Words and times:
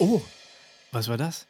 Oh, 0.00 0.22
was 0.92 1.08
war 1.08 1.16
das? 1.16 1.48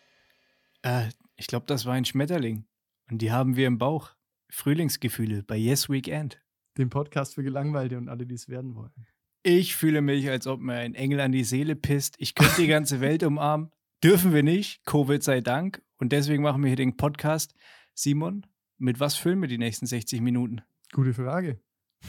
Äh, 0.83 1.09
ich 1.37 1.46
glaube, 1.46 1.67
das 1.67 1.85
war 1.85 1.93
ein 1.93 2.06
Schmetterling. 2.06 2.64
Und 3.11 3.21
die 3.21 3.30
haben 3.30 3.56
wir 3.56 3.67
im 3.67 3.77
Bauch. 3.77 4.12
Frühlingsgefühle 4.49 5.43
bei 5.43 5.57
Yes 5.57 5.91
Weekend. 5.91 6.41
Den 6.79 6.89
Podcast 6.89 7.35
für 7.35 7.43
Gelangweilte 7.43 7.99
und 7.99 8.09
alle, 8.09 8.25
die 8.25 8.35
es 8.35 8.49
werden 8.49 8.75
wollen. 8.75 9.07
Ich 9.43 9.77
fühle 9.77 10.01
mich, 10.01 10.31
als 10.31 10.47
ob 10.47 10.61
mir 10.61 10.75
ein 10.75 10.95
Engel 10.95 11.21
an 11.21 11.33
die 11.33 11.45
Seele 11.45 11.77
pisst. 11.77 12.17
Ich 12.19 12.35
könnte 12.35 12.63
die 12.63 12.69
ganze 12.69 13.01
Welt 13.01 13.23
umarmen. 13.23 13.71
Dürfen 14.03 14.33
wir 14.33 14.43
nicht, 14.43 14.85
Covid 14.87 15.23
sei 15.23 15.43
Dank. 15.43 15.83
Und 15.99 16.13
deswegen 16.13 16.43
machen 16.43 16.63
wir 16.63 16.69
hier 16.69 16.77
den 16.77 16.97
Podcast. 16.97 17.55
Simon, 17.93 18.47
mit 18.79 18.99
was 18.99 19.17
füllen 19.17 19.43
wir 19.43 19.49
die 19.49 19.59
nächsten 19.59 19.87
60 19.87 20.21
Minuten? 20.21 20.63
Gute 20.93 21.15
Frage. 21.15 21.61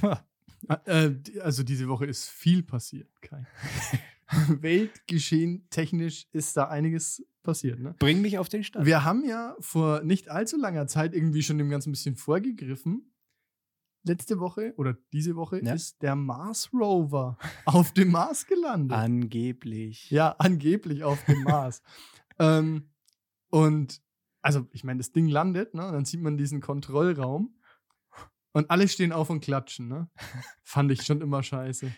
Ha. 0.01 0.25
Äh, 0.85 1.11
also 1.41 1.63
diese 1.63 1.87
Woche 1.87 2.05
ist 2.05 2.27
viel 2.29 2.63
passiert, 2.63 3.09
Kai. 3.21 3.45
Weltgeschehen 4.61 5.67
technisch 5.69 6.27
ist 6.31 6.55
da 6.55 6.67
einiges 6.67 7.25
passiert. 7.43 7.79
Ne? 7.79 7.95
Bring 7.99 8.21
mich 8.21 8.37
auf 8.37 8.49
den 8.49 8.63
Stand. 8.63 8.85
Wir 8.85 9.03
haben 9.03 9.23
ja 9.25 9.55
vor 9.59 10.03
nicht 10.03 10.29
allzu 10.29 10.57
langer 10.57 10.87
Zeit 10.87 11.13
irgendwie 11.15 11.41
schon 11.43 11.57
dem 11.57 11.69
Ganzen 11.69 11.89
ein 11.89 11.93
bisschen 11.93 12.15
vorgegriffen. 12.15 13.11
Letzte 14.03 14.39
Woche 14.39 14.73
oder 14.77 14.95
diese 15.11 15.35
Woche 15.35 15.63
Ja. 15.63 15.73
ist 15.73 16.01
der 16.01 16.15
Mars 16.15 16.69
Rover 16.73 17.37
auf 17.65 17.91
dem 17.93 18.11
Mars 18.11 18.45
gelandet. 18.45 18.97
Angeblich. 18.97 20.09
Ja, 20.11 20.35
angeblich 20.37 21.03
auf 21.03 21.23
dem 21.25 21.43
Mars. 21.43 21.81
ähm, 22.39 22.89
und 23.49 24.01
also, 24.41 24.67
ich 24.71 24.83
meine, 24.85 24.99
das 24.99 25.11
Ding 25.11 25.27
landet, 25.27 25.73
ne? 25.73 25.85
Und 25.85 25.91
dann 25.93 26.05
sieht 26.05 26.21
man 26.21 26.37
diesen 26.37 26.61
Kontrollraum 26.61 27.58
und 28.53 28.69
alle 28.69 28.87
stehen 28.87 29.11
auf 29.11 29.29
und 29.29 29.41
klatschen, 29.41 29.87
ne? 29.87 30.09
Fand 30.63 30.91
ich 30.91 31.03
schon 31.03 31.21
immer 31.21 31.43
scheiße. 31.43 31.91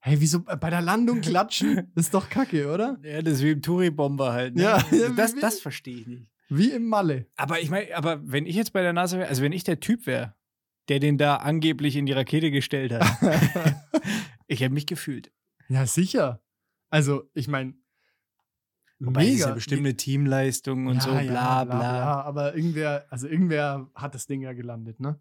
Hey, 0.00 0.20
wieso 0.20 0.40
bei 0.40 0.70
der 0.70 0.80
Landung 0.80 1.20
klatschen? 1.20 1.90
Das 1.94 2.06
ist 2.06 2.14
doch 2.14 2.28
kacke, 2.28 2.72
oder? 2.72 2.98
Ja, 3.02 3.20
das 3.20 3.34
ist 3.34 3.42
wie 3.42 3.50
im 3.50 3.62
Touri-Bomber 3.62 4.32
halt. 4.32 4.54
Ne? 4.54 4.62
Ja, 4.62 4.84
ja, 4.92 5.08
das, 5.10 5.34
das 5.34 5.60
verstehe 5.60 5.96
ich 5.96 6.06
nicht. 6.06 6.30
Wie 6.48 6.70
im 6.70 6.86
Malle. 6.86 7.26
Aber 7.36 7.60
ich 7.60 7.68
meine, 7.68 7.94
aber 7.94 8.20
wenn 8.24 8.46
ich 8.46 8.54
jetzt 8.54 8.72
bei 8.72 8.82
der 8.82 8.92
NASA 8.92 9.18
wäre, 9.18 9.28
also 9.28 9.42
wenn 9.42 9.52
ich 9.52 9.64
der 9.64 9.80
Typ 9.80 10.06
wäre, 10.06 10.34
der 10.88 11.00
den 11.00 11.18
da 11.18 11.36
angeblich 11.36 11.96
in 11.96 12.06
die 12.06 12.12
Rakete 12.12 12.50
gestellt 12.50 12.92
hat, 12.92 13.02
ich 14.46 14.60
hätte 14.60 14.72
mich 14.72 14.86
gefühlt. 14.86 15.30
ja, 15.68 15.86
sicher. 15.86 16.42
Also, 16.90 17.28
ich 17.34 17.48
meine, 17.48 17.74
Wobei 19.00 19.26
es 19.26 19.34
ist 19.34 19.40
ja 19.40 19.52
bestimmt 19.52 19.80
eine 19.80 19.94
Teamleistung 19.94 20.86
und 20.86 21.02
so, 21.02 21.10
bla 21.10 21.64
bla. 21.64 21.82
Ja, 21.82 22.22
aber 22.22 22.56
irgendwer, 22.56 23.06
also 23.10 23.28
irgendwer 23.28 23.90
hat 23.94 24.14
das 24.14 24.26
Ding 24.26 24.40
ja 24.40 24.54
gelandet, 24.54 24.98
ne? 25.00 25.20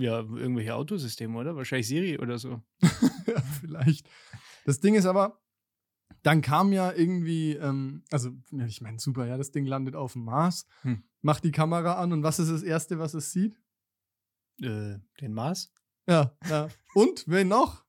Ja, 0.00 0.20
irgendwelche 0.20 0.74
Autosysteme, 0.76 1.36
oder? 1.36 1.56
Wahrscheinlich 1.56 1.88
Siri 1.88 2.18
oder 2.18 2.38
so. 2.38 2.62
ja, 3.26 3.40
vielleicht. 3.60 4.08
Das 4.64 4.78
Ding 4.80 4.94
ist 4.94 5.06
aber, 5.06 5.40
dann 6.22 6.40
kam 6.40 6.72
ja 6.72 6.92
irgendwie, 6.92 7.54
ähm, 7.56 8.04
also 8.10 8.30
ja, 8.52 8.64
ich 8.66 8.80
meine, 8.80 8.98
super, 9.00 9.26
ja, 9.26 9.36
das 9.36 9.50
Ding 9.50 9.66
landet 9.66 9.96
auf 9.96 10.12
dem 10.12 10.24
Mars, 10.24 10.66
Hm. 10.82 11.02
macht 11.22 11.42
die 11.44 11.50
Kamera 11.50 11.94
an 11.94 12.12
und 12.12 12.22
was 12.22 12.38
ist 12.38 12.50
das 12.50 12.62
Erste, 12.62 12.98
was 13.00 13.14
es 13.14 13.32
sieht? 13.32 13.58
Äh, 14.62 14.98
den 15.20 15.32
Mars? 15.34 15.72
Ja, 16.08 16.36
ja. 16.48 16.68
Und, 16.94 17.24
wen 17.26 17.48
noch? 17.48 17.84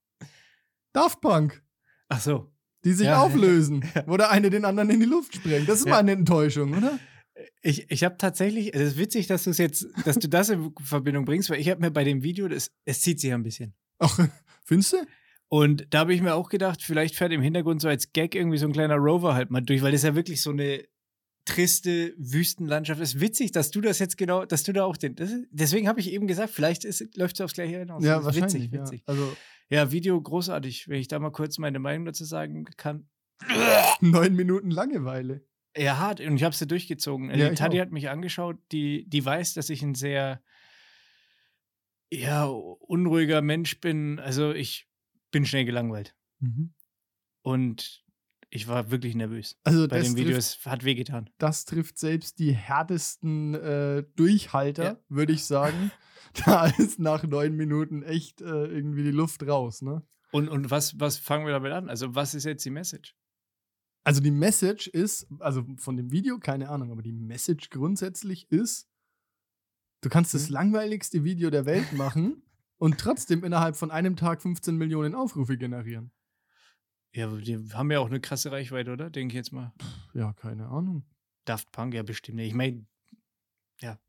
Daft 0.93 1.21
Punk, 1.21 1.63
Ach 2.07 2.19
so. 2.19 2.51
die 2.85 2.93
sich 2.93 3.05
Ja, 3.07 3.21
auflösen, 3.21 3.83
wo 4.07 4.17
der 4.17 4.31
eine 4.31 4.49
den 4.49 4.65
anderen 4.65 4.89
in 4.89 4.99
die 4.99 5.05
Luft 5.05 5.35
sprengt. 5.35 5.69
Das 5.69 5.79
ist 5.79 5.85
Ja. 5.85 5.91
mal 5.93 5.99
eine 5.99 6.13
Enttäuschung, 6.13 6.73
oder? 6.75 6.99
Ich, 7.61 7.91
ich 7.91 8.03
habe 8.03 8.17
tatsächlich, 8.17 8.73
es 8.73 8.81
ist 8.81 8.97
witzig, 8.97 9.27
dass 9.27 9.43
du 9.43 9.49
es 9.49 9.57
jetzt, 9.57 9.87
dass 10.05 10.17
du 10.17 10.29
das 10.29 10.49
in 10.49 10.73
Verbindung 10.81 11.25
bringst, 11.25 11.49
weil 11.49 11.59
ich 11.59 11.69
habe 11.69 11.81
mir 11.81 11.91
bei 11.91 12.03
dem 12.03 12.23
Video, 12.23 12.47
das, 12.47 12.71
es 12.85 13.01
zieht 13.01 13.19
sich 13.19 13.29
ja 13.29 13.35
ein 13.35 13.43
bisschen. 13.43 13.73
Ach, 13.99 14.17
findest 14.65 14.93
du? 14.93 14.97
Und 15.49 15.87
da 15.89 15.99
habe 15.99 16.13
ich 16.13 16.21
mir 16.21 16.35
auch 16.35 16.49
gedacht, 16.49 16.83
vielleicht 16.83 17.15
fährt 17.15 17.33
im 17.33 17.41
Hintergrund 17.41 17.81
so 17.81 17.89
als 17.89 18.13
Gag 18.13 18.35
irgendwie 18.35 18.59
so 18.59 18.67
ein 18.67 18.71
kleiner 18.71 18.95
Rover 18.95 19.33
halt 19.33 19.49
mal 19.49 19.61
durch, 19.61 19.81
weil 19.81 19.91
das 19.91 20.03
ja 20.03 20.15
wirklich 20.15 20.41
so 20.41 20.51
eine 20.51 20.85
triste 21.45 22.13
Wüstenlandschaft 22.17 23.01
ist. 23.01 23.19
Witzig, 23.19 23.51
dass 23.51 23.71
du 23.71 23.81
das 23.81 23.97
jetzt 23.97 24.17
genau, 24.17 24.45
dass 24.45 24.63
du 24.63 24.71
da 24.71 24.85
auch 24.85 24.95
den. 24.95 25.15
Das 25.15 25.31
deswegen 25.49 25.87
habe 25.87 25.99
ich 25.99 26.11
eben 26.11 26.27
gesagt, 26.27 26.51
vielleicht 26.51 26.83
läuft 27.17 27.35
es 27.35 27.41
aufs 27.41 27.55
Gleiche 27.55 27.79
hinaus. 27.79 28.03
Ja, 28.03 28.23
wahrscheinlich. 28.23 28.71
Witzig, 28.71 28.71
witzig. 28.71 28.99
Ja. 28.99 29.05
Also 29.07 29.35
Ja. 29.69 29.91
Video 29.91 30.21
großartig, 30.21 30.87
wenn 30.87 30.99
ich 30.99 31.07
da 31.07 31.17
mal 31.17 31.31
kurz 31.31 31.57
meine 31.57 31.79
Meinung 31.79 32.05
dazu 32.05 32.25
sagen 32.25 32.65
kann. 32.77 33.09
neun 34.01 34.35
Minuten 34.35 34.69
Langeweile. 34.69 35.41
Ja, 35.79 35.97
hart. 35.97 36.19
Und 36.19 36.35
ich 36.35 36.43
habe 36.43 36.55
sie 36.55 36.67
durchgezogen. 36.67 37.29
Ja, 37.33 37.49
die 37.49 37.55
Tati 37.55 37.77
auch. 37.77 37.81
hat 37.83 37.91
mich 37.91 38.09
angeschaut, 38.09 38.57
die, 38.71 39.07
die 39.09 39.23
weiß, 39.23 39.53
dass 39.53 39.69
ich 39.69 39.81
ein 39.81 39.95
sehr 39.95 40.41
ja, 42.11 42.45
unruhiger 42.45 43.41
Mensch 43.41 43.79
bin. 43.79 44.19
Also 44.19 44.51
ich 44.51 44.87
bin 45.31 45.45
schnell 45.45 45.65
gelangweilt. 45.65 46.15
Und 47.41 48.03
ich 48.49 48.67
war 48.67 48.89
wirklich 48.91 49.15
nervös. 49.15 49.59
Also 49.63 49.87
Bei 49.87 50.01
dem 50.01 50.15
Video, 50.15 50.33
trifft, 50.33 50.57
es 50.59 50.65
hat 50.65 50.83
wehgetan. 50.83 51.29
das 51.37 51.65
trifft 51.65 51.97
selbst 51.99 52.39
die 52.39 52.53
härtesten 52.53 53.53
äh, 53.55 54.03
Durchhalter, 54.15 54.83
Ja. 54.83 54.99
würde 55.09 55.33
ich 55.33 55.45
sagen. 55.45 55.91
Da 56.45 56.67
ist 56.67 56.99
nach 56.99 57.23
neun 57.23 57.55
Minuten 57.55 58.03
echt 58.03 58.39
äh, 58.41 58.45
irgendwie 58.45 59.01
die 59.01 59.09
Luft 59.09 59.41
raus, 59.47 59.81
ne? 59.81 60.03
Und, 60.31 60.47
und 60.47 60.69
was, 60.69 60.99
was 60.99 61.17
fangen 61.17 61.47
wir 61.47 61.53
damit 61.53 61.71
an? 61.71 61.89
Also, 61.89 62.13
was 62.13 62.35
ist 62.35 62.43
jetzt 62.43 62.63
die 62.63 62.69
Message? 62.69 63.15
Also 64.03 64.21
die 64.21 64.31
Message 64.31 64.87
ist, 64.87 65.27
also 65.39 65.65
von 65.77 65.97
dem 65.97 66.11
Video, 66.11 66.39
keine 66.39 66.69
Ahnung, 66.69 66.91
aber 66.91 67.01
die 67.01 67.11
Message 67.11 67.69
grundsätzlich 67.69 68.49
ist, 68.51 68.89
du 70.01 70.09
kannst 70.09 70.33
das 70.33 70.47
Mhm. 70.47 70.53
langweiligste 70.53 71.23
Video 71.23 71.49
der 71.49 71.65
Welt 71.65 71.91
machen 71.93 72.41
und 72.77 72.97
trotzdem 72.99 73.43
innerhalb 73.43 73.75
von 73.75 73.91
einem 73.91 74.15
Tag 74.15 74.41
15 74.41 74.75
Millionen 74.77 75.15
Aufrufe 75.15 75.57
generieren. 75.57 76.11
Ja, 77.13 77.27
aber 77.27 77.41
die 77.41 77.57
haben 77.73 77.91
ja 77.91 77.99
auch 77.99 78.07
eine 78.07 78.21
krasse 78.21 78.51
Reichweite, 78.51 78.91
oder? 78.93 79.09
Denke 79.09 79.33
ich 79.33 79.37
jetzt 79.37 79.51
mal. 79.51 79.73
Ja, 80.13 80.33
keine 80.33 80.67
Ahnung. 80.67 81.03
Daft 81.45 81.71
Punk, 81.71 81.93
ja, 81.93 82.03
bestimmt. 82.03 82.39
Ich 82.39 82.53
meine, 82.53 82.85
ja. 83.81 83.99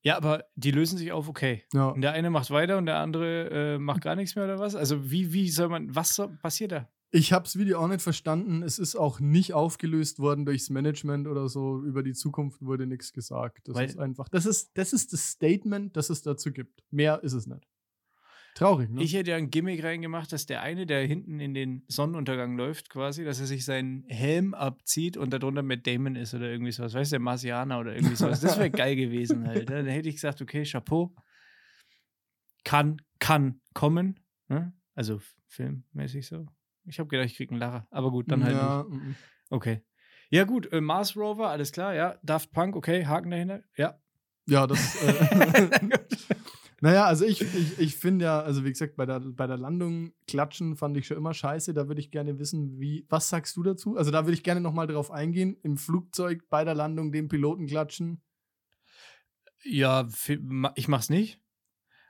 Ja, 0.00 0.16
aber 0.16 0.46
die 0.56 0.70
lösen 0.70 0.98
sich 0.98 1.12
auf, 1.12 1.28
okay. 1.28 1.62
Ja. 1.74 1.88
Und 1.88 2.00
der 2.00 2.12
eine 2.12 2.30
macht 2.30 2.50
weiter 2.50 2.78
und 2.78 2.86
der 2.86 2.96
andere 2.96 3.74
äh, 3.74 3.78
macht 3.78 4.00
gar 4.00 4.16
nichts 4.16 4.34
mehr 4.34 4.46
oder 4.46 4.58
was? 4.58 4.74
Also, 4.74 5.10
wie, 5.10 5.32
wie 5.32 5.48
soll 5.50 5.68
man, 5.68 5.94
was 5.94 6.14
soll, 6.14 6.28
passiert 6.38 6.72
da? 6.72 6.88
Ich 7.14 7.32
habe 7.34 7.44
das 7.44 7.58
Video 7.58 7.78
auch 7.78 7.88
nicht 7.88 8.00
verstanden. 8.00 8.62
Es 8.62 8.78
ist 8.78 8.96
auch 8.96 9.20
nicht 9.20 9.52
aufgelöst 9.52 10.18
worden 10.18 10.46
durchs 10.46 10.70
Management 10.70 11.28
oder 11.28 11.46
so. 11.48 11.82
Über 11.84 12.02
die 12.02 12.14
Zukunft 12.14 12.62
wurde 12.62 12.86
nichts 12.86 13.12
gesagt. 13.12 13.68
Das 13.68 13.74
Weil- 13.76 13.86
ist 13.86 13.98
einfach, 13.98 14.30
das 14.30 14.46
ist, 14.46 14.70
das 14.78 14.94
ist 14.94 15.12
das 15.12 15.28
Statement, 15.30 15.94
das 15.94 16.08
es 16.08 16.22
dazu 16.22 16.52
gibt. 16.52 16.82
Mehr 16.90 17.22
ist 17.22 17.34
es 17.34 17.46
nicht. 17.46 17.68
Traurig, 18.54 18.90
ne? 18.90 19.02
Ich 19.02 19.14
hätte 19.14 19.30
ja 19.30 19.36
ein 19.36 19.50
Gimmick 19.50 19.82
reingemacht, 19.82 20.32
dass 20.32 20.44
der 20.46 20.62
eine, 20.62 20.84
der 20.86 21.06
hinten 21.06 21.38
in 21.40 21.52
den 21.54 21.84
Sonnenuntergang 21.88 22.56
läuft, 22.56 22.88
quasi, 22.90 23.24
dass 23.24 23.40
er 23.40 23.46
sich 23.46 23.64
seinen 23.64 24.04
Helm 24.08 24.52
abzieht 24.54 25.16
und 25.18 25.32
darunter 25.32 25.62
mit 25.62 25.86
Damon 25.86 26.16
ist 26.16 26.32
oder 26.34 26.50
irgendwie 26.50 26.72
sowas. 26.72 26.92
Weißt 26.94 27.12
du, 27.12 27.14
der 27.14 27.20
Marsianer 27.20 27.78
oder 27.78 27.94
irgendwie 27.94 28.16
sowas. 28.16 28.40
Das 28.40 28.58
wäre 28.58 28.70
geil 28.70 28.96
gewesen 28.96 29.46
halt. 29.46 29.68
ne? 29.70 29.76
Dann 29.76 29.86
hätte 29.86 30.08
ich 30.08 30.14
gesagt, 30.16 30.40
okay, 30.40 30.64
Chapeau. 30.64 31.14
Kann, 32.64 32.98
kann 33.18 33.60
kommen. 33.74 34.20
Ne? 34.48 34.72
Also 34.94 35.20
filmmäßig 35.48 36.26
so. 36.26 36.46
Ich 36.84 36.98
habe 36.98 37.08
gedacht, 37.08 37.26
ich 37.26 37.36
krieg 37.36 37.50
einen 37.50 37.60
Lacher. 37.60 37.86
Aber 37.90 38.10
gut, 38.10 38.30
dann 38.30 38.44
halt 38.44 38.54
ja, 38.56 38.84
nicht. 38.88 39.02
mm, 39.02 39.14
Okay. 39.50 39.82
Ja, 40.30 40.44
gut, 40.44 40.72
äh, 40.72 40.80
Mars 40.80 41.16
Rover, 41.16 41.50
alles 41.50 41.72
klar, 41.72 41.94
ja. 41.94 42.18
Daft 42.22 42.52
Punk, 42.52 42.74
okay, 42.74 43.04
Haken 43.06 43.30
dahinter. 43.30 43.62
Ja. 43.76 43.98
ja, 44.46 44.66
das. 44.66 44.96
Äh, 45.02 45.68
naja, 46.80 47.04
also 47.04 47.26
ich, 47.26 47.42
ich, 47.42 47.78
ich 47.78 47.96
finde 47.96 48.24
ja, 48.24 48.40
also 48.40 48.64
wie 48.64 48.72
gesagt, 48.72 48.96
bei 48.96 49.04
der, 49.04 49.20
bei 49.20 49.46
der 49.46 49.58
Landung 49.58 50.12
klatschen 50.26 50.76
fand 50.76 50.96
ich 50.96 51.06
schon 51.06 51.18
immer 51.18 51.34
scheiße. 51.34 51.74
Da 51.74 51.86
würde 51.86 52.00
ich 52.00 52.10
gerne 52.10 52.38
wissen, 52.38 52.80
wie, 52.80 53.04
was 53.10 53.28
sagst 53.28 53.56
du 53.56 53.62
dazu? 53.62 53.96
Also 53.96 54.10
da 54.10 54.24
würde 54.24 54.32
ich 54.32 54.42
gerne 54.42 54.62
nochmal 54.62 54.86
drauf 54.86 55.10
eingehen. 55.10 55.58
Im 55.62 55.76
Flugzeug 55.76 56.48
bei 56.48 56.64
der 56.64 56.74
Landung 56.74 57.12
den 57.12 57.28
Piloten 57.28 57.66
klatschen. 57.66 58.22
ja, 59.64 60.08
ich 60.74 60.88
mach's 60.88 61.10
nicht. 61.10 61.41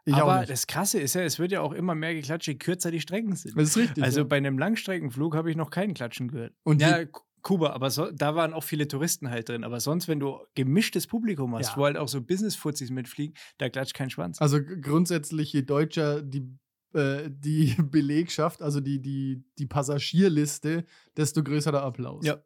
Ich 0.04 0.14
Aber 0.14 0.44
das 0.46 0.66
Krasse 0.66 0.98
ist 1.00 1.14
ja, 1.14 1.22
es 1.22 1.38
wird 1.38 1.52
ja 1.52 1.60
auch 1.60 1.72
immer 1.72 1.94
mehr 1.94 2.12
geklatscht, 2.14 2.48
je 2.48 2.56
kürzer 2.56 2.90
die 2.90 3.00
Strecken 3.00 3.36
sind. 3.36 3.56
Das 3.56 3.68
ist 3.70 3.76
richtig. 3.76 4.02
Also 4.02 4.20
ja. 4.20 4.24
bei 4.24 4.36
einem 4.36 4.58
Langstreckenflug 4.58 5.36
habe 5.36 5.50
ich 5.50 5.56
noch 5.56 5.70
keinen 5.70 5.94
Klatschen 5.94 6.28
gehört. 6.28 6.54
Und 6.64 6.80
ja, 6.82 7.04
Ku- 7.04 7.22
Kuba, 7.42 7.70
aber 7.70 7.90
so, 7.90 8.10
da 8.12 8.34
waren 8.36 8.52
auch 8.52 8.62
viele 8.64 8.86
Touristen 8.88 9.30
halt 9.30 9.48
drin. 9.48 9.64
Aber 9.64 9.80
sonst, 9.80 10.06
wenn 10.08 10.20
du 10.20 10.38
gemischtes 10.54 11.06
Publikum 11.06 11.54
hast, 11.56 11.70
Ja. 11.70 11.76
wo 11.76 11.84
halt 11.84 11.96
auch 11.96 12.08
so 12.08 12.20
Business-Fuzis 12.22 12.90
mitfliegen, 12.90 13.36
da 13.58 13.68
klatscht 13.68 13.94
kein 13.94 14.10
Schwanz. 14.10 14.40
Also 14.40 14.58
grundsätzlich, 14.62 15.52
je 15.52 15.62
deutscher 15.62 16.22
die, 16.22 16.48
äh, 16.94 17.28
die 17.30 17.74
Belegschaft, 17.90 18.62
also 18.62 18.80
die, 18.80 19.00
die, 19.00 19.44
die 19.58 19.66
Passagierliste, 19.66 20.84
desto 21.16 21.42
größer 21.42 21.72
der 21.72 21.82
Applaus. 21.82 22.24
Ja. 22.24 22.42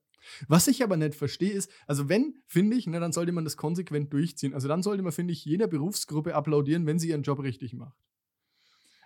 Was 0.49 0.67
ich 0.69 0.83
aber 0.83 0.97
nicht 0.97 1.15
verstehe, 1.15 1.53
ist, 1.53 1.71
also 1.87 2.09
wenn, 2.09 2.35
finde 2.47 2.77
ich, 2.77 2.87
ne, 2.87 3.01
dann 3.01 3.13
sollte 3.13 3.33
man 3.33 3.45
das 3.45 3.57
konsequent 3.57 4.13
durchziehen. 4.13 4.55
Also 4.55 4.69
dann 4.69 4.83
sollte 4.83 5.03
man, 5.03 5.13
finde 5.13 5.33
ich, 5.33 5.45
jeder 5.45 5.67
Berufsgruppe 5.67 6.35
applaudieren, 6.35 6.87
wenn 6.87 6.99
sie 6.99 7.09
ihren 7.11 7.23
Job 7.23 7.41
richtig 7.43 7.75
macht. 7.75 7.97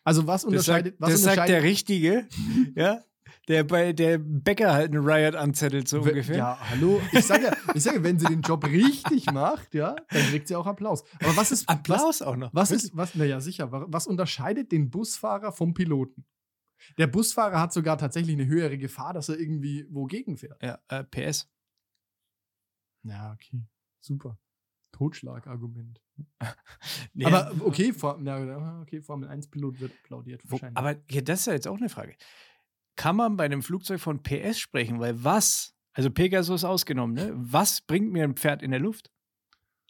Also 0.04 0.26
was 0.26 0.42
das 0.42 0.44
unterscheidet, 0.48 0.94
sagt, 0.98 1.00
was 1.00 1.10
das 1.12 1.22
sagt 1.22 1.36
der 1.36 1.42
unterscheidet 1.58 1.64
Richtige, 1.70 2.28
ja, 2.74 3.04
der 3.48 3.64
bei 3.64 3.92
der 3.92 4.18
Bäcker 4.18 4.72
halt 4.72 4.92
einen 4.92 5.04
Riot 5.04 5.34
anzettelt, 5.34 5.88
so 5.88 6.00
ungefähr. 6.00 6.36
Ja, 6.36 6.58
hallo. 6.70 7.00
Ich 7.12 7.24
sage 7.26 7.44
ja, 7.44 7.52
ich 7.74 7.82
sage, 7.82 8.02
wenn 8.02 8.18
sie 8.18 8.26
den 8.26 8.40
Job 8.42 8.64
richtig 8.66 9.26
macht, 9.32 9.74
ja, 9.74 9.94
dann 10.10 10.22
kriegt 10.30 10.48
sie 10.48 10.56
auch 10.56 10.66
Applaus. 10.66 11.04
Aber 11.22 11.36
was 11.36 11.52
ist 11.52 11.68
Applaus 11.68 12.22
auch 12.22 12.36
noch. 12.36 12.52
Was, 12.54 12.70
was 12.70 12.84
ist, 12.84 12.96
was, 12.96 13.14
naja, 13.14 13.40
sicher, 13.40 13.70
wa- 13.72 13.86
was 13.88 14.06
unterscheidet 14.06 14.72
den 14.72 14.90
Busfahrer 14.90 15.52
vom 15.52 15.74
Piloten? 15.74 16.24
Der 16.98 17.06
Busfahrer 17.06 17.60
hat 17.60 17.72
sogar 17.72 17.98
tatsächlich 17.98 18.34
eine 18.34 18.46
höhere 18.46 18.78
Gefahr, 18.78 19.12
dass 19.12 19.28
er 19.28 19.38
irgendwie 19.38 19.86
wogegen 19.90 20.36
fährt. 20.36 20.62
Ja, 20.62 20.78
äh, 20.88 21.04
PS. 21.04 21.48
Ja, 23.02 23.32
okay. 23.32 23.62
Super. 24.00 24.38
Totschlagargument. 24.92 26.00
Nee, 27.14 27.24
Aber 27.24 27.52
okay, 27.64 27.92
For 27.94 28.18
na, 28.20 28.80
okay 28.82 29.00
Formel 29.00 29.28
1-Pilot 29.28 29.80
wird 29.80 29.92
applaudiert 30.04 30.42
wahrscheinlich. 30.44 30.76
aber 30.76 30.96
ja, 31.10 31.22
das 31.22 31.40
ist 31.40 31.46
ja 31.46 31.54
jetzt 31.54 31.66
auch 31.66 31.78
eine 31.78 31.88
Frage. 31.88 32.14
Kann 32.96 33.16
man 33.16 33.36
bei 33.36 33.44
einem 33.46 33.62
Flugzeug 33.62 34.00
von 34.00 34.22
PS 34.22 34.58
sprechen? 34.58 35.00
Weil 35.00 35.24
was, 35.24 35.74
also 35.94 36.10
Pegasus 36.10 36.64
ausgenommen, 36.64 37.14
ne? 37.14 37.32
Was 37.34 37.80
bringt 37.80 38.12
mir 38.12 38.24
ein 38.24 38.36
Pferd 38.36 38.62
in 38.62 38.70
der 38.70 38.80
Luft? 38.80 39.10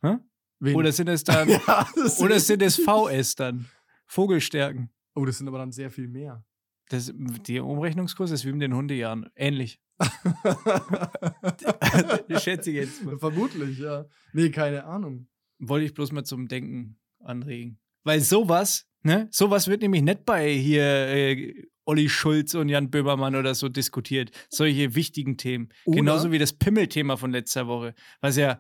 Wen? 0.03 0.77
Oder 0.77 0.93
sind 0.93 1.09
es 1.09 1.25
dann, 1.25 1.49
ja, 1.67 1.89
oder 2.19 2.39
sind 2.39 2.63
es 2.63 2.77
VS 2.77 3.35
dann? 3.35 3.67
Vogelstärken. 4.07 4.91
Oh, 5.15 5.25
das 5.25 5.39
sind 5.39 5.49
aber 5.49 5.59
dann 5.59 5.73
sehr 5.73 5.91
viel 5.91 6.07
mehr. 6.07 6.45
Das, 6.91 7.13
der 7.15 7.65
Umrechnungskurs 7.65 8.33
ist 8.33 8.45
wie 8.45 8.53
mit 8.53 8.63
den 8.63 8.75
Hundejahren. 8.75 9.31
Ähnlich. 9.37 9.79
Schätze 12.43 12.71
ich 12.71 12.77
jetzt 12.77 13.05
mal. 13.05 13.19
Vermutlich, 13.19 13.79
ja. 13.79 14.07
Nee, 14.33 14.51
keine 14.51 14.85
Ahnung. 14.85 15.29
Wollte 15.59 15.87
ich 15.87 15.95
bloß 15.95 16.13
mal 16.13 16.25
zum 16.25 16.49
Denken 16.49 16.99
anregen. 17.21 17.79
Weil 18.03 18.21
sowas, 18.21 18.87
ne? 19.03 19.29
Sowas 19.31 19.69
wird 19.69 19.83
nämlich 19.83 20.03
nicht 20.03 20.25
bei 20.25 20.53
hier 20.53 20.83
äh, 20.83 21.55
Olli 21.85 22.09
Schulz 22.09 22.55
und 22.55 22.69
Jan 22.69 22.91
Böhmermann 22.91 23.37
oder 23.37 23.55
so 23.55 23.69
diskutiert. 23.69 24.31
Solche 24.49 24.95
wichtigen 24.95 25.37
Themen. 25.37 25.69
Oder- 25.85 25.97
Genauso 25.97 26.33
wie 26.33 26.39
das 26.39 26.53
Pimmelthema 26.53 27.17
von 27.17 27.31
letzter 27.31 27.67
Woche. 27.67 27.95
Was 28.21 28.37
ja, 28.37 28.59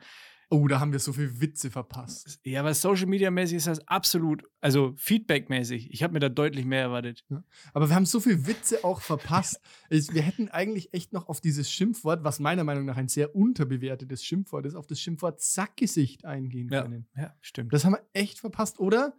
Oh, 0.52 0.66
da 0.66 0.80
haben 0.80 0.90
wir 0.90 0.98
so 0.98 1.12
viel 1.12 1.40
Witze 1.40 1.70
verpasst. 1.70 2.40
ja, 2.44 2.64
was 2.64 2.82
Social 2.82 3.06
Media 3.06 3.30
mäßig 3.30 3.58
ist 3.58 3.68
das 3.68 3.86
absolut, 3.86 4.42
also 4.60 4.92
Feedback-mäßig. 4.96 5.92
Ich 5.92 6.02
habe 6.02 6.12
mir 6.12 6.18
da 6.18 6.28
deutlich 6.28 6.64
mehr 6.64 6.80
erwartet. 6.82 7.24
Aber 7.72 7.88
wir 7.88 7.94
haben 7.94 8.04
so 8.04 8.18
viel 8.18 8.46
Witze 8.48 8.82
auch 8.84 9.00
verpasst. 9.00 9.60
Wir 9.90 10.22
hätten 10.22 10.48
eigentlich 10.48 10.92
echt 10.92 11.12
noch 11.12 11.28
auf 11.28 11.40
dieses 11.40 11.70
Schimpfwort, 11.70 12.24
was 12.24 12.40
meiner 12.40 12.64
Meinung 12.64 12.84
nach 12.84 12.96
ein 12.96 13.06
sehr 13.08 13.34
unterbewertetes 13.36 14.24
Schimpfwort 14.24 14.66
ist, 14.66 14.74
auf 14.74 14.88
das 14.88 15.00
Schimpfwort 15.00 15.40
Sackgesicht 15.40 16.24
eingehen 16.24 16.68
Ja, 16.70 16.82
können. 16.82 17.06
ja 17.16 17.32
stimmt. 17.40 17.72
Das 17.72 17.84
haben 17.84 17.92
wir 17.92 18.02
echt 18.12 18.40
verpasst. 18.40 18.80
Oder 18.80 19.14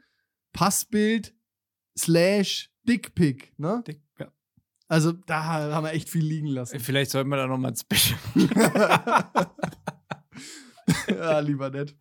Passbild 0.51 1.33
slash 1.97 2.69
Dickpick, 2.83 3.53
ne? 3.57 3.81
Dick- 3.87 4.01
ja. 4.19 4.31
Also 4.89 5.13
da 5.13 5.43
haben 5.45 5.85
wir 5.85 5.91
echt 5.93 6.09
viel 6.09 6.25
liegen 6.25 6.47
lassen. 6.47 6.79
Vielleicht 6.81 7.11
sollten 7.11 7.29
wir 7.29 7.37
da 7.37 7.47
nochmal 7.47 7.71
ein 7.71 7.77
Special. 7.77 8.19
ja, 11.07 11.39
lieber 11.39 11.69
nett. 11.69 11.95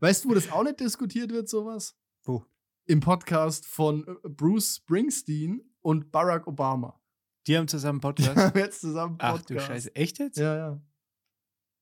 Weißt 0.00 0.24
du, 0.24 0.30
wo 0.30 0.34
das 0.34 0.50
auch 0.50 0.62
nicht 0.64 0.80
diskutiert 0.80 1.30
wird, 1.30 1.48
sowas? 1.48 1.96
Wo? 2.24 2.44
Im 2.86 3.00
Podcast 3.00 3.66
von 3.66 4.06
äh, 4.06 4.28
Bruce 4.28 4.76
Springsteen 4.76 5.62
und 5.80 6.10
Barack 6.10 6.46
Obama. 6.46 7.00
Die 7.46 7.56
haben 7.56 7.68
zusammen 7.68 8.00
einen 8.04 8.14
Die 8.14 8.22
Podcast. 8.22 8.36
haben 8.36 8.58
jetzt 8.58 8.80
zusammen 8.80 9.20
einen 9.20 9.32
Ach 9.34 9.38
Podcast. 9.38 9.50
du 9.50 9.72
Scheiße. 9.72 9.94
Echt 9.96 10.18
jetzt? 10.18 10.38
Ja, 10.38 10.56
ja. 10.56 10.80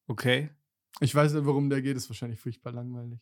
Okay. 0.07 0.51
Ich 1.01 1.15
weiß 1.15 1.33
nicht, 1.35 1.45
worum 1.45 1.69
der 1.69 1.83
geht, 1.83 1.97
ist 1.97 2.09
wahrscheinlich 2.09 2.41
furchtbar 2.41 2.73
langweilig. 2.73 3.21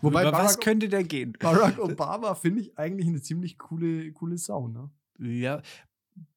Wobei 0.00 0.22
Über 0.22 0.32
was 0.32 0.54
Barack, 0.54 0.60
könnte 0.60 0.88
der 0.88 1.04
gehen? 1.04 1.34
Barack 1.38 1.78
Obama 1.78 2.34
finde 2.34 2.62
ich 2.62 2.78
eigentlich 2.78 3.06
eine 3.06 3.20
ziemlich 3.22 3.58
coole, 3.58 4.12
coole 4.12 4.36
Sau, 4.38 4.68
ne? 4.68 4.90
Ja, 5.18 5.62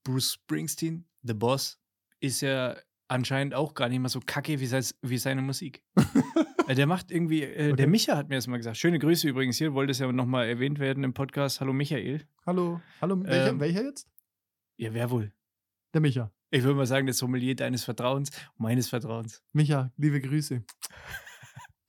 Bruce 0.04 0.34
Springsteen, 0.34 1.06
The 1.24 1.34
Boss, 1.34 1.80
ist 2.20 2.42
ja 2.42 2.76
anscheinend 3.08 3.54
auch 3.54 3.74
gar 3.74 3.90
nicht 3.90 4.00
mal 4.00 4.10
so 4.10 4.20
kacke 4.20 4.60
wie, 4.60 4.66
sein, 4.66 4.84
wie 5.02 5.18
seine 5.18 5.42
Musik. 5.42 5.84
Äh, 6.68 6.76
der 6.76 6.86
macht 6.86 7.12
irgendwie, 7.12 7.44
äh, 7.44 7.68
Okay. 7.70 7.76
der 7.78 7.88
Micha 7.88 8.18
hat 8.18 8.28
mir 8.28 8.36
das 8.36 8.46
mal 8.46 8.58
gesagt. 8.58 8.76
Schöne 8.76 9.00
Grüße 9.00 9.26
übrigens 9.30 9.58
hier, 9.58 9.74
wollte 9.74 9.92
es 9.92 10.00
ja 10.00 10.12
nochmal 10.12 10.50
erwähnt 10.50 10.80
werden 10.80 11.06
im 11.06 11.14
Podcast. 11.14 11.62
Hallo 11.62 11.72
Michael. 11.72 12.28
Hallo, 12.46 12.82
hallo, 13.00 13.24
welcher, 13.24 13.48
Ähm, 13.52 13.60
welcher 13.62 13.84
jetzt? 13.86 14.10
Ja, 14.76 14.94
wer 14.94 15.10
wohl? 15.10 15.32
Der 15.94 16.02
Micha. 16.02 16.30
Ich 16.52 16.64
würde 16.64 16.76
mal 16.76 16.86
sagen, 16.86 17.06
der 17.08 17.14
Sommelier 17.14 17.56
deines 17.56 17.86
Vertrauens, 17.86 18.32
meines 18.58 18.90
Vertrauens. 18.90 19.42
Micha, 19.54 19.94
liebe 19.96 20.20
Grüße. 20.20 20.62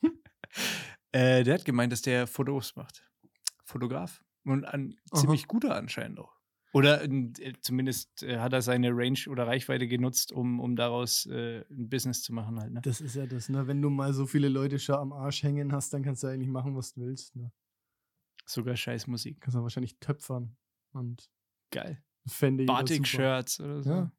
Äh, 1.11 1.43
der 1.43 1.55
hat 1.55 1.65
gemeint, 1.65 1.91
dass 1.93 2.03
der 2.03 2.27
Fotos 2.27 2.77
macht. 2.77 3.03
Fotograf. 3.65 4.23
Und 4.45 4.65
ein 4.65 4.95
Aha. 5.11 5.21
ziemlich 5.21 5.49
guter 5.49 5.75
anscheinend 5.75 6.21
auch. 6.21 6.38
Oder 6.73 7.03
äh, 7.05 7.53
zumindest 7.61 8.23
äh, 8.23 8.39
hat 8.39 8.53
er 8.53 8.61
seine 8.63 8.91
Range 8.91 9.19
oder 9.29 9.47
Reichweite 9.47 9.89
genutzt, 9.89 10.33
um, 10.33 10.61
um 10.61 10.77
daraus 10.77 11.25
äh, 11.27 11.65
ein 11.71 11.89
Business 11.89 12.23
zu 12.23 12.33
machen 12.35 12.61
halt. 12.61 12.73
Ne? 12.73 12.81
Das 12.83 13.01
ist 13.01 13.15
ja 13.17 13.27
das, 13.27 13.49
ne? 13.49 13.67
Wenn 13.67 13.81
du 13.81 13.89
mal 13.91 14.13
so 14.13 14.27
viele 14.27 14.49
Leute 14.49 14.79
schon 14.79 14.97
am 14.97 15.13
Arsch 15.13 15.43
hängen 15.43 15.73
hast, 15.73 15.95
dann 15.95 16.03
kannst 16.03 16.23
du 16.23 16.27
eigentlich 16.27 16.51
machen, 16.51 16.77
was 16.77 16.93
du 16.93 17.01
willst, 17.01 17.35
ne? 17.37 17.51
Sogar 18.45 18.77
scheiß 18.77 19.07
Musik. 19.07 19.41
Kannst 19.41 19.57
du 19.57 19.63
wahrscheinlich 19.63 19.99
töpfern 19.99 20.57
und 20.93 21.31
Geil. 21.71 22.03
fände. 22.27 22.65
Batik-Shirts 22.65 23.61
oder 23.61 23.83
so. 23.83 23.91
Ja. 23.91 24.13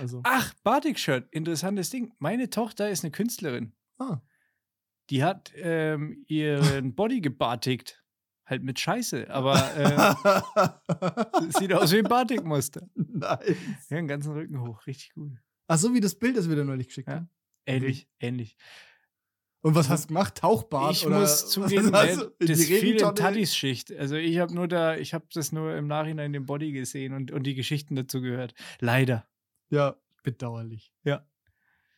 Also, 0.00 0.20
Ach, 0.24 0.52
Batik-Shirt. 0.62 1.28
Interessantes 1.32 1.90
Ding. 1.90 2.12
Meine 2.18 2.50
Tochter 2.50 2.90
ist 2.90 3.02
eine 3.04 3.10
Künstlerin. 3.12 3.72
ah, 3.98 4.20
Die 5.08 5.22
hat 5.24 5.52
ähm, 5.56 6.24
ihren 6.28 6.94
Body 6.94 7.20
gebatikt. 7.20 8.04
Halt 8.50 8.62
mit 8.64 8.80
Scheiße. 8.80 9.30
Aber 9.30 9.54
äh, 9.76 11.50
sieht 11.58 11.72
aus 11.72 11.92
wie 11.92 11.98
ein 11.98 12.04
Batikmuster. 12.04 12.82
nice. 12.94 13.56
Ja, 13.88 13.96
den 13.96 14.08
ganzen 14.08 14.32
Rücken 14.32 14.60
hoch. 14.60 14.86
Richtig 14.86 15.14
gut. 15.14 15.38
Ach 15.68 15.78
so, 15.78 15.94
wie 15.94 16.00
das 16.00 16.16
Bild, 16.16 16.36
das 16.36 16.48
wir 16.48 16.56
dir 16.56 16.64
neulich 16.64 16.88
geschickt 16.88 17.08
Ja. 17.08 17.14
haben. 17.14 17.30
Ähnlich, 17.66 18.08
ähnlich. 18.18 18.56
Und 19.62 19.74
was 19.74 19.88
hast 19.90 20.04
du 20.04 20.08
gemacht? 20.08 20.36
Tauchbad? 20.36 20.92
ich 20.92 21.06
oder 21.06 21.20
muss 21.20 21.48
zugeben, 21.50 21.92
das 21.92 22.16
die 22.40 22.50
ist 22.52 22.64
viel 22.66 22.76
in 22.76 22.84
Regentonne? 22.86 23.14
Tatis-Schicht. 23.14 23.92
Also 23.92 24.16
ich 24.16 24.38
habe 24.38 24.54
nur 24.54 24.66
da, 24.66 24.96
ich 24.96 25.12
habe 25.14 25.26
das 25.32 25.52
nur 25.52 25.76
im 25.76 25.86
Nachhinein 25.86 26.32
den 26.32 26.46
Body 26.46 26.72
gesehen 26.72 27.12
und, 27.12 27.30
und 27.30 27.42
die 27.44 27.54
Geschichten 27.54 27.94
dazu 27.94 28.20
gehört. 28.22 28.54
Leider. 28.80 29.28
Ja, 29.68 29.96
bedauerlich. 30.22 30.92
Ja. 31.04 31.26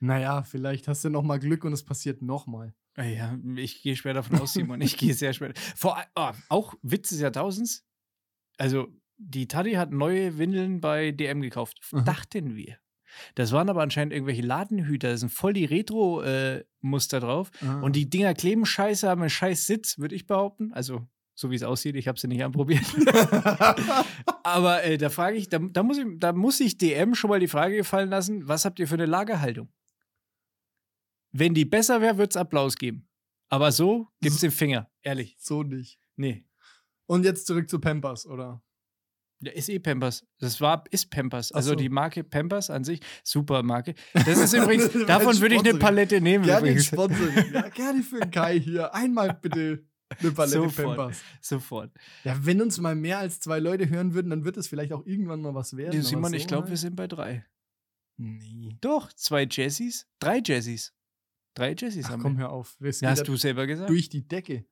Naja, 0.00 0.42
vielleicht 0.42 0.88
hast 0.88 1.04
du 1.04 1.08
noch 1.10 1.22
mal 1.22 1.38
Glück 1.38 1.64
und 1.64 1.72
es 1.72 1.84
passiert 1.84 2.20
noch 2.20 2.46
mal. 2.48 2.74
Ja, 2.96 3.38
ich 3.56 3.82
gehe 3.82 3.96
schwer 3.96 4.14
davon 4.14 4.38
aus, 4.38 4.52
Simon. 4.52 4.80
Ich 4.80 4.96
gehe 4.98 5.14
sehr 5.14 5.32
schwer. 5.32 5.52
Vor, 5.74 5.98
oh, 6.14 6.30
auch 6.48 6.74
Witz 6.82 7.08
des 7.08 7.20
Jahrtausends. 7.20 7.86
Also, 8.58 8.88
die 9.16 9.48
Tati 9.48 9.72
hat 9.72 9.92
neue 9.92 10.36
Windeln 10.38 10.80
bei 10.80 11.10
DM 11.10 11.40
gekauft. 11.40 11.80
Aha. 11.92 12.02
Dachten 12.02 12.54
wir. 12.54 12.78
Das 13.34 13.52
waren 13.52 13.68
aber 13.68 13.82
anscheinend 13.82 14.12
irgendwelche 14.12 14.42
Ladenhüter. 14.42 15.10
Da 15.10 15.16
sind 15.16 15.30
voll 15.30 15.52
die 15.52 15.64
Retro-Muster 15.64 17.20
drauf. 17.20 17.50
Ah. 17.60 17.80
Und 17.80 17.96
die 17.96 18.08
Dinger 18.08 18.34
kleben 18.34 18.66
scheiße, 18.66 19.08
haben 19.08 19.20
einen 19.20 19.30
scheiß 19.30 19.66
Sitz, 19.66 19.98
würde 19.98 20.14
ich 20.14 20.26
behaupten. 20.26 20.72
Also, 20.72 21.06
so 21.34 21.50
wie 21.50 21.56
es 21.56 21.62
aussieht. 21.62 21.96
Ich 21.96 22.08
habe 22.08 22.18
sie 22.18 22.28
nicht 22.28 22.44
anprobiert. 22.44 22.84
aber 24.42 24.84
äh, 24.84 24.98
da 24.98 25.08
frage 25.08 25.36
ich, 25.36 25.48
da, 25.48 25.58
da, 25.58 25.82
muss 25.82 25.98
ich, 25.98 26.06
da 26.18 26.32
muss 26.32 26.60
ich 26.60 26.78
DM 26.78 27.14
schon 27.14 27.30
mal 27.30 27.40
die 27.40 27.48
Frage 27.48 27.76
gefallen 27.76 28.10
lassen: 28.10 28.48
Was 28.48 28.64
habt 28.64 28.78
ihr 28.78 28.88
für 28.88 28.94
eine 28.94 29.06
Lagerhaltung? 29.06 29.68
Wenn 31.32 31.54
die 31.54 31.64
besser 31.64 32.00
wäre, 32.00 32.18
würde 32.18 32.30
es 32.30 32.36
Applaus 32.36 32.76
geben. 32.76 33.08
Aber 33.48 33.72
so 33.72 34.08
gibt 34.20 34.34
es 34.34 34.40
den 34.40 34.50
Finger. 34.50 34.90
Ehrlich. 35.02 35.36
so 35.38 35.62
nicht. 35.62 35.98
Nee. 36.16 36.44
Und 37.06 37.24
jetzt 37.24 37.46
zurück 37.46 37.68
zu 37.68 37.78
Pampers, 37.80 38.26
oder? 38.26 38.62
Ja, 39.40 39.52
ist 39.52 39.68
eh 39.68 39.78
Pampers. 39.80 40.24
Das 40.38 40.60
war, 40.60 40.84
ist 40.90 41.10
Pampers. 41.10 41.50
Also 41.52 41.70
so. 41.70 41.74
die 41.74 41.88
Marke 41.88 42.22
Pampers 42.22 42.70
an 42.70 42.84
sich, 42.84 43.00
super 43.24 43.62
Marke. 43.62 43.94
Das 44.14 44.38
ist 44.38 44.52
übrigens, 44.54 44.92
Das 44.92 45.06
davon 45.06 45.40
würde 45.40 45.56
ich 45.56 45.60
eine. 45.62 45.78
Palette 45.78 46.20
nehmen. 46.20 46.44
Gerne 46.44 46.60
übrigens. 46.68 46.86
Sponsoring. 46.86 47.52
Ja, 47.52 47.68
gerne 47.74 48.02
für 48.02 48.20
den 48.20 48.30
Kai 48.30 48.60
hier. 48.60 48.94
Einmal 48.94 49.34
bitte 49.34 49.84
eine 50.20 50.30
Palette 50.30 50.58
Sofort. 50.58 50.96
Pampers. 50.96 51.22
Sofort. 51.40 51.90
Ja, 52.24 52.36
wenn 52.40 52.62
uns 52.62 52.78
mal 52.78 52.94
mehr 52.94 53.18
als 53.18 53.40
zwei 53.40 53.58
Leute 53.58 53.90
hören 53.90 54.14
würden, 54.14 54.30
dann 54.30 54.44
wird 54.44 54.56
es 54.56 54.68
vielleicht 54.68 54.92
auch 54.92 55.04
irgendwann 55.04 55.42
mal 55.42 55.54
was 55.54 55.76
werden. 55.76 56.00
Simon, 56.02 56.30
so 56.30 56.36
ich 56.36 56.46
glaube, 56.46 56.68
wir 56.68 56.70
halt- 56.70 56.78
sind 56.78 56.94
bei 56.94 57.08
drei. 57.08 57.44
Nee. 58.16 58.76
Doch, 58.80 59.12
zwei 59.12 59.46
Jessies, 59.50 60.06
drei 60.20 60.40
Jessies. 60.44 60.94
Drei 61.54 61.74
Jessies 61.74 62.06
Ach 62.06 62.10
haben 62.10 62.22
komm, 62.22 62.38
wir. 62.38 62.44
hör 62.44 62.52
auf. 62.52 62.76
Ja, 62.80 63.10
hast 63.10 63.28
du 63.28 63.36
selber 63.36 63.66
gesagt. 63.66 63.90
durch 63.90 64.08
die 64.08 64.26
Decke. 64.26 64.64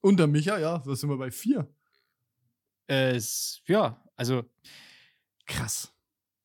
Unter 0.00 0.26
Micha, 0.26 0.58
ja, 0.58 0.78
da 0.78 0.94
sind 0.94 1.08
wir 1.08 1.16
bei 1.16 1.30
vier. 1.30 1.72
Äh, 2.86 3.16
es, 3.16 3.62
ja, 3.66 4.02
also, 4.16 4.44
Krass. 5.46 5.92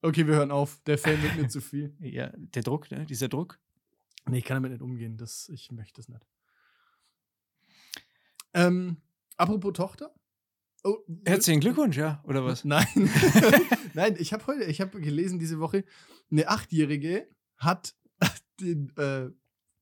Okay, 0.01 0.27
wir 0.27 0.35
hören 0.35 0.51
auf. 0.51 0.81
Der 0.85 0.97
Fan 0.97 1.21
wird 1.21 1.35
mir 1.35 1.47
zu 1.47 1.61
viel. 1.61 1.95
ja, 1.99 2.31
der 2.35 2.63
Druck, 2.63 2.89
ne? 2.91 3.05
dieser 3.05 3.27
Druck. 3.27 3.59
Nee, 4.27 4.39
ich 4.39 4.45
kann 4.45 4.55
damit 4.55 4.71
nicht 4.71 4.81
umgehen. 4.81 5.17
Das, 5.17 5.49
ich 5.49 5.71
möchte 5.71 6.01
es 6.01 6.09
nicht. 6.09 6.25
Ähm, 8.53 8.97
apropos 9.37 9.73
Tochter. 9.73 10.13
Oh, 10.83 10.97
Herzlichen 11.25 11.59
Glückwunsch, 11.59 11.97
ja, 11.97 12.23
oder 12.25 12.45
was? 12.45 12.63
Nein. 12.63 12.87
Nein, 13.93 14.15
ich 14.17 14.31
habe 14.31 14.45
heute, 14.47 14.63
ich 14.65 14.79
habe 14.79 15.01
gelesen 15.01 15.37
diese 15.37 15.59
Woche, 15.59 15.83
eine 16.31 16.47
Achtjährige 16.47 17.27
hat 17.59 17.95
den 18.59 18.95
äh, 18.97 19.29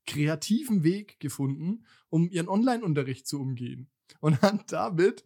kreativen 0.06 0.82
Weg 0.82 1.20
gefunden, 1.20 1.84
um 2.08 2.28
ihren 2.30 2.48
Online-Unterricht 2.48 3.26
zu 3.26 3.40
umgehen. 3.40 3.90
Und 4.20 4.42
hat 4.42 4.72
damit 4.72 5.22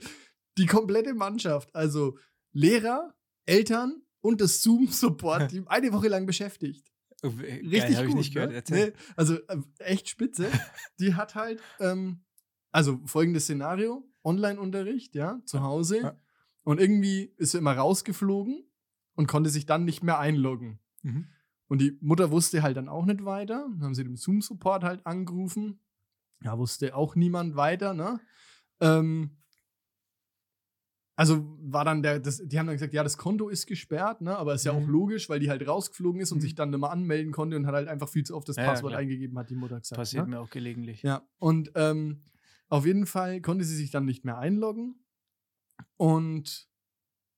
die 0.59 0.67
komplette 0.67 1.15
Mannschaft, 1.15 1.75
also 1.75 2.19
Lehrer, 2.53 3.15
Eltern 3.47 4.03
und 4.21 4.41
das 4.41 4.63
Zoom-Support-Team 4.63 5.67
eine 5.69 5.93
Woche 5.93 6.09
lang 6.09 6.27
beschäftigt. 6.27 6.93
Richtig 7.25 7.73
Richtig 7.73 8.37
hab 8.37 8.51
gut. 8.51 8.71
ne? 8.71 8.87
Nee, 8.87 8.93
also 9.15 9.37
äh, 9.47 9.59
echt 9.79 10.09
spitze. 10.09 10.51
Die 10.99 11.15
hat 11.15 11.37
halt, 11.37 11.61
ähm, 11.79 12.25
also 12.73 13.01
folgendes 13.07 13.45
Szenario: 13.45 14.05
Online-Unterricht, 14.25 15.15
ja, 15.15 15.41
zu 15.45 15.63
Hause. 15.63 16.01
Ja. 16.01 16.21
Und 16.65 16.81
irgendwie 16.81 17.33
ist 17.37 17.53
sie 17.53 17.59
immer 17.59 17.77
rausgeflogen 17.77 18.65
und 19.15 19.29
konnte 19.29 19.51
sich 19.51 19.67
dann 19.67 19.85
nicht 19.85 20.03
mehr 20.03 20.19
einloggen. 20.19 20.81
Mhm. 21.03 21.29
Und 21.73 21.81
die 21.81 21.97
Mutter 22.03 22.31
wusste 22.31 22.63
halt 22.63 22.77
dann 22.77 22.91
auch 22.91 23.07
nicht 23.07 23.25
weiter. 23.25 23.67
Dann 23.71 23.83
haben 23.83 23.95
sie 23.95 24.05
den 24.05 24.17
Zoom-Support 24.17 24.85
halt 24.85 25.07
angerufen. 25.07 25.81
Ja, 26.43 26.59
wusste 26.59 26.95
auch 26.95 27.17
niemand 27.17 27.57
weiter, 27.57 27.95
ne? 27.95 28.21
Ähm, 28.81 29.39
also 31.17 31.57
war 31.63 31.87
dann 31.87 32.03
der, 32.03 32.21
das, 32.21 32.43
die 32.45 32.59
haben 32.59 32.67
dann 32.67 32.77
gesagt, 32.77 32.93
ja, 32.93 33.03
das 33.03 33.17
Konto 33.17 33.49
ist 33.49 33.67
gesperrt, 33.67 34.21
ne? 34.21 34.37
Aber 34.37 34.53
ist 34.53 34.67
ja 34.67 34.73
auch 34.73 34.81
Mhm. 34.81 34.91
logisch, 34.91 35.31
weil 35.31 35.41
die 35.41 35.49
halt 35.49 35.67
rausgeflogen 35.67 36.21
ist 36.21 36.31
und 36.33 36.39
Mhm. 36.39 36.43
sich 36.43 36.55
dann 36.55 36.69
nicht 36.69 36.81
mehr 36.81 36.91
anmelden 36.91 37.33
konnte 37.33 37.57
und 37.57 37.67
hat 37.67 37.75
halt 37.75 37.89
einfach 37.89 38.11
viel 38.11 38.27
zu 38.27 38.37
oft 38.37 38.51
das 38.51 38.57
Ja, 38.57 38.65
ja, 38.65 38.69
Passwort 38.69 38.91
klar. 38.91 39.01
eingegeben, 39.01 39.39
hat 39.39 39.49
die 39.49 39.55
Mutter 39.55 39.81
gesagt. 39.81 39.99
Passiert 39.99 40.27
ne? 40.27 40.33
mir 40.33 40.41
auch 40.41 40.51
gelegentlich. 40.51 41.01
Ja, 41.01 41.27
und 41.39 41.73
ähm, 41.75 42.23
auf 42.69 42.85
jeden 42.85 43.07
Fall 43.07 43.41
konnte 43.41 43.65
sie 43.65 43.77
sich 43.77 43.91
dann 43.91 44.05
nicht 44.05 44.27
mehr 44.27 44.37
einloggen. 44.37 45.03
Und 45.97 46.69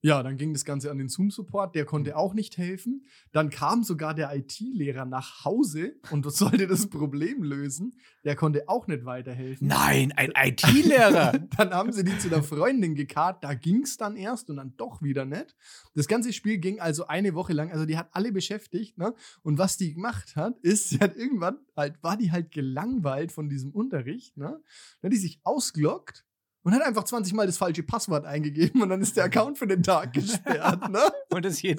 ja, 0.04 0.22
dann 0.22 0.36
ging 0.36 0.52
das 0.52 0.66
Ganze 0.66 0.90
an 0.90 0.98
den 0.98 1.08
Zoom-Support, 1.08 1.74
der 1.74 1.84
Mhm. 1.84 1.88
konnte 1.88 2.16
auch 2.18 2.34
nicht 2.34 2.58
helfen. 2.58 3.06
Dann 3.32 3.48
kam 3.48 3.82
sogar 3.82 4.12
der 4.12 4.36
IT-Lehrer 4.36 5.06
nach 5.06 5.46
Hause 5.46 5.96
und 6.10 6.30
sollte 6.30 6.66
das 6.66 6.88
Problem 6.88 7.42
lösen. 7.42 7.96
Der 8.22 8.36
konnte 8.36 8.68
auch 8.68 8.86
nicht 8.86 9.06
weiterhelfen. 9.06 9.66
Nein, 9.66 10.12
ein 10.14 10.32
IT-Lehrer. 10.36 11.32
dann 11.56 11.72
haben 11.72 11.90
sie 11.90 12.04
die 12.04 12.18
zu 12.18 12.28
der 12.28 12.42
Freundin 12.42 12.94
gekarrt, 12.94 13.42
da 13.42 13.54
ging 13.54 13.82
es 13.84 13.96
dann 13.96 14.16
erst 14.16 14.50
und 14.50 14.56
dann 14.56 14.76
doch 14.76 15.00
wieder 15.00 15.24
nicht. 15.24 15.56
Das 15.94 16.06
ganze 16.06 16.34
Spiel 16.34 16.58
ging 16.58 16.80
also 16.80 17.06
eine 17.06 17.34
Woche 17.34 17.54
lang, 17.54 17.72
also 17.72 17.86
die 17.86 17.96
hat 17.96 18.10
alle 18.12 18.30
beschäftigt, 18.30 18.98
ne? 18.98 19.14
Und 19.42 19.56
was 19.56 19.78
die 19.78 19.94
gemacht 19.94 20.36
hat, 20.36 20.58
ist, 20.58 20.90
sie 20.90 20.98
hat 20.98 21.16
irgendwann 21.16 21.56
halt, 21.74 22.02
war 22.02 22.18
die 22.18 22.30
halt 22.30 22.50
gelangweilt 22.50 23.32
von 23.32 23.48
diesem 23.48 23.70
Unterricht, 23.70 24.36
ne? 24.36 24.60
Dann 25.00 25.08
hat 25.08 25.12
die 25.14 25.16
sich 25.16 25.40
ausgeloggt 25.44 26.26
und 26.64 26.74
hat 26.74 26.82
einfach 26.82 27.04
20 27.04 27.32
Mal 27.34 27.46
das 27.46 27.56
falsche 27.56 27.82
Passwort 27.84 28.26
eingegeben 28.26 28.82
und 28.82 28.88
dann 28.88 29.00
ist 29.00 29.16
der 29.16 29.24
Account 29.24 29.56
für 29.58 29.66
den 29.68 29.82
Tag 29.82 30.12
gesperrt, 30.12 30.90
ne? 30.90 31.00
Und 31.30 31.44
das 31.44 31.58
hier. 31.58 31.76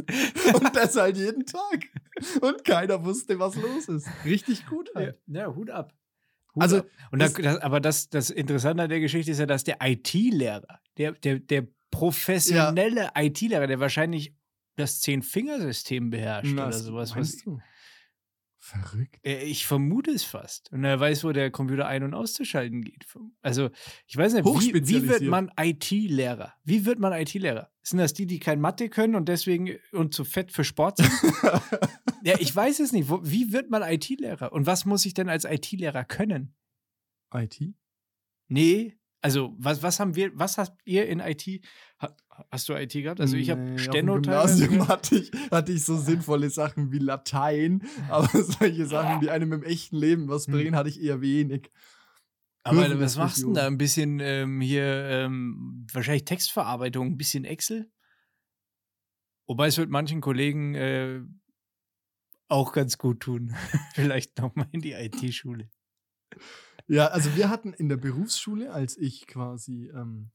Und 0.54 0.76
das 0.76 0.96
halt 0.96 1.18
jeden 1.18 1.46
Tag. 1.46 1.90
Und 2.42 2.64
keiner 2.64 3.04
wusste, 3.04 3.38
was 3.40 3.56
los 3.56 3.88
ist. 3.90 4.08
Richtig 4.24 4.66
gut 4.68 4.90
Ja, 4.96 5.02
halt. 5.02 5.20
ja, 5.28 5.54
Hut 5.54 5.70
ab. 5.70 5.94
Hut 6.56 6.62
Also, 6.64 6.78
ab. 6.80 6.86
Und 7.12 7.20
da, 7.22 7.26
das- 7.28 7.34
das, 7.36 7.58
aber 7.58 7.80
das, 7.82 8.10
das 8.10 8.30
Interessante 8.30 8.84
an 8.84 8.90
der 8.90 9.00
Geschichte 9.02 9.32
ist 9.32 9.40
ja, 9.40 9.46
dass 9.46 9.64
der 9.66 9.78
IT-Lehrer, 9.82 10.80
der, 10.98 11.12
der, 11.14 11.40
der 11.40 11.68
professionelle 11.92 13.10
IT-Lehrer, 13.16 13.68
der 13.68 13.80
wahrscheinlich 13.80 14.34
das 14.78 15.00
Zehn-Fingersystem 15.02 16.10
beherrscht 16.10 16.52
Na, 16.54 16.68
oder 16.68 16.74
sowas. 16.78 17.16
Was, 17.16 17.38
du? 17.38 17.60
Verrückt. 18.66 19.20
Äh, 19.24 19.44
ich 19.44 19.68
vermute 19.68 20.10
es 20.10 20.24
fast. 20.24 20.72
Und 20.72 20.84
er 20.84 21.00
weiß, 21.00 21.24
wo 21.24 21.32
der 21.32 21.52
Computer 21.52 21.86
ein- 21.86 22.02
und 22.02 22.16
auszuschalten 22.16 22.82
geht. 22.82 23.06
Also, 23.44 23.70
ich 24.08 24.18
weiß 24.18 24.34
nicht, 24.34 24.44
wie, 24.44 24.88
wie 24.88 25.08
wird 25.08 25.22
man 25.22 25.52
IT-Lehrer? 25.56 26.52
Wie 26.64 26.84
wird 26.84 26.98
man 26.98 27.14
IT-Lehrer? 27.14 27.70
Sind 27.84 28.00
das 28.00 28.14
die, 28.14 28.26
die 28.26 28.40
kein 28.40 28.60
Mathe 28.60 28.90
können 28.90 29.14
und 29.14 29.30
deswegen 29.30 29.78
und 29.92 30.16
zu 30.16 30.24
fett 30.24 30.52
für 30.52 30.64
Sport 30.64 30.98
sind? 30.98 31.12
ja, 32.24 32.40
ich 32.40 32.56
weiß 32.56 32.80
es 32.80 32.92
nicht. 32.92 33.08
Wie 33.08 33.54
wird 33.54 33.70
man 33.70 33.84
IT-Lehrer? 33.84 34.52
Und 34.52 34.66
was 34.66 34.86
muss 34.86 35.06
ich 35.06 35.14
denn 35.14 35.30
als 35.30 35.46
IT-Lehrer 35.46 36.04
können? 36.04 36.56
IT? 37.36 37.62
Nee, 38.48 38.98
also 39.26 39.56
was, 39.58 39.84
was 39.84 40.00
haben 40.00 40.16
wir, 40.16 40.32
was 40.38 40.58
habt 40.58 40.82
ihr 40.86 41.08
in 41.08 41.20
IT? 41.20 41.62
Ha, 42.02 42.16
hast 42.52 42.70
du 42.70 42.74
IT 42.74 42.94
gehabt? 42.94 43.20
Also 43.22 43.36
ich 43.38 43.48
Nee, 43.48 43.52
habe 43.54 43.66
dem 43.66 43.78
Steno. 43.78 44.14
Gymnasium 44.22 44.88
hatte 44.88 45.16
ich, 45.18 45.32
hatte 45.52 45.72
ich 45.72 45.84
so 45.84 45.98
sinnvolle 45.98 46.50
Sachen 46.50 46.92
wie 46.92 47.00
Latein, 47.00 47.84
aber 48.10 48.28
solche 48.44 48.86
Sachen, 48.86 49.22
die 49.22 49.30
einem 49.30 49.52
im 49.54 49.64
echten 49.64 49.96
Leben 49.98 50.28
was 50.28 50.48
Hm. 50.48 50.54
bringen, 50.54 50.76
hatte 50.76 50.90
ich 50.90 51.02
eher 51.02 51.22
wenig. 51.22 51.72
Aber 52.64 52.82
Kurven- 52.88 53.00
was 53.00 53.16
machst 53.18 53.42
du 53.44 53.48
denn 53.48 53.54
da? 53.54 53.68
Ein 53.68 53.78
bisschen 53.78 54.20
ähm, 54.22 54.60
hier, 54.62 54.84
ähm, 54.86 55.86
wahrscheinlich 55.94 56.26
Textverarbeitung, 56.26 57.08
ein 57.12 57.18
bisschen 57.18 57.46
Excel? 57.46 57.92
Wobei 59.48 59.68
es 59.68 59.78
wird 59.78 59.90
manchen 59.92 60.22
Kollegen 60.22 60.74
äh, 60.74 61.22
auch 62.48 62.74
ganz 62.74 62.98
gut 62.98 63.20
tun. 63.20 63.54
Vielleicht 63.94 64.40
nochmal 64.40 64.68
in 64.72 64.82
die 64.82 64.94
IT-Schule. 64.94 65.70
Ja, 66.88 67.08
also 67.08 67.36
wir 67.36 67.50
hatten 67.50 67.74
in 67.74 67.90
der 67.90 67.98
Berufsschule, 67.98 68.72
als 68.72 68.98
ich 68.98 69.26
quasi 69.28 69.90
ähm, 69.94 70.30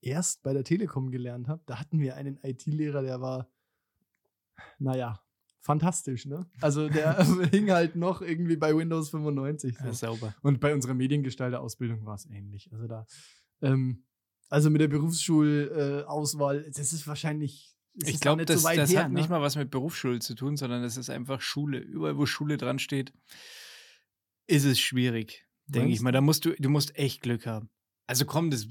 erst 0.00 0.42
bei 0.42 0.52
der 0.52 0.64
Telekom 0.64 1.10
gelernt 1.10 1.48
habe, 1.48 1.62
da 1.66 1.78
hatten 1.78 2.00
wir 2.00 2.16
einen 2.16 2.38
IT-Lehrer, 2.42 3.02
der 3.02 3.20
war, 3.20 3.50
naja, 4.78 5.20
fantastisch, 5.60 6.26
ne? 6.26 6.46
Also 6.60 6.88
der 6.88 7.16
hing 7.50 7.70
halt 7.70 7.96
noch 7.96 8.22
irgendwie 8.22 8.56
bei 8.56 8.76
Windows 8.76 9.10
95. 9.10 9.76
So. 9.78 9.84
Ja, 9.84 9.92
sauber. 9.92 10.34
Und 10.42 10.60
bei 10.60 10.74
unserer 10.74 10.94
Mediengestalter-Ausbildung 10.94 12.04
war 12.04 12.14
es 12.14 12.26
ähnlich. 12.26 12.70
Also 12.72 12.86
da, 12.86 13.06
ähm, 13.62 14.04
also 14.48 14.70
mit 14.70 14.80
der 14.80 14.88
Berufsschulauswahl, 14.88 16.70
das 16.70 16.92
ist 16.92 17.06
wahrscheinlich. 17.06 17.74
es 18.00 18.08
Ich 18.08 18.20
glaube, 18.20 18.44
das, 18.44 18.62
so 18.62 18.68
weit 18.68 18.78
das 18.78 18.90
her, 18.90 19.04
hat 19.04 19.12
ne? 19.12 19.18
nicht 19.18 19.30
mal 19.30 19.40
was 19.40 19.56
mit 19.56 19.70
Berufsschule 19.70 20.20
zu 20.20 20.34
tun, 20.34 20.56
sondern 20.56 20.82
das 20.82 20.96
ist 20.96 21.10
einfach 21.10 21.40
Schule. 21.40 21.78
Überall, 21.78 22.16
wo 22.18 22.26
Schule 22.26 22.56
dran 22.56 22.78
steht, 22.78 23.12
ist 24.46 24.64
es 24.64 24.78
schwierig, 24.80 25.46
denke 25.66 25.90
ich 25.92 26.00
mal. 26.00 26.12
Da 26.12 26.20
musst 26.20 26.44
du, 26.44 26.54
du 26.58 26.68
musst 26.68 26.96
echt 26.98 27.22
Glück 27.22 27.46
haben. 27.46 27.70
Also 28.06 28.26
komm, 28.26 28.50
das 28.50 28.68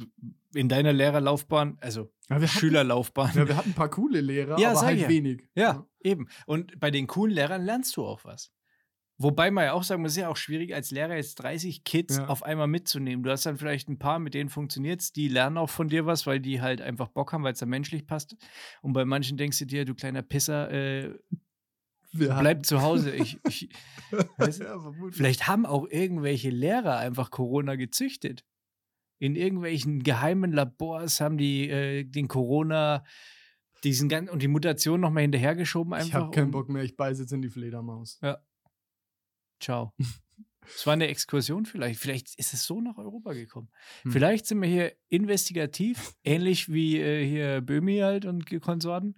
in 0.53 0.70
deiner 0.70 0.94
Lehrerlaufbahn, 0.94 1.77
also 1.82 2.12
Ja, 2.30 2.39
wir 2.39 2.48
hatten- 2.48 2.60
Schülerlaufbahn. 2.60 3.32
Ja, 3.36 3.48
wir 3.48 3.58
hatten 3.58 3.72
ein 3.72 3.74
paar 3.75 3.89
coole 3.89 4.22
Lehrer, 4.22 4.60
Ja, 4.60 4.72
aber 4.72 4.82
halt 4.82 5.00
ja. 5.00 5.10
wenig. 5.10 5.42
Ja, 5.56 5.88
eben. 6.01 6.27
Und 6.46 6.80
bei 6.80 6.92
den 6.92 7.08
coolen 7.08 7.34
Lehrern 7.34 7.63
lernst 7.65 7.98
du 7.98 8.06
auch 8.06 8.24
was. 8.25 8.51
Wobei 9.18 9.51
man 9.51 9.65
ja 9.65 9.74
auch 9.74 9.84
sagen 9.84 10.01
muss, 10.01 10.12
es 10.12 10.18
ist 10.18 10.22
ja 10.22 10.30
auch 10.30 10.38
schwierig, 10.38 10.74
als 10.74 10.89
Lehrer 10.92 11.15
jetzt 11.15 11.36
30 11.36 11.84
Kids 11.84 12.18
Ja. 12.18 12.27
auf 12.27 12.44
einmal 12.44 12.68
mitzunehmen. 12.68 13.24
Du 13.24 13.30
hast 13.32 13.46
dann 13.46 13.58
vielleicht 13.58 13.88
ein 13.88 13.98
paar, 14.00 14.20
mit 14.20 14.34
denen 14.34 14.50
funktioniert 14.50 15.01
es, 15.01 15.12
die 15.13 15.27
lernen 15.27 15.58
auch 15.58 15.70
von 15.70 15.88
dir 15.88 16.06
was, 16.06 16.25
weil 16.27 16.39
die 16.39 16.62
halt 16.62 16.82
einfach 16.82 17.10
Bock 17.10 17.32
haben, 17.32 17.44
weil 17.44 17.53
es 17.53 17.60
dann 17.60 17.70
menschlich 17.70 18.06
passt. 18.06 18.36
Und 18.82 18.94
bei 18.94 19.06
manchen 19.06 19.38
denkst 19.38 19.60
du 19.60 19.65
dir, 19.65 19.86
du 19.86 19.94
kleiner 19.96 20.24
Pisser, 20.24 20.70
äh, 20.72 21.13
Wir 22.13 22.34
bleib 22.36 22.65
zu 22.65 22.82
Hause. 22.82 23.12
Ich, 23.12 23.39
ich, 23.48 23.70
weißt 24.38 24.62
ja, 24.62 24.77
vielleicht 25.12 25.48
haben 25.48 25.65
auch 25.65 25.88
irgendwelche 25.89 26.50
Lehrer 26.50 26.98
einfach 26.98 27.32
Corona 27.32 27.75
gezüchtet. 27.75 28.46
In 29.20 29.36
irgendwelchen 29.36 30.03
geheimen 30.03 30.51
Labors 30.51 31.22
haben 31.22 31.38
die 31.38 31.70
äh, 31.70 32.03
den 32.03 32.27
Corona, 32.27 33.03
diesen 33.84 34.10
ganzen 34.10 34.32
und 34.32 34.41
die 34.41 34.48
Mutation 34.48 35.01
nochmal 35.01 35.24
hinterhergeschoben 35.24 35.93
einfach. 35.93 36.08
ich 36.08 36.13
habe 36.13 36.32
keinen 36.32 36.51
Bock 36.51 36.70
mehr, 36.70 36.84
ich 36.84 36.96
beiße 36.96 37.24
jetzt 37.24 37.34
in 37.34 37.41
die 37.41 37.50
Fledermaus. 37.50 38.20
Ciao. 39.60 39.93
Es 40.65 40.86
war 40.86 40.93
eine 40.93 41.08
Exkursion 41.08 41.65
vielleicht. 41.65 42.00
Vielleicht 42.00 42.36
ist 42.39 42.53
es 42.53 42.63
so 42.63 42.79
nach 42.79 42.98
Europa 42.98 43.34
gekommen. 43.34 43.70
Hm. 44.03 44.12
Vielleicht 44.13 44.46
sind 44.46 44.62
wir 44.62 44.70
hier 44.70 44.93
investigativ, 45.10 46.15
ähnlich 46.24 46.72
wie 46.72 47.01
äh, 47.01 47.27
hier 47.27 47.60
Böhmi 47.60 47.98
halt 47.98 48.25
und 48.25 48.46
Konsorten. 48.62 49.17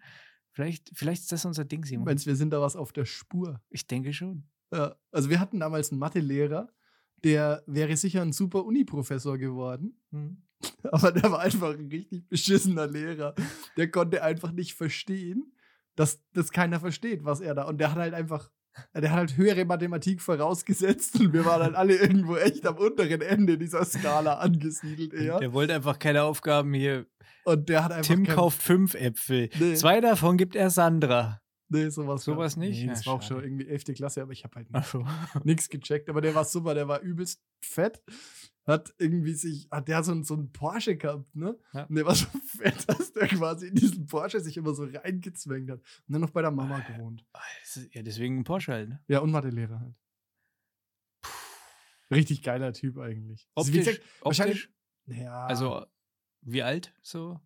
Vielleicht, 0.56 0.90
vielleicht 0.94 1.24
ist 1.24 1.32
das 1.34 1.44
unser 1.44 1.66
Ding, 1.66 1.84
Simon. 1.84 2.06
meinst, 2.06 2.26
wir 2.26 2.36
sind 2.38 2.52
da 2.52 2.62
was 2.62 2.78
auf 2.78 2.94
der 2.94 3.04
Spur. 3.04 3.62
Ich 3.70 3.88
denke 3.88 4.14
schon. 4.14 4.46
Ja, 4.72 4.96
also 5.12 5.30
wir 5.30 5.42
hatten 5.42 5.60
damals 5.60 5.92
einen 5.92 6.00
Mathelehrer, 6.00 6.70
der 7.26 7.62
wäre 7.68 7.98
sicher 7.98 8.22
ein 8.22 8.32
super 8.32 8.64
Uni-Professor 8.64 9.38
geworden. 9.38 10.00
Aber 10.84 11.12
der 11.12 11.30
war 11.30 11.40
einfach 11.40 11.78
ein 11.78 11.88
richtig 11.88 12.30
beschissener 12.30 12.88
Lehrer. 12.88 13.36
Der 13.76 13.92
konnte 13.92 14.24
einfach 14.24 14.54
nicht 14.54 14.76
verstehen, 14.76 15.54
dass 15.96 16.22
das 16.32 16.52
keiner 16.52 16.80
versteht, 16.80 17.26
was 17.26 17.42
er 17.42 17.54
da. 17.54 17.64
Und 17.64 17.80
der 17.80 17.92
hat 17.92 17.98
halt 17.98 18.14
einfach, 18.14 18.50
der 18.94 19.12
hat 19.12 19.18
halt 19.18 19.38
höhere 19.38 19.66
Mathematik 19.66 20.22
vorausgesetzt 20.22 21.20
und 21.20 21.34
wir 21.34 21.46
waren 21.46 21.62
halt 21.62 21.76
alle 21.76 21.96
irgendwo 21.96 22.36
echt 22.36 22.66
am 22.66 22.78
unteren 22.78 23.22
Ende 23.22 23.58
dieser 23.58 23.86
Skala 23.86 24.36
angesiedelt 24.36 25.14
eher. 25.14 25.40
Der 25.40 25.54
wollte 25.54 25.74
einfach 25.74 26.00
keine 26.00 26.24
Aufgaben 26.24 26.74
hier. 26.74 27.06
Und 27.46 27.70
der 27.70 27.84
hat 27.84 27.92
einfach. 27.92 28.14
Tim 28.14 28.26
kauft 28.26 28.62
fünf 28.62 28.96
Äpfel. 28.96 29.50
Nee. 29.60 29.76
Zwei 29.76 30.02
davon 30.02 30.38
gibt 30.38 30.56
er 30.56 30.70
Sandra. 30.70 31.42
Nee, 31.68 31.90
sowas, 31.90 32.24
Sowas 32.24 32.58
nicht? 32.58 32.82
Nee, 32.82 32.88
das 32.90 33.06
Ja, 33.06 33.12
war 33.12 33.18
auch 33.18 33.22
schon 33.24 33.44
irgendwie 33.44 33.68
11. 33.68 33.86
Klasse, 33.96 34.22
aber 34.22 34.32
ich 34.34 34.44
habe 34.44 34.56
halt 34.56 34.68
Ach 34.72 34.86
so. 34.86 35.04
nichts 35.44 35.68
gecheckt. 35.70 36.10
Aber 36.10 36.22
der 36.22 36.36
war 36.36 36.46
super, 36.46 36.74
der 36.76 36.88
war 36.88 37.00
übelst 37.02 37.42
fett. 37.62 38.04
Hat 38.68 38.94
irgendwie 39.00 39.34
sich, 39.34 39.68
hat 39.72 39.88
der 39.88 40.04
so, 40.04 40.12
ein- 40.12 40.24
so 40.24 40.34
einen 40.36 40.52
Porsche 40.52 40.96
gehabt, 40.96 41.36
ne? 41.36 41.58
Ja. 41.74 41.84
Und 41.84 41.96
der 41.96 42.06
war 42.06 42.16
so 42.16 42.26
fett, 42.58 42.88
dass 42.88 43.14
der 43.14 43.28
quasi 43.28 43.68
in 43.68 43.76
diesen 43.76 44.06
Porsche 44.08 44.40
sich 44.40 44.58
immer 44.58 44.74
so 44.74 44.84
reingezwängt 44.86 45.70
hat. 45.72 45.80
Und 45.80 46.14
dann 46.14 46.22
noch 46.22 46.30
bei 46.32 46.42
der 46.42 46.52
Mama 46.52 46.80
gewohnt. 46.80 47.26
Ah, 47.34 47.40
das 47.62 47.78
ist- 47.78 47.94
Ja, 47.96 48.02
deswegen 48.04 48.38
ein 48.40 48.44
Porsche 48.44 48.72
halt. 48.74 48.90
Ne? 48.90 49.04
Ja, 49.08 49.20
und 49.20 49.32
Mathelehrer 49.32 49.80
halt. 49.80 49.96
Richtig 52.12 52.44
geiler 52.44 52.72
Typ 52.74 52.98
eigentlich. 53.00 53.50
Also, 53.56 53.70
Optisch, 53.72 53.86
gesagt, 53.86 54.02
wahrscheinlich- 54.22 54.70
Ja, 55.08 55.46
also 55.48 55.86
wie 56.42 56.62
alt 56.64 56.94
so? 57.02 57.40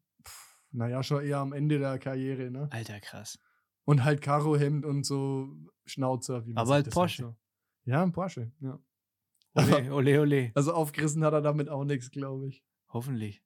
naja, 0.72 1.02
schon 1.04 1.24
eher 1.26 1.38
am 1.38 1.54
Ende 1.54 1.80
der 1.80 1.98
Karriere, 2.00 2.52
ne? 2.52 2.68
Alter, 2.72 3.00
krass. 3.00 3.40
Und 3.90 4.04
halt 4.04 4.22
Karohemd 4.22 4.86
und 4.86 5.04
so 5.04 5.50
Schnauzer, 5.86 6.46
wie 6.46 6.54
man 6.54 6.62
Aber 6.62 6.74
halt 6.74 6.92
Porsche. 6.92 7.24
so. 7.24 7.36
Ja, 7.86 8.04
ein 8.04 8.12
Porsche, 8.12 8.52
ja. 8.60 8.80
Ole, 9.56 9.92
ole, 9.92 10.22
ole. 10.22 10.52
Also 10.54 10.74
aufgerissen 10.74 11.24
hat 11.26 11.34
er 11.34 11.42
damit 11.42 11.70
auch 11.70 11.84
nichts, 11.84 12.12
glaube 12.12 12.50
ich. 12.50 12.64
Hoffentlich. 12.90 13.42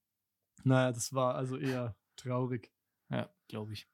Naja, 0.66 0.92
das 0.92 1.14
war 1.14 1.36
also 1.36 1.56
eher 1.56 1.96
traurig. 2.18 2.74
Ja, 3.10 3.30
glaube 3.48 3.72
ich. 3.72 3.90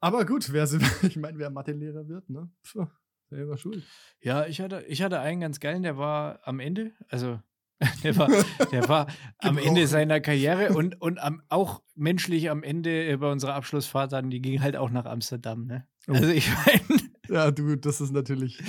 Aber 0.00 0.24
gut, 0.24 0.50
wer, 0.54 0.64
ich 1.02 1.16
meine, 1.16 1.38
wer 1.38 1.50
Mathelehrer 1.50 2.08
wird, 2.08 2.30
ne? 2.30 2.50
Pff, 2.64 2.86
selber 3.28 3.58
schuld. 3.58 3.84
Ja, 4.22 4.46
ich 4.46 4.62
hatte, 4.62 4.86
ich 4.88 5.02
hatte 5.02 5.20
einen 5.20 5.42
ganz 5.42 5.60
geilen, 5.60 5.82
der 5.82 5.98
war 5.98 6.40
am 6.48 6.60
Ende, 6.60 6.92
also 7.08 7.42
der 8.02 8.16
war, 8.16 8.28
der 8.70 8.88
war 8.88 9.06
am 9.38 9.58
Ende 9.58 9.86
seiner 9.86 10.20
Karriere 10.20 10.74
und, 10.74 11.00
und 11.00 11.18
am, 11.18 11.42
auch 11.48 11.82
menschlich 11.94 12.48
am 12.50 12.62
Ende 12.62 13.06
äh, 13.08 13.16
bei 13.16 13.30
unserer 13.30 13.54
Abschlussfahrt 13.54 14.12
dann, 14.12 14.30
die 14.30 14.40
ging 14.40 14.60
halt 14.60 14.76
auch 14.76 14.90
nach 14.90 15.04
Amsterdam, 15.06 15.66
ne? 15.66 15.86
Oh. 16.08 16.12
Also 16.12 16.28
ich 16.28 16.48
meine, 16.66 17.00
Ja, 17.28 17.50
du, 17.50 17.76
das 17.76 18.00
ist 18.00 18.12
natürlich. 18.12 18.62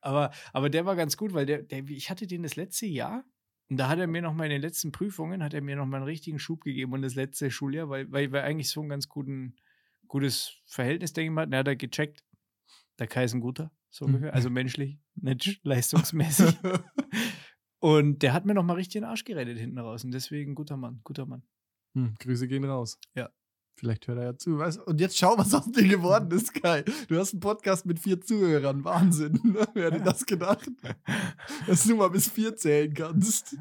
aber, 0.00 0.30
aber 0.52 0.68
der 0.70 0.84
war 0.86 0.96
ganz 0.96 1.16
gut, 1.16 1.32
weil 1.32 1.46
der, 1.46 1.62
der, 1.62 1.84
ich 1.88 2.10
hatte 2.10 2.26
den 2.26 2.42
das 2.42 2.56
letzte 2.56 2.86
Jahr 2.86 3.24
und 3.68 3.76
da 3.76 3.88
hat 3.88 3.98
er 4.00 4.08
mir 4.08 4.20
noch 4.20 4.34
mal 4.34 4.44
in 4.44 4.50
den 4.50 4.62
letzten 4.62 4.90
Prüfungen, 4.90 5.42
hat 5.44 5.54
er 5.54 5.62
mir 5.62 5.76
noch 5.76 5.86
mal 5.86 5.98
einen 5.98 6.06
richtigen 6.06 6.38
Schub 6.40 6.62
gegeben 6.64 6.92
und 6.92 7.02
das 7.02 7.14
letzte 7.14 7.50
Schuljahr, 7.52 7.88
weil, 7.88 8.10
weil 8.10 8.32
wir 8.32 8.42
eigentlich 8.42 8.68
so 8.70 8.82
ein 8.82 8.88
ganz 8.88 9.08
guten, 9.08 9.54
gutes 10.08 10.56
Verhältnis, 10.66 11.12
denke 11.12 11.30
ich 11.30 11.34
mal, 11.34 11.46
der 11.46 11.60
hat 11.60 11.68
er 11.68 11.76
gecheckt. 11.76 12.24
Der 12.98 13.06
Kai 13.06 13.24
ist 13.24 13.32
ein 13.34 13.40
guter, 13.40 13.70
so 13.90 14.06
Mhm. 14.08 14.14
ungefähr, 14.14 14.34
also 14.34 14.50
menschlich, 14.50 14.98
nicht 15.14 15.60
leistungsmäßig. 15.62 16.56
Und 17.80 18.22
der 18.22 18.34
hat 18.34 18.44
mir 18.44 18.54
noch 18.54 18.62
mal 18.62 18.74
richtig 18.74 19.00
den 19.00 19.04
Arsch 19.04 19.24
gerettet 19.24 19.58
hinten 19.58 19.78
raus. 19.78 20.04
Und 20.04 20.12
deswegen 20.12 20.54
guter 20.54 20.76
Mann, 20.76 21.00
guter 21.02 21.26
Mann. 21.26 21.42
Hm, 21.94 22.14
Grüße 22.20 22.46
gehen 22.46 22.64
raus. 22.64 22.98
Ja. 23.14 23.30
Vielleicht 23.80 24.06
hört 24.08 24.18
er 24.18 24.24
ja 24.24 24.36
zu. 24.36 24.58
Weißt? 24.58 24.78
Und 24.86 25.00
jetzt 25.00 25.16
schau, 25.16 25.38
was 25.38 25.54
aus 25.54 25.72
dir 25.72 25.88
geworden 25.88 26.30
ist, 26.36 26.52
Kai. 26.52 26.84
Du 27.08 27.18
hast 27.18 27.32
einen 27.32 27.40
Podcast 27.40 27.86
mit 27.86 27.98
vier 27.98 28.20
Zuhörern. 28.20 28.84
Wahnsinn. 28.84 29.40
Ne? 29.42 29.66
Wer 29.72 29.86
hätte 29.86 30.04
das 30.04 30.26
gedacht? 30.26 30.68
Dass 31.66 31.84
du 31.84 31.96
mal 31.96 32.10
bis 32.10 32.28
vier 32.28 32.54
zählen 32.54 32.92
kannst. 32.92 33.56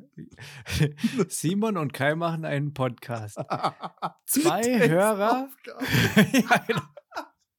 Simon 1.29 1.77
und 1.77 1.93
Kai 1.93 2.15
machen 2.15 2.43
einen 2.43 2.73
Podcast. 2.73 3.39
Zwei. 4.25 4.89
Hörer 4.89 5.47
genau. 6.67 6.81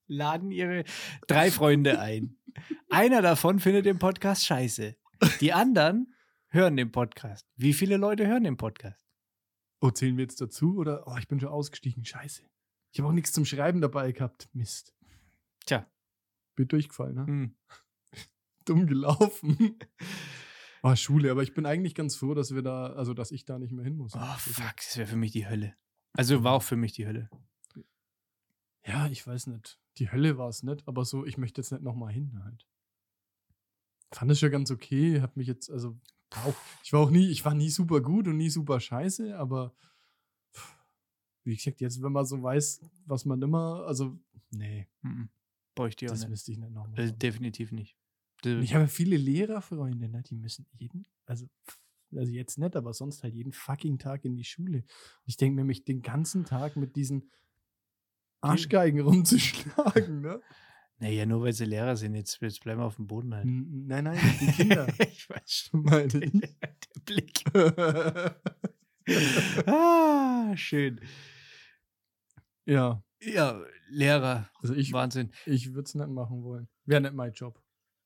laden 0.06 0.50
ihre 0.50 0.84
drei 1.26 1.50
Freunde 1.50 1.98
ein. 1.98 2.36
Einer 2.90 3.22
davon 3.22 3.58
findet 3.58 3.86
den 3.86 3.98
Podcast 3.98 4.44
scheiße. 4.44 4.96
Die 5.40 5.54
anderen 5.54 6.12
hören 6.50 6.76
den 6.76 6.92
Podcast. 6.92 7.46
Wie 7.56 7.72
viele 7.72 7.96
Leute 7.96 8.26
hören 8.26 8.44
den 8.44 8.56
Podcast? 8.56 9.06
Oh, 9.80 9.90
zählen 9.90 10.16
wir 10.16 10.24
jetzt 10.24 10.40
dazu? 10.40 10.76
Oder? 10.76 11.06
Oh, 11.06 11.16
ich 11.16 11.28
bin 11.28 11.40
schon 11.40 11.48
ausgestiegen. 11.48 12.04
Scheiße. 12.04 12.42
Ich 12.92 12.98
habe 13.00 13.08
auch 13.08 13.14
nichts 13.14 13.32
zum 13.32 13.44
Schreiben 13.44 13.80
dabei 13.80 14.12
gehabt. 14.12 14.48
Mist. 14.52 14.94
Tja. 15.64 15.86
Bin 16.56 16.68
durchgefallen, 16.68 17.14
ne? 17.14 17.26
Hm. 17.26 17.56
Dumm 18.64 18.86
gelaufen. 18.86 19.78
Oh, 20.82 20.94
Schule, 20.96 21.30
aber 21.30 21.42
ich 21.42 21.54
bin 21.54 21.66
eigentlich 21.66 21.94
ganz 21.94 22.16
froh, 22.16 22.34
dass 22.34 22.54
wir 22.54 22.62
da, 22.62 22.92
also 22.92 23.14
dass 23.14 23.30
ich 23.30 23.44
da 23.44 23.58
nicht 23.58 23.72
mehr 23.72 23.84
hin 23.84 23.96
muss. 23.96 24.14
Oh, 24.14 24.36
fuck, 24.38 24.76
das 24.76 24.96
wäre 24.96 25.08
für 25.08 25.16
mich 25.16 25.32
die 25.32 25.48
Hölle. 25.48 25.74
Also 26.12 26.42
war 26.42 26.54
auch 26.54 26.62
für 26.62 26.76
mich 26.76 26.92
die 26.92 27.06
Hölle. 27.06 27.30
Ja, 28.84 29.06
ich 29.06 29.26
weiß 29.26 29.46
nicht. 29.46 29.78
Die 29.98 30.10
Hölle 30.10 30.36
war 30.36 30.48
es 30.48 30.62
nicht, 30.62 30.86
aber 30.88 31.04
so, 31.04 31.24
ich 31.24 31.38
möchte 31.38 31.60
jetzt 31.60 31.70
nicht 31.70 31.82
nochmal 31.82 32.12
hin 32.12 32.42
halt. 32.44 32.66
Fand 34.12 34.30
es 34.32 34.40
schon 34.40 34.50
ganz 34.50 34.70
okay, 34.70 35.20
hab 35.20 35.36
mich 35.36 35.46
jetzt, 35.46 35.70
also, 35.70 35.96
ich 36.82 36.92
war 36.92 37.00
auch 37.00 37.10
nie, 37.10 37.28
ich 37.28 37.44
war 37.44 37.54
nie 37.54 37.70
super 37.70 38.00
gut 38.00 38.28
und 38.28 38.36
nie 38.36 38.50
super 38.50 38.80
scheiße, 38.80 39.36
aber 39.38 39.74
wie 41.44 41.56
gesagt, 41.56 41.80
jetzt, 41.80 42.02
wenn 42.02 42.12
man 42.12 42.26
so 42.26 42.42
weiß, 42.42 42.80
was 43.06 43.24
man 43.24 43.40
immer, 43.42 43.84
also, 43.86 44.18
nee, 44.50 44.88
Mhm. 45.02 45.28
Bräuchte 45.74 46.04
ich 46.04 46.10
auch 46.10 46.14
das 46.14 46.20
nicht. 46.22 46.30
müsste 46.30 46.52
ich 46.52 46.58
nicht 46.58 46.72
nochmal. 46.72 47.06
Machen. 47.06 47.18
definitiv 47.18 47.72
nicht. 47.72 47.96
Und 48.44 48.62
ich 48.62 48.74
habe 48.74 48.88
viele 48.88 49.16
Lehrerfreunde, 49.16 50.08
ne, 50.08 50.22
die 50.22 50.34
müssen 50.34 50.66
jeden, 50.72 51.06
also, 51.26 51.46
also 52.14 52.32
jetzt 52.32 52.58
nicht, 52.58 52.74
aber 52.76 52.92
sonst 52.92 53.22
halt 53.22 53.34
jeden 53.34 53.52
fucking 53.52 53.98
Tag 53.98 54.24
in 54.24 54.34
die 54.36 54.44
Schule. 54.44 54.78
Und 54.78 55.26
ich 55.26 55.36
denke 55.36 55.56
mir, 55.56 55.64
mich 55.64 55.84
den 55.84 56.02
ganzen 56.02 56.44
Tag 56.44 56.76
mit 56.76 56.96
diesen 56.96 57.30
Arschgeigen 58.40 59.00
rumzuschlagen, 59.00 60.20
ne? 60.22 60.40
Naja, 61.00 61.24
nur 61.26 61.42
weil 61.42 61.52
sie 61.54 61.64
Lehrer 61.64 61.96
sind, 61.96 62.14
jetzt, 62.14 62.40
jetzt 62.42 62.60
bleiben 62.62 62.80
wir 62.80 62.84
auf 62.84 62.96
dem 62.96 63.06
Boden 63.06 63.34
halt. 63.34 63.46
Nein, 63.46 64.04
nein, 64.04 64.18
die 64.40 64.46
Kinder. 64.52 64.86
ich 65.10 65.28
weiß 65.30 65.50
schon. 65.50 65.82
meine 65.84 66.08
Der 66.08 66.22
ich. 66.24 67.04
Blick. 67.04 67.44
Ah, 69.66 70.56
schön. 70.56 71.00
ja, 72.64 73.02
Ja, 73.20 73.60
Lehrer. 73.88 74.48
also 74.62 74.74
ich, 74.74 74.92
Wahnsinn. 74.92 75.32
ich 75.46 75.72
würde 75.74 75.86
es 75.86 75.94
nicht 75.94 76.08
machen 76.08 76.42
wollen. 76.44 76.68
Wäre 76.84 77.00
nicht 77.00 77.14
mein 77.14 77.32
Job. 77.32 77.60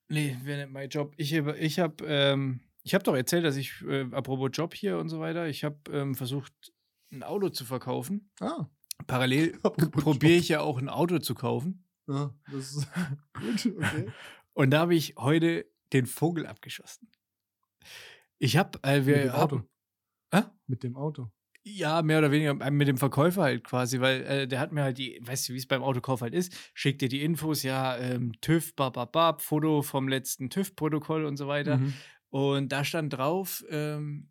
Nee, 0.09 0.37
wäre 0.45 0.63
nicht 0.63 0.73
mein 0.73 0.89
Job. 0.89 1.13
Ich 1.17 1.35
habe 1.35 1.59
ich 1.59 1.79
hab, 1.79 2.01
ähm, 2.03 2.61
ich 2.85 2.95
hab 2.95 3.05
doch 3.05 3.15
erzählt, 3.15 3.45
dass 3.45 3.57
ich, 3.57 3.83
äh, 3.87 4.07
apropos 4.13 4.51
Job 4.53 4.73
hier 4.75 4.99
und 4.99 5.09
so 5.09 5.21
weiter, 5.21 5.47
ich 5.49 5.65
habe 5.65 5.77
ähm, 5.91 6.15
versucht, 6.15 6.53
ein 7.13 7.23
Auto 7.23 7.49
zu 7.51 7.65
verkaufen. 7.65 8.31
Ah, 8.41 8.67
Parallel 9.07 9.59
probiere 9.61 10.35
ich 10.35 10.49
ja 10.49 10.61
auch 10.61 10.79
ein 10.79 10.89
Auto 10.89 11.19
zu 11.19 11.35
kaufen. 11.35 11.85
Ja, 12.09 12.35
das 12.51 12.77
ist 12.77 12.89
gut, 13.35 13.75
okay. 13.79 14.07
Und 14.53 14.71
da 14.71 14.81
habe 14.81 14.95
ich 14.95 15.15
heute 15.17 15.67
den 15.93 16.07
Vogel 16.07 16.47
abgeschossen. 16.47 17.09
Ich 18.39 18.57
habe, 18.57 18.79
äh, 18.83 19.05
wir 19.07 19.17
Mit 19.17 19.25
dem 19.25 19.31
Auto. 19.33 19.57
haben- 19.57 19.69
Hä? 20.33 20.43
Mit 20.67 20.83
dem 20.83 20.97
Auto. 20.97 21.31
Ja, 21.67 22.03
mehr 22.03 22.19
oder 22.19 22.31
weniger 22.31 22.51
äh, 22.65 22.71
mit 22.71 22.89
dem 22.89 22.99
Verkäufer 22.99 23.43
halt 23.43 23.65
quasi, 23.65 24.01
weil 24.01 24.23
äh, 24.25 24.47
der 24.49 24.61
hat 24.61 24.73
mir 24.73 24.83
halt 24.83 24.99
die, 24.99 25.19
weißt 25.23 25.49
du, 25.49 25.55
wie 25.55 25.59
es 25.59 25.67
beim 25.67 25.83
Autokauf 25.83 26.21
halt 26.21 26.35
ist, 26.35 26.53
schickt 26.75 27.01
dir 27.01 27.09
die 27.09 27.23
Infos, 27.23 27.63
ja, 27.63 27.97
ähm, 27.97 28.33
TÜV, 28.43 28.75
bababab, 28.77 29.41
Foto 29.41 29.81
vom 29.83 30.07
letzten 30.09 30.51
TÜV-Protokoll 30.51 31.25
und 31.25 31.37
so 31.39 31.49
weiter. 31.49 31.79
Mhm. 31.79 31.95
Und 32.29 32.69
da 32.73 32.85
stand 32.85 33.15
drauf, 33.15 33.65
ähm, 33.71 34.29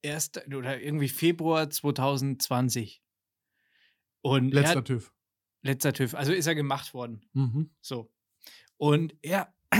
erst 0.00 0.46
oder 0.46 0.80
irgendwie 0.80 1.08
Februar 1.08 1.68
2020. 1.68 3.02
Und 4.22 4.54
er 4.54 4.62
Letzter 4.62 4.78
hat, 4.78 4.84
TÜV. 4.86 5.12
Letzter 5.62 5.92
TÜV, 5.92 6.14
also 6.14 6.32
ist 6.32 6.46
er 6.46 6.54
gemacht 6.54 6.94
worden. 6.94 7.20
Mhm. 7.32 7.70
So. 7.80 8.10
Und 8.76 9.14
er 9.22 9.52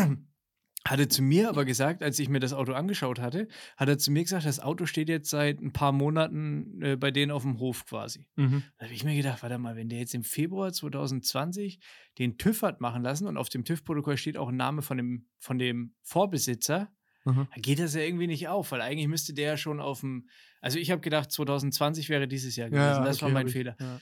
hatte 0.86 1.08
zu 1.08 1.22
mir 1.22 1.50
aber 1.50 1.64
gesagt, 1.66 2.02
als 2.02 2.18
ich 2.18 2.28
mir 2.30 2.40
das 2.40 2.52
Auto 2.54 2.72
angeschaut 2.72 3.20
hatte, 3.20 3.48
hat 3.76 3.88
er 3.88 3.98
zu 3.98 4.10
mir 4.10 4.22
gesagt, 4.22 4.46
das 4.46 4.58
Auto 4.60 4.86
steht 4.86 5.08
jetzt 5.10 5.28
seit 5.28 5.60
ein 5.60 5.72
paar 5.72 5.92
Monaten 5.92 6.80
äh, 6.82 6.96
bei 6.96 7.10
denen 7.10 7.30
auf 7.30 7.42
dem 7.42 7.58
Hof 7.58 7.84
quasi. 7.84 8.26
Mhm. 8.36 8.62
Da 8.78 8.86
habe 8.86 8.94
ich 8.94 9.04
mir 9.04 9.14
gedacht, 9.14 9.42
warte 9.42 9.58
mal, 9.58 9.76
wenn 9.76 9.88
der 9.90 9.98
jetzt 9.98 10.14
im 10.14 10.24
Februar 10.24 10.72
2020 10.72 11.78
den 12.18 12.38
TÜV 12.38 12.62
hat 12.62 12.80
machen 12.80 13.02
lassen 13.02 13.26
und 13.26 13.36
auf 13.36 13.48
dem 13.50 13.64
TÜV-Protokoll 13.64 14.16
steht 14.16 14.38
auch 14.38 14.48
ein 14.48 14.56
Name 14.56 14.80
von 14.82 14.96
dem, 14.96 15.26
von 15.38 15.58
dem 15.58 15.94
Vorbesitzer, 16.02 16.90
Mhm. 17.24 17.48
dann 17.52 17.62
geht 17.62 17.78
das 17.80 17.94
ja 17.94 18.00
irgendwie 18.00 18.28
nicht 18.28 18.48
auf, 18.48 18.70
weil 18.72 18.80
eigentlich 18.80 19.08
müsste 19.08 19.34
der 19.34 19.48
ja 19.50 19.56
schon 19.58 19.80
auf 19.80 20.00
dem, 20.00 20.28
also 20.62 20.78
ich 20.78 20.90
habe 20.92 21.02
gedacht, 21.02 21.30
2020 21.30 22.08
wäre 22.08 22.26
dieses 22.28 22.56
Jahr 22.56 22.70
gewesen. 22.70 22.80
Ja, 22.84 23.04
das 23.04 23.20
war 23.20 23.26
okay, 23.26 23.34
mein 23.34 23.40
hab 23.42 23.46
ich- 23.48 23.52
Fehler. 23.52 23.76
Ja. 23.78 24.00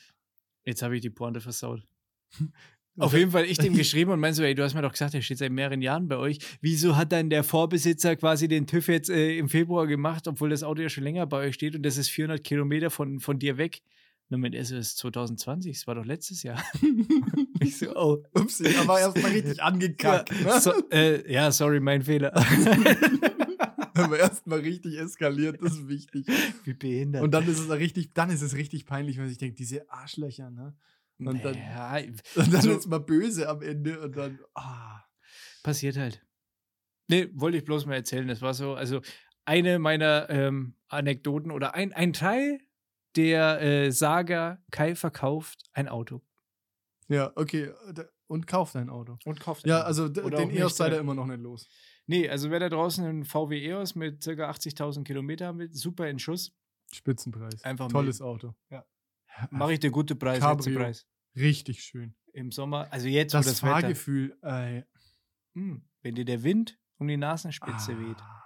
Jetzt 0.66 0.82
habe 0.82 0.96
ich 0.96 1.00
die 1.00 1.10
Pointe 1.10 1.40
versaut. 1.40 1.82
Auf 2.98 3.12
jeden 3.12 3.30
Fall, 3.30 3.44
ich 3.44 3.58
dem 3.58 3.74
geschrieben 3.76 4.10
und 4.10 4.20
meinst 4.20 4.38
so, 4.38 4.42
ey, 4.42 4.54
du 4.54 4.62
hast 4.62 4.74
mir 4.74 4.82
doch 4.82 4.92
gesagt, 4.92 5.14
der 5.14 5.20
steht 5.20 5.38
seit 5.38 5.52
mehreren 5.52 5.82
Jahren 5.82 6.08
bei 6.08 6.16
euch. 6.16 6.38
Wieso 6.60 6.96
hat 6.96 7.12
dann 7.12 7.30
der 7.30 7.44
Vorbesitzer 7.44 8.16
quasi 8.16 8.48
den 8.48 8.66
TÜV 8.66 8.88
jetzt 8.88 9.10
äh, 9.10 9.36
im 9.36 9.48
Februar 9.48 9.86
gemacht, 9.86 10.26
obwohl 10.28 10.50
das 10.50 10.62
Auto 10.62 10.82
ja 10.82 10.88
schon 10.88 11.04
länger 11.04 11.26
bei 11.26 11.46
euch 11.46 11.54
steht 11.54 11.76
und 11.76 11.82
das 11.82 11.98
ist 11.98 12.08
400 12.08 12.42
Kilometer 12.42 12.90
von, 12.90 13.20
von 13.20 13.38
dir 13.38 13.58
weg? 13.58 13.82
Dann 14.28 14.42
ist 14.44 14.72
es 14.72 14.96
2020, 14.96 15.76
das 15.76 15.86
war 15.86 15.94
doch 15.94 16.04
letztes 16.04 16.42
Jahr. 16.42 16.60
ich 17.60 17.78
so, 17.78 17.94
oh. 17.94 18.24
Upsi, 18.34 18.66
aber 18.76 18.98
erstmal 18.98 19.30
richtig 19.30 19.62
angekackt. 19.62 20.32
Ja, 20.32 20.54
ne? 20.54 20.60
so, 20.60 20.72
äh, 20.90 21.32
ja, 21.32 21.52
sorry, 21.52 21.78
mein 21.78 22.02
Fehler. 22.02 22.32
Aber 23.96 24.18
erstmal 24.18 24.60
richtig 24.60 24.98
eskaliert, 24.98 25.60
das 25.62 25.72
ist 25.74 25.88
wichtig. 25.88 26.26
Wie 26.64 26.74
behindert. 26.74 27.22
Und 27.22 27.30
dann 27.32 27.46
ist 27.48 27.58
es 27.58 27.70
richtig, 27.70 28.12
dann 28.14 28.30
ist 28.30 28.42
es 28.42 28.54
richtig 28.54 28.86
peinlich, 28.86 29.18
wenn 29.18 29.30
ich 29.30 29.38
denke, 29.38 29.54
diese 29.56 29.90
Arschlöcher, 29.90 30.50
ne? 30.50 30.76
und 31.18 31.42
dann- 31.44 31.54
ja, 31.54 31.96
Und 32.34 32.52
dann 32.52 32.60
So- 32.62 32.76
ist 32.76 32.86
mal 32.88 32.98
böse 33.00 33.48
am 33.48 33.62
Ende 33.62 34.00
und 34.00 34.16
dann, 34.16 34.38
ah. 34.54 35.02
passiert 35.62 35.96
halt. 35.96 36.22
Nee, 37.08 37.28
wollte 37.34 37.58
ich 37.58 37.64
bloß 37.64 37.86
mal 37.86 37.94
erzählen. 37.94 38.26
Das 38.28 38.42
war 38.42 38.52
so, 38.54 38.74
also 38.74 39.00
eine 39.44 39.78
meiner 39.78 40.28
ähm, 40.28 40.74
Anekdoten 40.88 41.50
oder 41.52 41.74
ein, 41.74 41.92
ein 41.92 42.12
Teil 42.12 42.60
der 43.14 43.60
äh, 43.62 43.92
Saga 43.92 44.62
Kai 44.70 44.94
verkauft 44.94 45.62
ein 45.72 45.88
Auto. 45.88 46.20
Ja, 47.08 47.32
okay. 47.36 47.70
Und 48.28 48.46
kauft 48.46 48.74
ein 48.76 48.90
Auto. 48.90 49.18
Und 49.24 49.38
kauft 49.40 49.66
Ja, 49.66 49.82
also 49.82 50.04
Oder 50.04 50.38
den 50.38 50.50
EOS 50.50 50.80
ihr 50.80 50.92
äh, 50.92 50.98
immer 50.98 51.14
noch 51.14 51.26
nicht 51.26 51.40
los. 51.40 51.68
Nee, 52.06 52.28
also 52.28 52.50
wer 52.50 52.60
da 52.60 52.68
draußen 52.68 53.04
einen 53.04 53.24
VW 53.24 53.64
EOS 53.64 53.94
mit 53.94 54.22
ca. 54.24 54.30
80.000 54.50 55.04
Kilometer 55.04 55.52
mit, 55.52 55.76
super 55.76 56.08
in 56.08 56.18
Schuss, 56.18 56.52
Spitzenpreis. 56.92 57.62
Einfach 57.64 57.88
Tolles 57.88 58.20
Auto. 58.20 58.54
Ja. 58.70 58.84
Mache 59.50 59.74
ich 59.74 59.80
dir 59.80 59.90
gute 59.90 60.14
Preis, 60.16 60.40
Cabrio. 60.40 60.78
Preis. 60.78 61.06
Richtig 61.36 61.82
schön. 61.82 62.14
Im 62.32 62.50
Sommer, 62.52 62.86
also 62.92 63.08
jetzt, 63.08 63.34
Das, 63.34 63.46
das 63.46 63.60
Fahrgefühl. 63.60 64.36
Hm, 65.54 65.82
wenn 66.02 66.14
dir 66.14 66.24
der 66.24 66.42
Wind 66.42 66.78
um 66.98 67.08
die 67.08 67.16
Nasenspitze 67.16 67.98
weht 67.98 68.20
Ah. 68.20 68.42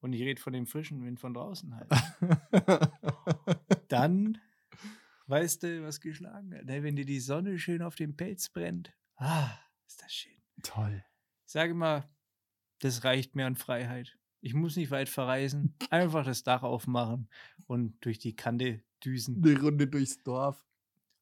und 0.00 0.12
ich 0.12 0.22
rede 0.22 0.40
von 0.40 0.52
dem 0.52 0.66
frischen 0.66 1.04
Wind 1.04 1.20
von 1.20 1.34
draußen 1.34 1.74
halt, 1.74 1.90
dann 3.88 4.38
weißt 5.26 5.62
du, 5.62 5.82
was 5.82 6.00
geschlagen 6.00 6.54
hat. 6.54 6.64
Ne? 6.66 6.82
Wenn 6.82 6.96
dir 6.96 7.06
die 7.06 7.20
Sonne 7.20 7.58
schön 7.58 7.82
auf 7.82 7.94
dem 7.94 8.16
Pelz 8.16 8.50
brennt, 8.50 8.92
ah, 9.16 9.50
ist 9.86 10.02
das 10.02 10.12
schön. 10.12 10.32
Toll. 10.62 11.04
Ich 11.46 11.52
sage 11.52 11.74
mal, 11.74 12.08
das 12.80 13.04
reicht 13.04 13.34
mir 13.34 13.46
an 13.46 13.56
Freiheit. 13.56 14.18
Ich 14.40 14.54
muss 14.54 14.76
nicht 14.76 14.90
weit 14.90 15.08
verreisen, 15.08 15.76
einfach 15.90 16.24
das 16.24 16.42
Dach 16.42 16.62
aufmachen 16.62 17.28
und 17.66 17.96
durch 18.04 18.18
die 18.18 18.36
Kante 18.36 18.82
düsen. 19.04 19.42
Eine 19.42 19.60
Runde 19.60 19.86
durchs 19.86 20.22
Dorf. 20.22 20.64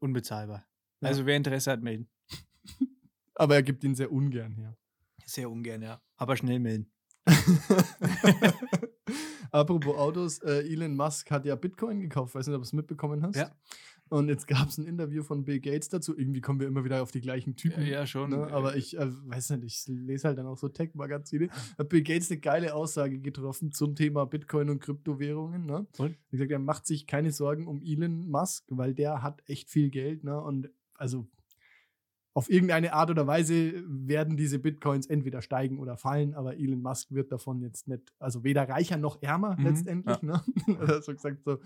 Unbezahlbar. 0.00 0.66
Ja. 1.00 1.08
Also 1.08 1.26
wer 1.26 1.36
Interesse 1.36 1.70
hat, 1.70 1.82
melden. 1.82 2.08
Aber 3.34 3.54
er 3.54 3.62
gibt 3.62 3.84
ihn 3.84 3.94
sehr 3.94 4.10
ungern 4.10 4.52
her. 4.52 4.76
Sehr 5.24 5.50
ungern, 5.50 5.82
ja. 5.82 6.02
Aber 6.16 6.36
schnell 6.36 6.58
melden. 6.58 6.90
Apropos 9.52 9.96
Autos, 9.96 10.38
äh, 10.40 10.62
Elon 10.66 10.96
Musk 10.96 11.30
hat 11.30 11.44
ja 11.44 11.54
Bitcoin 11.54 12.00
gekauft. 12.00 12.34
Weiß 12.34 12.46
nicht, 12.46 12.56
ob 12.56 12.62
du 12.62 12.66
es 12.66 12.72
mitbekommen 12.72 13.22
hast. 13.22 13.36
Ja. 13.36 13.54
Und 14.12 14.28
jetzt 14.28 14.46
gab 14.46 14.68
es 14.68 14.76
ein 14.76 14.84
Interview 14.84 15.22
von 15.22 15.42
Bill 15.44 15.58
Gates 15.58 15.88
dazu. 15.88 16.14
Irgendwie 16.14 16.42
kommen 16.42 16.60
wir 16.60 16.66
immer 16.66 16.84
wieder 16.84 17.02
auf 17.02 17.10
die 17.10 17.22
gleichen 17.22 17.56
Typen. 17.56 17.86
Ja, 17.86 18.06
schon. 18.06 18.28
Ne? 18.28 18.46
Aber 18.52 18.76
ich 18.76 18.98
äh, 18.98 19.08
weiß 19.08 19.50
nicht, 19.50 19.64
ich 19.64 19.86
lese 19.88 20.28
halt 20.28 20.36
dann 20.36 20.46
auch 20.46 20.58
so 20.58 20.68
Tech-Magazine. 20.68 21.48
Hat 21.78 21.88
Bill 21.88 22.02
Gates 22.02 22.30
eine 22.30 22.40
geile 22.40 22.74
Aussage 22.74 23.20
getroffen 23.20 23.72
zum 23.72 23.94
Thema 23.94 24.26
Bitcoin 24.26 24.68
und 24.68 24.80
Kryptowährungen. 24.80 25.64
Ne? 25.64 25.86
Und? 25.96 26.18
Wie 26.28 26.36
gesagt, 26.36 26.50
er 26.50 26.58
macht 26.58 26.86
sich 26.86 27.06
keine 27.06 27.32
Sorgen 27.32 27.66
um 27.66 27.80
Elon 27.82 28.28
Musk, 28.28 28.64
weil 28.68 28.92
der 28.92 29.22
hat 29.22 29.42
echt 29.46 29.70
viel 29.70 29.88
Geld. 29.88 30.24
Ne? 30.24 30.38
Und 30.38 30.68
also 30.92 31.26
auf 32.34 32.50
irgendeine 32.50 32.92
Art 32.92 33.10
oder 33.10 33.26
Weise 33.26 33.82
werden 33.86 34.36
diese 34.36 34.58
Bitcoins 34.58 35.06
entweder 35.06 35.40
steigen 35.40 35.78
oder 35.78 35.96
fallen, 35.96 36.34
aber 36.34 36.56
Elon 36.56 36.82
Musk 36.82 37.12
wird 37.12 37.32
davon 37.32 37.60
jetzt 37.62 37.88
nicht, 37.88 38.12
also 38.18 38.44
weder 38.44 38.68
reicher 38.68 38.96
noch 38.96 39.22
ärmer 39.22 39.56
Mhm, 39.58 39.64
letztendlich. 39.64 40.22
Ne? 40.22 40.42
also 40.80 41.12
gesagt, 41.12 41.44
so, 41.44 41.58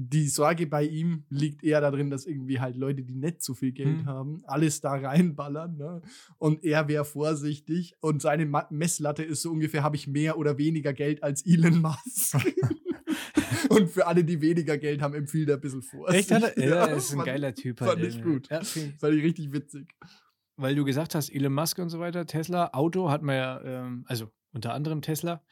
die 0.00 0.28
Sorge 0.28 0.68
bei 0.68 0.84
ihm 0.84 1.24
liegt 1.28 1.64
eher 1.64 1.80
darin, 1.80 2.08
dass 2.08 2.24
irgendwie 2.24 2.60
halt 2.60 2.76
Leute, 2.76 3.02
die 3.02 3.16
nicht 3.16 3.42
so 3.42 3.54
viel 3.54 3.72
Geld 3.72 4.02
Mhm. 4.02 4.06
haben, 4.06 4.42
alles 4.46 4.80
da 4.80 4.92
reinballern. 4.92 5.76
Ne? 5.76 6.02
Und 6.38 6.62
er 6.62 6.86
wäre 6.86 7.04
vorsichtig 7.04 7.96
und 8.00 8.22
seine 8.22 8.46
Messlatte 8.70 9.24
ist 9.24 9.42
so 9.42 9.50
ungefähr, 9.50 9.82
habe 9.82 9.96
ich 9.96 10.06
mehr 10.06 10.38
oder 10.38 10.56
weniger 10.56 10.92
Geld 10.92 11.24
als 11.24 11.44
Elon 11.44 11.80
Musk. 11.82 12.36
und 13.70 13.90
für 13.90 14.06
alle, 14.06 14.22
die 14.24 14.40
weniger 14.40 14.78
Geld 14.78 15.02
haben, 15.02 15.14
empfiehlt 15.14 15.48
er 15.48 15.56
ein 15.56 15.60
bisschen 15.60 15.82
Vorsicht. 15.82 16.30
Echt? 16.30 16.42
Hat 16.44 16.56
er? 16.56 16.62
Ja, 16.68 16.74
Ja, 16.88 16.94
ist 16.94 17.10
ein 17.10 17.16
fand- 17.16 17.26
geiler 17.26 17.54
Typ. 17.54 17.78
fand 17.78 17.90
halt 17.90 18.04
ich 18.04 18.16
irgendwie. 18.18 18.32
gut. 18.34 18.48
Ja, 18.50 18.60
ich- 18.60 18.94
Fand 18.98 19.14
ich 19.14 19.24
richtig 19.24 19.52
witzig. 19.52 19.88
weil 20.56 20.74
du 20.74 20.84
gesagt 20.84 21.14
hast, 21.14 21.28
Elon 21.30 21.52
Musk 21.54 21.78
und 21.78 21.88
so 21.88 21.98
weiter, 22.00 22.26
Tesla, 22.26 22.70
Auto 22.72 23.10
hat 23.10 23.22
man 23.22 23.36
ja, 23.36 23.60
ähm, 23.62 24.04
also 24.06 24.30
unter 24.52 24.74
anderem 24.74 25.02
Tesla, 25.02 25.42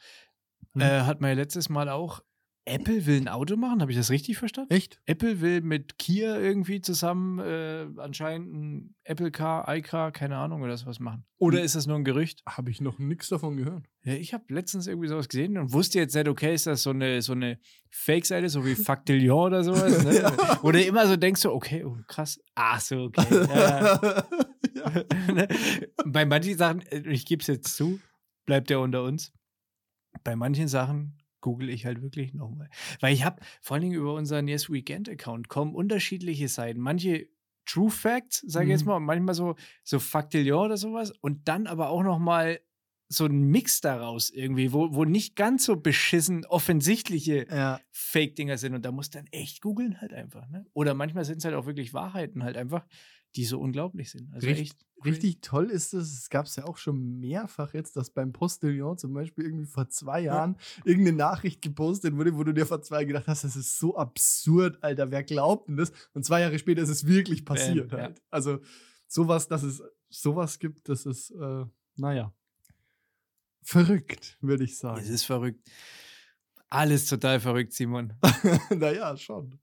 Mhm. 0.73 0.81
äh, 0.81 1.01
hat 1.01 1.21
man 1.21 1.29
ja 1.31 1.35
letztes 1.35 1.69
Mal 1.69 1.87
auch, 1.89 2.21
Apple 2.67 3.05
will 3.05 3.17
ein 3.21 3.27
Auto 3.27 3.55
machen, 3.55 3.81
habe 3.81 3.91
ich 3.91 3.97
das 3.97 4.09
richtig 4.09 4.37
verstanden? 4.37 4.73
Echt? 4.73 4.99
Apple 5.05 5.41
will 5.41 5.61
mit 5.61 5.97
Kia 5.97 6.37
irgendwie 6.37 6.81
zusammen 6.81 7.39
äh, 7.39 7.87
anscheinend 7.97 8.53
ein 8.53 8.95
Apple 9.03 9.31
Car, 9.31 9.73
iCar, 9.75 10.11
keine 10.11 10.37
Ahnung, 10.37 10.61
oder 10.61 10.75
sowas 10.77 10.99
machen. 10.99 11.25
Oder 11.37 11.59
Hm. 11.59 11.65
ist 11.65 11.75
das 11.75 11.87
nur 11.87 11.95
ein 11.95 12.03
Gerücht? 12.03 12.43
Habe 12.47 12.69
ich 12.69 12.81
noch 12.81 12.99
nichts 12.99 13.29
davon 13.29 13.57
gehört. 13.57 13.85
Ja, 14.03 14.13
ich 14.13 14.33
habe 14.33 14.43
letztens 14.53 14.87
irgendwie 14.87 15.07
sowas 15.07 15.29
gesehen 15.29 15.57
und 15.57 15.73
wusste 15.73 15.99
jetzt 15.99 16.13
nicht, 16.15 16.27
okay, 16.27 16.53
ist 16.53 16.67
das 16.67 16.83
so 16.83 16.89
eine, 16.89 17.21
so 17.21 17.33
eine 17.33 17.59
Fake-Seite, 17.89 18.49
so 18.49 18.65
wie 18.65 18.75
Factillion 18.75 19.47
oder 19.47 19.63
sowas? 19.63 20.03
Ne? 20.03 20.15
Ja. 20.21 20.61
Oder 20.63 20.85
immer 20.85 21.07
so 21.07 21.15
denkst 21.15 21.41
du, 21.43 21.51
okay, 21.51 21.83
oh, 21.85 21.97
krass. 22.07 22.39
Ach 22.55 22.79
so, 22.81 23.03
okay. 23.05 23.23
Ja? 24.75 25.47
Bei 26.05 26.25
manchen 26.25 26.57
Sachen, 26.57 26.81
äh, 26.87 26.99
ich 27.09 27.25
gebe 27.25 27.41
es 27.41 27.47
jetzt 27.47 27.75
zu, 27.75 27.99
bleibt 28.45 28.69
ja 28.69 28.77
unter 28.77 29.03
uns. 29.03 29.31
Bei 30.23 30.35
manchen 30.35 30.67
Sachen 30.67 31.17
google 31.47 31.69
ich 31.69 31.85
halt 31.85 32.01
wirklich 32.01 32.33
nochmal. 32.33 32.69
Weil 32.99 33.13
ich 33.13 33.23
habe 33.23 33.41
vor 33.61 33.75
allen 33.75 33.83
Dingen 33.83 33.95
über 33.95 34.13
unseren 34.13 34.49
Yes 34.49 34.69
Weekend 34.69 35.07
Account 35.07 35.47
kommen 35.47 35.73
unterschiedliche 35.75 36.49
Seiten. 36.49 36.81
Manche 36.81 37.29
True 37.65 37.89
Facts, 37.89 38.43
sage 38.45 38.65
ich 38.65 38.71
jetzt 38.71 38.81
Mhm. 38.81 38.87
mal, 38.89 38.95
und 38.97 39.05
manchmal 39.05 39.33
so, 39.33 39.55
so 39.85 39.99
Factillion 39.99 40.65
oder 40.65 40.75
sowas. 40.77 41.11
Und 41.21 41.47
dann 41.47 41.67
aber 41.67 41.87
auch 41.89 42.03
nochmal 42.03 42.59
so 43.09 43.25
ein 43.25 43.43
Mix 43.43 43.79
daraus 43.79 44.29
irgendwie, 44.29 44.73
wo, 44.73 44.93
wo 44.93 45.05
nicht 45.05 45.37
ganz 45.37 45.63
so 45.63 45.77
beschissen 45.77 46.45
offensichtliche 46.45 47.47
ja. 47.49 47.79
Fake-Dinger 47.91 48.57
sind. 48.57 48.73
Und 48.73 48.83
da 48.83 48.91
musst 48.91 49.15
du 49.15 49.19
dann 49.19 49.27
echt 49.31 49.61
googeln 49.61 50.01
halt 50.01 50.11
einfach. 50.13 50.49
Ne? 50.49 50.65
Oder 50.73 50.93
manchmal 50.93 51.23
sind 51.23 51.37
es 51.37 51.45
halt 51.45 51.55
auch 51.55 51.65
wirklich 51.65 51.93
Wahrheiten 51.93 52.43
halt 52.43 52.57
einfach, 52.57 52.85
die 53.35 53.45
so 53.45 53.59
unglaublich 53.59 54.09
sind. 54.09 54.33
Also 54.33 54.47
Richt- 54.47 54.61
echt 54.61 54.79
crazy. 54.79 55.09
Richtig 55.09 55.41
toll 55.41 55.69
ist 55.69 55.93
es, 55.93 56.11
es 56.13 56.29
gab 56.29 56.47
es 56.47 56.55
ja 56.55 56.65
auch 56.65 56.77
schon 56.77 57.19
mehrfach 57.19 57.73
jetzt, 57.73 57.95
dass 57.95 58.09
beim 58.09 58.33
Postillon 58.33 58.97
zum 58.97 59.13
Beispiel 59.13 59.45
irgendwie 59.45 59.65
vor 59.65 59.89
zwei 59.89 60.21
Jahren 60.21 60.57
irgendeine 60.85 61.17
Nachricht 61.17 61.61
gepostet 61.61 62.15
wurde, 62.15 62.35
wo 62.35 62.43
du 62.43 62.53
dir 62.53 62.65
vor 62.65 62.81
zwei 62.81 62.97
Jahren 62.97 63.07
gedacht 63.09 63.27
hast, 63.27 63.43
das 63.43 63.55
ist 63.55 63.77
so 63.77 63.95
absurd, 63.95 64.81
Alter, 64.83 65.11
wer 65.11 65.23
glaubt 65.23 65.67
denn 65.67 65.77
das? 65.77 65.91
Und 66.13 66.25
zwei 66.25 66.41
Jahre 66.41 66.57
später 66.57 66.81
ist 66.81 66.89
es 66.89 67.05
wirklich 67.05 67.45
passiert 67.45 67.91
ja. 67.91 67.97
halt. 67.99 68.21
Also 68.31 68.59
sowas, 69.07 69.47
dass 69.47 69.63
es 69.63 69.83
sowas 70.09 70.57
gibt, 70.57 70.89
das 70.89 71.05
ist, 71.05 71.31
äh, 71.31 71.65
naja, 71.95 72.33
verrückt, 73.61 74.37
würde 74.41 74.63
ich 74.63 74.77
sagen. 74.77 74.99
Es 74.99 75.09
ist 75.09 75.23
verrückt. 75.23 75.69
Alles 76.69 77.05
total 77.05 77.39
verrückt, 77.39 77.73
Simon. 77.73 78.13
naja, 78.69 79.15
schon. 79.15 79.59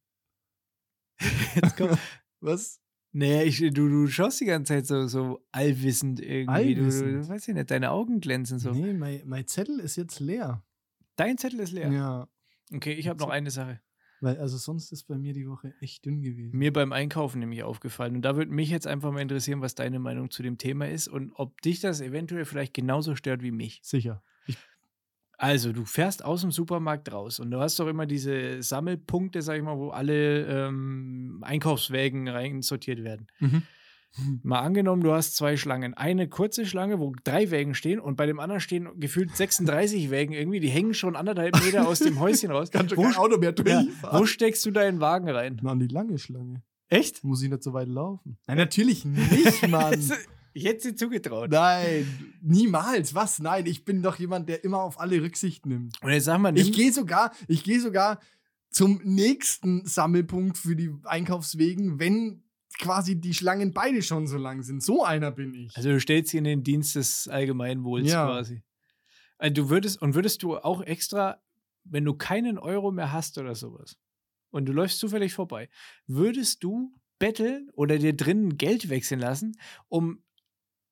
Jetzt 1.54 1.76
komm. 1.76 1.98
Was? 2.40 2.80
Nee, 3.16 3.44
ich, 3.44 3.58
du, 3.58 3.70
du 3.88 4.08
schaust 4.08 4.40
die 4.40 4.44
ganze 4.44 4.72
Zeit 4.74 4.86
so, 4.86 5.06
so 5.06 5.40
allwissend 5.52 6.18
irgendwie. 6.18 6.74
Du, 6.74 6.80
du, 6.80 6.86
Allwissend? 6.86 7.28
weiß 7.28 7.46
ich 7.46 7.54
nicht, 7.54 7.70
deine 7.70 7.92
Augen 7.92 8.20
glänzen 8.20 8.58
so. 8.58 8.72
Nee, 8.72 8.92
mein, 8.92 9.22
mein 9.24 9.46
Zettel 9.46 9.78
ist 9.78 9.94
jetzt 9.94 10.18
leer. 10.18 10.64
Dein 11.14 11.38
Zettel 11.38 11.60
ist 11.60 11.70
leer. 11.70 11.92
ja. 11.92 12.28
Okay, 12.72 12.92
ich 12.94 13.06
habe 13.06 13.20
noch 13.20 13.28
eine 13.28 13.52
Sache. 13.52 13.80
Weil, 14.20 14.38
also 14.38 14.56
sonst 14.56 14.90
ist 14.90 15.04
bei 15.04 15.16
mir 15.16 15.32
die 15.32 15.46
Woche 15.48 15.74
echt 15.80 16.04
dünn 16.04 16.22
gewesen. 16.22 16.58
Mir 16.58 16.72
beim 16.72 16.92
Einkaufen 16.92 17.38
nämlich 17.38 17.62
aufgefallen. 17.62 18.16
Und 18.16 18.22
da 18.22 18.36
würde 18.36 18.50
mich 18.50 18.70
jetzt 18.70 18.86
einfach 18.88 19.12
mal 19.12 19.20
interessieren, 19.20 19.60
was 19.60 19.76
deine 19.76 20.00
Meinung 20.00 20.30
zu 20.30 20.42
dem 20.42 20.58
Thema 20.58 20.88
ist 20.88 21.06
und 21.06 21.30
ob 21.34 21.60
dich 21.62 21.78
das 21.80 22.00
eventuell 22.00 22.44
vielleicht 22.46 22.74
genauso 22.74 23.14
stört 23.14 23.42
wie 23.42 23.52
mich. 23.52 23.80
Sicher. 23.84 24.24
Also, 25.44 25.74
du 25.74 25.84
fährst 25.84 26.24
aus 26.24 26.40
dem 26.40 26.52
Supermarkt 26.52 27.12
raus 27.12 27.38
und 27.38 27.50
du 27.50 27.60
hast 27.60 27.78
doch 27.78 27.86
immer 27.86 28.06
diese 28.06 28.62
Sammelpunkte, 28.62 29.42
sag 29.42 29.58
ich 29.58 29.62
mal, 29.62 29.76
wo 29.76 29.90
alle 29.90 30.46
ähm, 30.46 31.40
Einkaufswägen 31.42 32.28
rein 32.28 32.62
sortiert 32.62 33.04
werden. 33.04 33.26
mhm. 33.40 33.62
Mal 34.42 34.60
angenommen, 34.60 35.02
du 35.02 35.12
hast 35.12 35.36
zwei 35.36 35.58
Schlangen. 35.58 35.92
Eine 35.92 36.30
kurze 36.30 36.64
Schlange, 36.64 36.98
wo 36.98 37.12
drei 37.24 37.50
Wägen 37.50 37.74
stehen 37.74 38.00
und 38.00 38.16
bei 38.16 38.24
dem 38.24 38.40
anderen 38.40 38.62
stehen 38.62 38.88
gefühlt 38.98 39.36
36 39.36 40.08
Wägen 40.08 40.32
irgendwie, 40.32 40.60
die 40.60 40.70
hängen 40.70 40.94
schon 40.94 41.14
anderthalb 41.14 41.62
Meter 41.62 41.86
aus 41.86 41.98
dem 41.98 42.20
Häuschen 42.20 42.50
raus. 42.50 42.70
Kann 42.72 42.88
schon 42.88 42.96
wo, 42.96 43.02
kein 43.02 43.16
Auto 43.16 43.36
mehr 43.36 43.54
ja, 43.54 43.82
durchfahren. 43.82 44.18
wo 44.18 44.24
steckst 44.24 44.64
du 44.64 44.70
deinen 44.70 45.00
Wagen 45.00 45.28
rein? 45.28 45.60
Na, 45.62 45.72
an 45.72 45.78
die 45.78 45.88
lange 45.88 46.16
Schlange. 46.16 46.62
Echt? 46.88 47.22
Muss 47.22 47.42
ich 47.42 47.50
nicht 47.50 47.62
so 47.62 47.74
weit 47.74 47.88
laufen? 47.88 48.38
Nein, 48.46 48.56
natürlich 48.56 49.04
nicht, 49.04 49.68
Mann. 49.68 50.00
Ich 50.54 50.64
hätte 50.64 50.82
sie 50.82 50.94
zugetraut. 50.94 51.50
Nein, 51.50 52.06
niemals. 52.40 53.14
Was? 53.14 53.40
Nein, 53.40 53.66
ich 53.66 53.84
bin 53.84 54.02
doch 54.02 54.18
jemand, 54.18 54.48
der 54.48 54.62
immer 54.64 54.80
auf 54.82 54.98
alle 55.00 55.20
Rücksicht 55.20 55.66
nimmt. 55.66 56.00
Und 56.02 56.10
jetzt 56.12 56.24
sag 56.24 56.38
mal, 56.38 56.56
Ich 56.56 56.72
gehe 56.72 56.92
sogar, 56.92 57.32
ich 57.48 57.64
gehe 57.64 57.80
sogar 57.80 58.20
zum 58.70 59.00
nächsten 59.04 59.84
Sammelpunkt 59.84 60.56
für 60.56 60.76
die 60.76 60.90
Einkaufswegen, 61.04 61.98
wenn 61.98 62.44
quasi 62.78 63.20
die 63.20 63.34
Schlangen 63.34 63.72
beide 63.72 64.02
schon 64.02 64.26
so 64.26 64.36
lang 64.38 64.62
sind. 64.62 64.82
So 64.82 65.04
einer 65.04 65.30
bin 65.30 65.54
ich. 65.54 65.76
also 65.76 65.90
du 65.90 66.00
stellst 66.00 66.30
sie 66.30 66.38
in 66.38 66.44
den 66.44 66.62
Dienst 66.64 66.94
des 66.96 67.28
Allgemeinwohls 67.28 68.08
Ja. 68.10 68.26
quasi. 68.26 68.62
Also 69.38 69.54
du 69.54 69.70
würdest, 69.70 70.00
und 70.02 70.14
würdest 70.14 70.42
du 70.42 70.56
auch 70.56 70.82
extra, 70.82 71.40
wenn 71.84 72.04
du 72.04 72.14
keinen 72.14 72.58
Euro 72.58 72.90
mehr 72.92 73.12
hast 73.12 73.38
oder 73.38 73.54
sowas, 73.54 73.96
und 74.50 74.66
du 74.66 74.72
läufst 74.72 74.98
zufällig 75.00 75.32
vorbei, 75.34 75.68
würdest 76.06 76.62
du 76.62 76.92
betteln 77.18 77.70
oder 77.74 77.98
dir 77.98 78.12
drinnen 78.16 78.56
Geld 78.56 78.88
wechseln 78.88 79.20
lassen, 79.20 79.56
um 79.88 80.22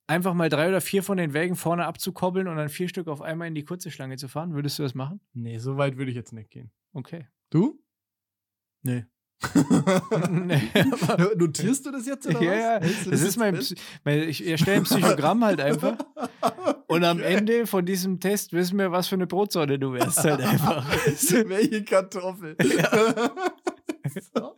einfach 0.07 0.33
mal 0.33 0.49
drei 0.49 0.69
oder 0.69 0.81
vier 0.81 1.03
von 1.03 1.17
den 1.17 1.33
Wägen 1.33 1.55
vorne 1.55 1.85
abzukoppeln 1.85 2.47
und 2.47 2.57
dann 2.57 2.69
vier 2.69 2.89
Stück 2.89 3.07
auf 3.07 3.21
einmal 3.21 3.47
in 3.47 3.55
die 3.55 3.63
kurze 3.65 3.91
Schlange 3.91 4.17
zu 4.17 4.27
fahren? 4.27 4.53
Würdest 4.53 4.79
du 4.79 4.83
das 4.83 4.95
machen? 4.95 5.19
nee, 5.33 5.57
so 5.57 5.77
weit 5.77 5.97
würde 5.97 6.11
ich 6.11 6.17
jetzt 6.17 6.33
nicht 6.33 6.49
gehen. 6.49 6.71
Okay. 6.93 7.27
Du? 7.49 7.79
Nee. 8.81 9.05
nee. 10.29 10.61
Notierst 11.37 11.85
du 11.85 11.91
das 11.91 12.05
jetzt 12.05 12.27
oder 12.27 12.41
Ja, 12.41 12.81
was? 12.81 13.05
ja, 13.05 13.11
das 13.11 13.21
ist 13.21 13.37
mein, 13.37 13.59
mein 14.03 14.19
ich 14.29 14.45
erstelle 14.45 14.77
ein 14.77 14.83
Psychogramm 14.83 15.43
halt 15.43 15.59
einfach. 15.59 15.97
Und 16.87 17.03
am. 17.03 17.19
Ende 17.19 17.65
von 17.67 17.85
diesem 17.85 18.19
Test 18.19 18.53
wissen 18.53 18.77
wir, 18.77 18.91
was 18.91 19.07
für 19.07 19.15
eine 19.15 19.27
Brotsorte 19.27 19.79
du 19.79 19.93
wärst 19.93 20.23
halt 20.23 20.41
einfach. 20.41 20.87
Welche 21.47 21.83
Kartoffel? 21.83 22.55
so. 24.33 24.55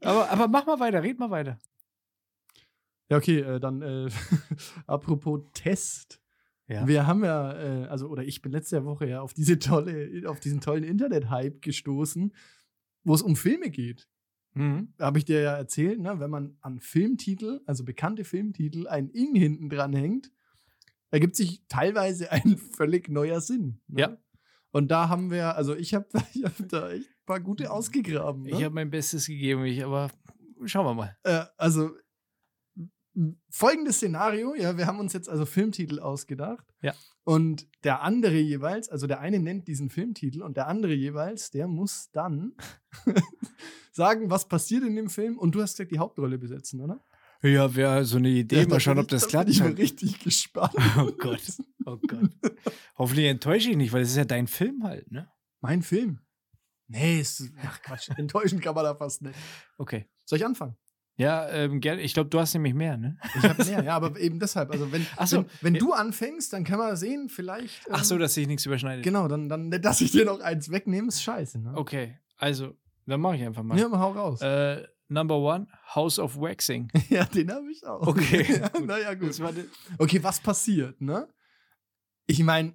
aber, 0.00 0.30
aber 0.30 0.48
mach 0.48 0.66
mal 0.66 0.80
weiter, 0.80 1.02
red 1.02 1.18
mal 1.18 1.30
weiter. 1.30 1.58
Ja, 3.10 3.16
okay, 3.16 3.40
äh, 3.40 3.60
dann 3.60 3.82
äh, 3.82 4.08
apropos 4.86 5.42
Test. 5.52 6.20
Ja. 6.68 6.86
Wir 6.86 7.06
haben 7.06 7.24
ja, 7.24 7.52
äh, 7.52 7.86
also, 7.86 8.08
oder 8.08 8.22
ich 8.22 8.42
bin 8.42 8.52
letzte 8.52 8.84
Woche 8.84 9.08
ja 9.08 9.20
auf 9.20 9.34
diese 9.34 9.58
tolle, 9.58 10.22
auf 10.26 10.38
diesen 10.38 10.60
tollen 10.60 10.84
Internet-Hype 10.84 11.60
gestoßen, 11.60 12.32
wo 13.02 13.14
es 13.14 13.22
um 13.22 13.34
Filme 13.34 13.70
geht. 13.70 14.08
Mhm. 14.54 14.94
Habe 15.00 15.18
ich 15.18 15.24
dir 15.24 15.40
ja 15.40 15.56
erzählt, 15.56 16.00
ne? 16.00 16.20
wenn 16.20 16.30
man 16.30 16.56
an 16.60 16.78
Filmtitel, 16.78 17.60
also 17.66 17.84
bekannte 17.84 18.24
Filmtitel, 18.24 18.86
ein 18.86 19.10
Ing 19.10 19.34
hinten 19.34 19.68
dran 19.68 19.92
hängt, 19.92 20.30
ergibt 21.10 21.34
sich 21.34 21.64
teilweise 21.68 22.30
ein 22.32 22.56
völlig 22.56 23.08
neuer 23.08 23.40
Sinn. 23.40 23.80
Ne? 23.88 24.00
Ja. 24.02 24.18
Und 24.70 24.92
da 24.92 25.08
haben 25.08 25.32
wir, 25.32 25.56
also 25.56 25.74
ich 25.74 25.94
habe 25.94 26.06
ich 26.34 26.44
hab 26.44 26.68
da 26.68 26.90
echt 26.90 27.08
ein 27.08 27.26
paar 27.26 27.40
gute 27.40 27.72
ausgegraben. 27.72 28.42
Ne? 28.42 28.50
Ich 28.50 28.62
habe 28.62 28.74
mein 28.74 28.90
Bestes 28.90 29.26
gegeben, 29.26 29.64
ich, 29.64 29.84
aber 29.84 30.10
schauen 30.66 30.86
wir 30.86 30.94
mal. 30.94 31.16
äh, 31.24 31.44
also 31.56 31.90
folgendes 33.50 33.96
Szenario, 33.96 34.54
ja, 34.54 34.76
wir 34.76 34.86
haben 34.86 35.00
uns 35.00 35.12
jetzt 35.12 35.28
also 35.28 35.44
Filmtitel 35.46 35.98
ausgedacht. 35.98 36.66
Ja. 36.82 36.94
Und 37.24 37.66
der 37.84 38.02
andere 38.02 38.38
jeweils, 38.38 38.88
also 38.88 39.06
der 39.06 39.20
eine 39.20 39.38
nennt 39.38 39.68
diesen 39.68 39.90
Filmtitel 39.90 40.42
und 40.42 40.56
der 40.56 40.68
andere 40.68 40.94
jeweils, 40.94 41.50
der 41.50 41.66
muss 41.66 42.10
dann 42.12 42.52
sagen, 43.92 44.30
was 44.30 44.48
passiert 44.48 44.84
in 44.84 44.96
dem 44.96 45.10
Film 45.10 45.38
und 45.38 45.54
du 45.54 45.62
hast 45.62 45.76
gesagt, 45.76 45.92
die 45.92 45.98
Hauptrolle 45.98 46.38
besetzen, 46.38 46.80
oder? 46.80 47.04
Ja, 47.42 47.74
wäre 47.74 48.04
so 48.04 48.18
eine 48.18 48.28
Idee. 48.28 48.62
Ja, 48.62 48.68
mal 48.68 48.80
schauen, 48.80 48.96
bin 48.96 49.04
ob 49.04 49.08
das 49.08 49.26
klappt. 49.26 49.46
bin 49.46 49.54
ich 49.54 49.62
halt. 49.62 49.78
richtig 49.78 50.18
gespannt. 50.20 50.74
Oh 50.98 51.10
Gott. 51.12 51.42
Oh 51.86 51.96
Gott. 51.96 52.30
Hoffentlich 52.96 53.26
enttäusche 53.26 53.70
ich 53.70 53.76
nicht, 53.76 53.92
weil 53.92 54.02
es 54.02 54.10
ist 54.10 54.16
ja 54.16 54.24
dein 54.24 54.46
Film 54.46 54.84
halt, 54.84 55.10
ne? 55.10 55.30
Mein 55.60 55.82
Film. 55.82 56.20
Nee, 56.86 57.20
ist, 57.20 57.50
ach 57.62 57.80
Quatsch, 57.82 58.10
enttäuschen 58.16 58.60
kann 58.60 58.74
man 58.74 58.84
da 58.84 58.94
fast 58.94 59.22
nicht. 59.22 59.38
Okay. 59.78 60.06
Soll 60.24 60.38
ich 60.38 60.44
anfangen? 60.44 60.76
Ja, 61.20 61.46
ähm. 61.50 61.82
Ich 61.98 62.14
glaube, 62.14 62.30
du 62.30 62.40
hast 62.40 62.54
nämlich 62.54 62.72
mehr, 62.72 62.96
ne? 62.96 63.18
Ich 63.36 63.42
habe 63.42 63.62
mehr, 63.62 63.84
ja, 63.84 63.94
aber 63.94 64.18
eben 64.18 64.40
deshalb. 64.40 64.70
Also 64.70 64.90
wenn, 64.90 65.06
so. 65.26 65.36
wenn, 65.36 65.46
wenn 65.60 65.74
du 65.74 65.92
anfängst, 65.92 66.50
dann 66.54 66.64
kann 66.64 66.78
man 66.78 66.96
sehen, 66.96 67.28
vielleicht. 67.28 67.82
Ach 67.90 68.02
so, 68.04 68.14
ähm, 68.14 68.20
dass 68.22 68.32
sich 68.32 68.46
nichts 68.46 68.64
überschneidet. 68.64 69.04
Genau, 69.04 69.28
dann, 69.28 69.50
dann, 69.50 69.70
dass 69.70 70.00
ich 70.00 70.12
dir 70.12 70.24
noch 70.24 70.40
eins 70.40 70.70
wegnehme, 70.70 71.08
ist 71.08 71.22
scheiße. 71.22 71.58
Ne? 71.58 71.72
Okay, 71.76 72.16
also, 72.38 72.74
dann 73.04 73.20
mache 73.20 73.36
ich 73.36 73.42
einfach 73.42 73.62
mal. 73.62 73.78
Ja, 73.78 73.88
mal 73.88 73.98
hau 73.98 74.12
raus. 74.12 74.40
Äh, 74.40 74.86
number 75.08 75.36
one, 75.36 75.66
House 75.94 76.18
of 76.18 76.40
Waxing. 76.40 76.88
ja, 77.10 77.24
den 77.26 77.52
habe 77.52 77.70
ich 77.70 77.86
auch. 77.86 78.06
Okay, 78.06 78.46
ja, 78.58 78.68
gut. 78.68 78.86
naja, 78.86 79.12
gut. 79.12 79.38
Okay, 79.98 80.22
was 80.22 80.40
passiert, 80.40 81.02
ne? 81.02 81.28
Ich 82.26 82.42
meine, 82.42 82.72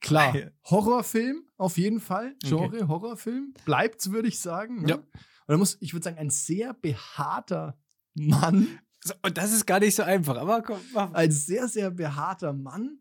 klar, 0.00 0.34
Ja. 0.34 0.46
Horrorfilm 0.70 1.42
auf 1.58 1.76
jeden 1.76 2.00
Fall. 2.00 2.36
Genre, 2.42 2.64
Okay. 2.78 2.88
Horrorfilm. 2.88 3.52
Bleibt's, 3.66 4.10
würde 4.10 4.28
ich 4.28 4.40
sagen. 4.40 4.82
Ne? 4.82 4.88
Ja. 4.88 4.98
Und 5.46 5.52
da 5.52 5.56
muss, 5.58 5.76
ich 5.80 5.92
würde 5.92 6.04
sagen, 6.04 6.18
ein 6.18 6.30
sehr 6.30 6.74
behaarter 6.74 7.78
Mann, 8.14 8.78
So, 9.06 9.12
und 9.22 9.36
das 9.36 9.52
ist 9.52 9.66
gar 9.66 9.80
nicht 9.80 9.94
so 9.94 10.02
einfach, 10.02 10.36
aber 10.38 10.62
komm, 10.62 10.80
mach 10.94 11.12
ein 11.12 11.30
sehr, 11.30 11.68
sehr 11.68 11.90
behaarter 11.90 12.52
Mann, 12.54 12.98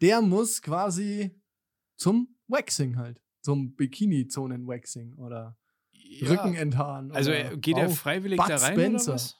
der 0.00 0.20
muss 0.22 0.60
quasi 0.62 1.40
zum 1.96 2.36
Waxing 2.48 2.96
halt. 2.96 3.22
Zum 3.42 3.76
Bikini-Zonen-Waxing 3.76 5.14
oder 5.18 5.56
Ja. 5.92 6.30
Rückenenthaaren. 6.30 7.12
Also 7.12 7.30
oder 7.30 7.52
äh, 7.52 7.56
geht 7.58 7.76
er 7.76 7.88
freiwillig 7.90 8.38
Bud 8.38 8.48
da 8.50 8.56
rein 8.56 8.72
Spencer. 8.72 9.12
oder 9.12 9.14
was? 9.14 9.38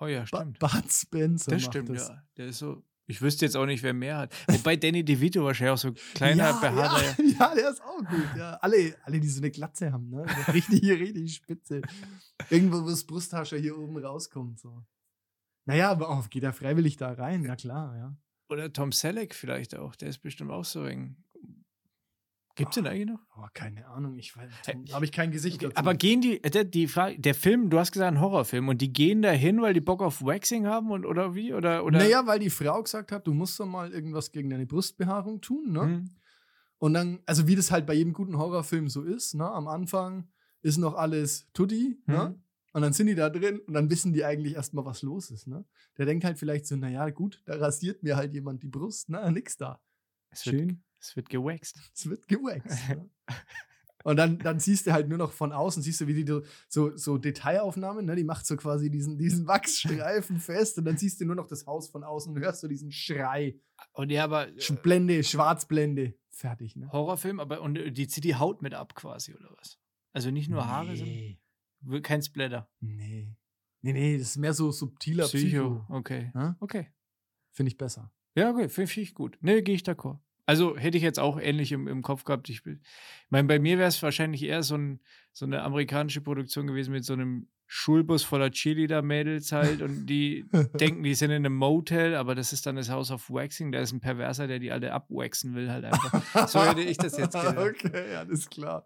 Oh 0.00 0.06
ja, 0.06 0.26
stimmt. 0.26 0.58
Bud 0.58 0.90
Spencer 0.92 1.50
das 1.52 1.62
stimmt, 1.62 1.88
das. 1.88 2.08
ja. 2.08 2.22
Der 2.36 2.46
ist 2.46 2.58
so. 2.58 2.84
Ich 3.10 3.20
wüsste 3.20 3.44
jetzt 3.44 3.56
auch 3.56 3.66
nicht, 3.66 3.82
wer 3.82 3.92
mehr 3.92 4.18
hat. 4.18 4.34
Wobei 4.46 4.76
Danny 4.76 5.04
DeVito 5.04 5.44
wahrscheinlich 5.44 5.72
auch 5.72 5.78
so 5.78 5.92
kleiner, 6.14 6.44
ja, 6.44 6.60
behaarter. 6.60 7.22
Ja, 7.22 7.34
ja, 7.40 7.54
der 7.56 7.70
ist 7.70 7.82
auch 7.82 7.98
gut. 7.98 8.28
Ja. 8.36 8.52
Alle, 8.62 8.94
alle, 9.02 9.18
die 9.18 9.28
so 9.28 9.40
eine 9.40 9.50
Glatze 9.50 9.90
haben, 9.90 10.10
ne? 10.10 10.24
Richtig, 10.54 10.88
richtig 10.88 11.34
spitze. 11.34 11.82
Irgendwo, 12.50 12.84
wo 12.84 12.88
das 12.88 13.02
Brusthaar 13.02 13.44
hier 13.44 13.76
oben 13.76 13.98
rauskommt. 13.98 14.60
So. 14.60 14.84
Naja, 15.64 15.90
aber 15.90 16.08
auch, 16.08 16.30
geht 16.30 16.44
er 16.44 16.52
freiwillig 16.52 16.98
da 16.98 17.10
rein? 17.12 17.42
Na 17.42 17.56
klar, 17.56 17.96
ja. 17.96 18.16
Oder 18.48 18.72
Tom 18.72 18.92
Selleck 18.92 19.34
vielleicht 19.34 19.74
auch. 19.74 19.96
Der 19.96 20.08
ist 20.08 20.18
bestimmt 20.18 20.52
auch 20.52 20.64
so 20.64 20.84
eng. 20.84 21.16
Gibt's 22.56 22.74
den 22.74 22.86
eigentlich 22.86 23.06
noch? 23.06 23.20
Aber 23.30 23.48
keine 23.54 23.86
Ahnung, 23.86 24.18
ich 24.18 24.36
weiß. 24.36 24.50
Habe 24.92 25.04
ich 25.04 25.12
kein 25.12 25.30
Gesicht 25.30 25.62
dazu. 25.62 25.76
Aber 25.76 25.94
gehen 25.94 26.20
die, 26.20 26.42
äh, 26.42 26.50
der, 26.50 26.64
die 26.64 26.88
Frage, 26.88 27.18
der 27.18 27.34
Film, 27.34 27.70
du 27.70 27.78
hast 27.78 27.92
gesagt, 27.92 28.12
ein 28.12 28.20
Horrorfilm, 28.20 28.68
und 28.68 28.82
die 28.82 28.92
gehen 28.92 29.22
da 29.22 29.30
hin, 29.30 29.62
weil 29.62 29.72
die 29.72 29.80
Bock 29.80 30.02
auf 30.02 30.22
Waxing 30.22 30.66
haben 30.66 30.90
und 30.90 31.06
oder 31.06 31.34
wie? 31.34 31.54
Oder, 31.54 31.84
oder? 31.84 31.98
naja, 31.98 32.26
weil 32.26 32.38
die 32.38 32.50
Frau 32.50 32.82
gesagt 32.82 33.12
hat, 33.12 33.26
du 33.26 33.32
musst 33.32 33.58
doch 33.60 33.66
mal 33.66 33.92
irgendwas 33.92 34.32
gegen 34.32 34.50
deine 34.50 34.66
Brustbehaarung 34.66 35.40
tun, 35.40 35.72
ne? 35.72 35.82
Hm. 35.82 36.10
Und 36.78 36.94
dann, 36.94 37.20
also 37.26 37.46
wie 37.46 37.56
das 37.56 37.70
halt 37.70 37.86
bei 37.86 37.94
jedem 37.94 38.12
guten 38.12 38.38
Horrorfilm 38.38 38.88
so 38.88 39.02
ist, 39.02 39.34
ne? 39.34 39.48
Am 39.50 39.68
Anfang 39.68 40.28
ist 40.62 40.78
noch 40.78 40.94
alles 40.94 41.48
Tutti, 41.52 42.02
ne? 42.06 42.30
Mhm. 42.30 42.42
Und 42.72 42.82
dann 42.82 42.92
sind 42.92 43.08
die 43.08 43.14
da 43.14 43.28
drin 43.30 43.58
und 43.60 43.74
dann 43.74 43.90
wissen 43.90 44.12
die 44.12 44.24
eigentlich 44.24 44.54
erstmal, 44.54 44.84
was 44.84 45.02
los 45.02 45.30
ist, 45.30 45.46
ne? 45.46 45.64
Der 45.98 46.06
denkt 46.06 46.24
halt 46.24 46.38
vielleicht 46.38 46.66
so, 46.66 46.76
naja, 46.76 47.08
gut, 47.10 47.42
da 47.46 47.56
rasiert 47.56 48.02
mir 48.02 48.16
halt 48.16 48.32
jemand 48.32 48.62
die 48.62 48.68
Brust, 48.68 49.08
na, 49.08 49.28
nix 49.30 49.56
da. 49.56 49.80
Es 50.30 50.44
Schön, 50.44 50.82
es 51.00 51.16
wird 51.16 51.28
gewaxt. 51.28 51.78
es 51.94 52.08
wird 52.08 52.26
gewaxt. 52.28 52.88
ne? 52.88 53.10
Und 54.02 54.16
dann, 54.16 54.38
dann 54.38 54.58
siehst 54.58 54.86
du 54.86 54.92
halt 54.92 55.08
nur 55.08 55.18
noch 55.18 55.32
von 55.32 55.52
außen, 55.52 55.82
siehst 55.82 56.00
du, 56.00 56.06
wie 56.06 56.24
die 56.24 56.42
so, 56.68 56.96
so 56.96 57.18
Detailaufnahmen, 57.18 58.06
ne? 58.06 58.16
Die 58.16 58.24
macht 58.24 58.46
so 58.46 58.56
quasi 58.56 58.90
diesen, 58.90 59.18
diesen 59.18 59.46
Wachsstreifen 59.46 60.38
fest 60.38 60.78
und 60.78 60.86
dann 60.86 60.96
siehst 60.96 61.20
du 61.20 61.26
nur 61.26 61.36
noch 61.36 61.46
das 61.46 61.66
Haus 61.66 61.90
von 61.90 62.02
außen 62.02 62.34
und 62.34 62.40
hörst 62.40 62.60
so 62.60 62.68
diesen 62.68 62.92
Schrei. 62.92 63.58
Und 63.92 64.10
ja, 64.10 64.24
aber 64.24 64.48
äh, 64.48 64.72
Blende, 64.82 65.22
Schwarzblende. 65.22 66.14
Fertig, 66.30 66.76
ne? 66.76 66.90
Horrorfilm, 66.90 67.40
aber 67.40 67.60
und 67.60 67.76
äh, 67.76 67.92
die 67.92 68.08
zieht 68.08 68.24
die 68.24 68.36
Haut 68.36 68.62
mit 68.62 68.72
ab 68.72 68.94
quasi, 68.94 69.34
oder 69.34 69.50
was? 69.58 69.78
Also 70.12 70.30
nicht 70.30 70.48
nur 70.48 70.66
Haare, 70.66 70.92
nee. 70.92 71.38
sondern 71.82 72.02
kein 72.02 72.22
Splatter. 72.22 72.70
Nee. 72.80 73.36
Nee, 73.82 73.92
nee, 73.92 74.18
das 74.18 74.28
ist 74.28 74.36
mehr 74.36 74.54
so 74.54 74.70
subtiler 74.70 75.26
Psycho. 75.26 75.80
Psycho. 75.80 75.86
Okay. 75.88 76.30
Ne? 76.34 76.56
Okay. 76.60 76.90
Finde 77.52 77.68
ich 77.68 77.78
besser. 77.78 78.12
Ja, 78.34 78.50
okay, 78.50 78.68
finde 78.68 78.90
find 78.90 79.08
ich 79.08 79.14
gut. 79.14 79.38
Ne, 79.40 79.62
gehe 79.62 79.74
ich 79.74 79.82
d'accord. 79.82 80.18
Also 80.50 80.76
hätte 80.76 80.96
ich 80.96 81.04
jetzt 81.04 81.20
auch 81.20 81.40
ähnlich 81.40 81.70
im, 81.70 81.86
im 81.86 82.02
Kopf 82.02 82.24
gehabt. 82.24 82.48
Ich, 82.48 82.66
ich 82.66 82.78
meine, 83.28 83.46
bei 83.46 83.60
mir 83.60 83.78
wäre 83.78 83.86
es 83.86 84.02
wahrscheinlich 84.02 84.42
eher 84.42 84.64
so, 84.64 84.74
ein, 84.74 84.98
so 85.32 85.46
eine 85.46 85.62
amerikanische 85.62 86.22
Produktion 86.22 86.66
gewesen 86.66 86.90
mit 86.90 87.04
so 87.04 87.12
einem 87.12 87.46
Schulbus 87.68 88.24
voller 88.24 88.50
Cheerleader-Mädels 88.50 89.52
halt 89.52 89.80
und 89.80 90.06
die 90.06 90.44
denken, 90.80 91.04
die 91.04 91.14
sind 91.14 91.30
in 91.30 91.46
einem 91.46 91.54
Motel, 91.54 92.16
aber 92.16 92.34
das 92.34 92.52
ist 92.52 92.66
dann 92.66 92.74
das 92.74 92.90
House 92.90 93.12
of 93.12 93.30
Waxing. 93.30 93.70
Da 93.70 93.78
ist 93.78 93.92
ein 93.92 94.00
Perverser, 94.00 94.48
der 94.48 94.58
die 94.58 94.72
alle 94.72 94.92
abwaxen 94.92 95.54
will 95.54 95.70
halt 95.70 95.84
einfach. 95.84 96.48
So 96.48 96.60
hätte 96.64 96.80
ich 96.80 96.96
das 96.96 97.16
jetzt 97.16 97.36
gedacht. 97.36 97.56
okay, 97.56 98.10
ja, 98.10 98.24
das 98.24 98.40
ist 98.40 98.50
klar. 98.50 98.82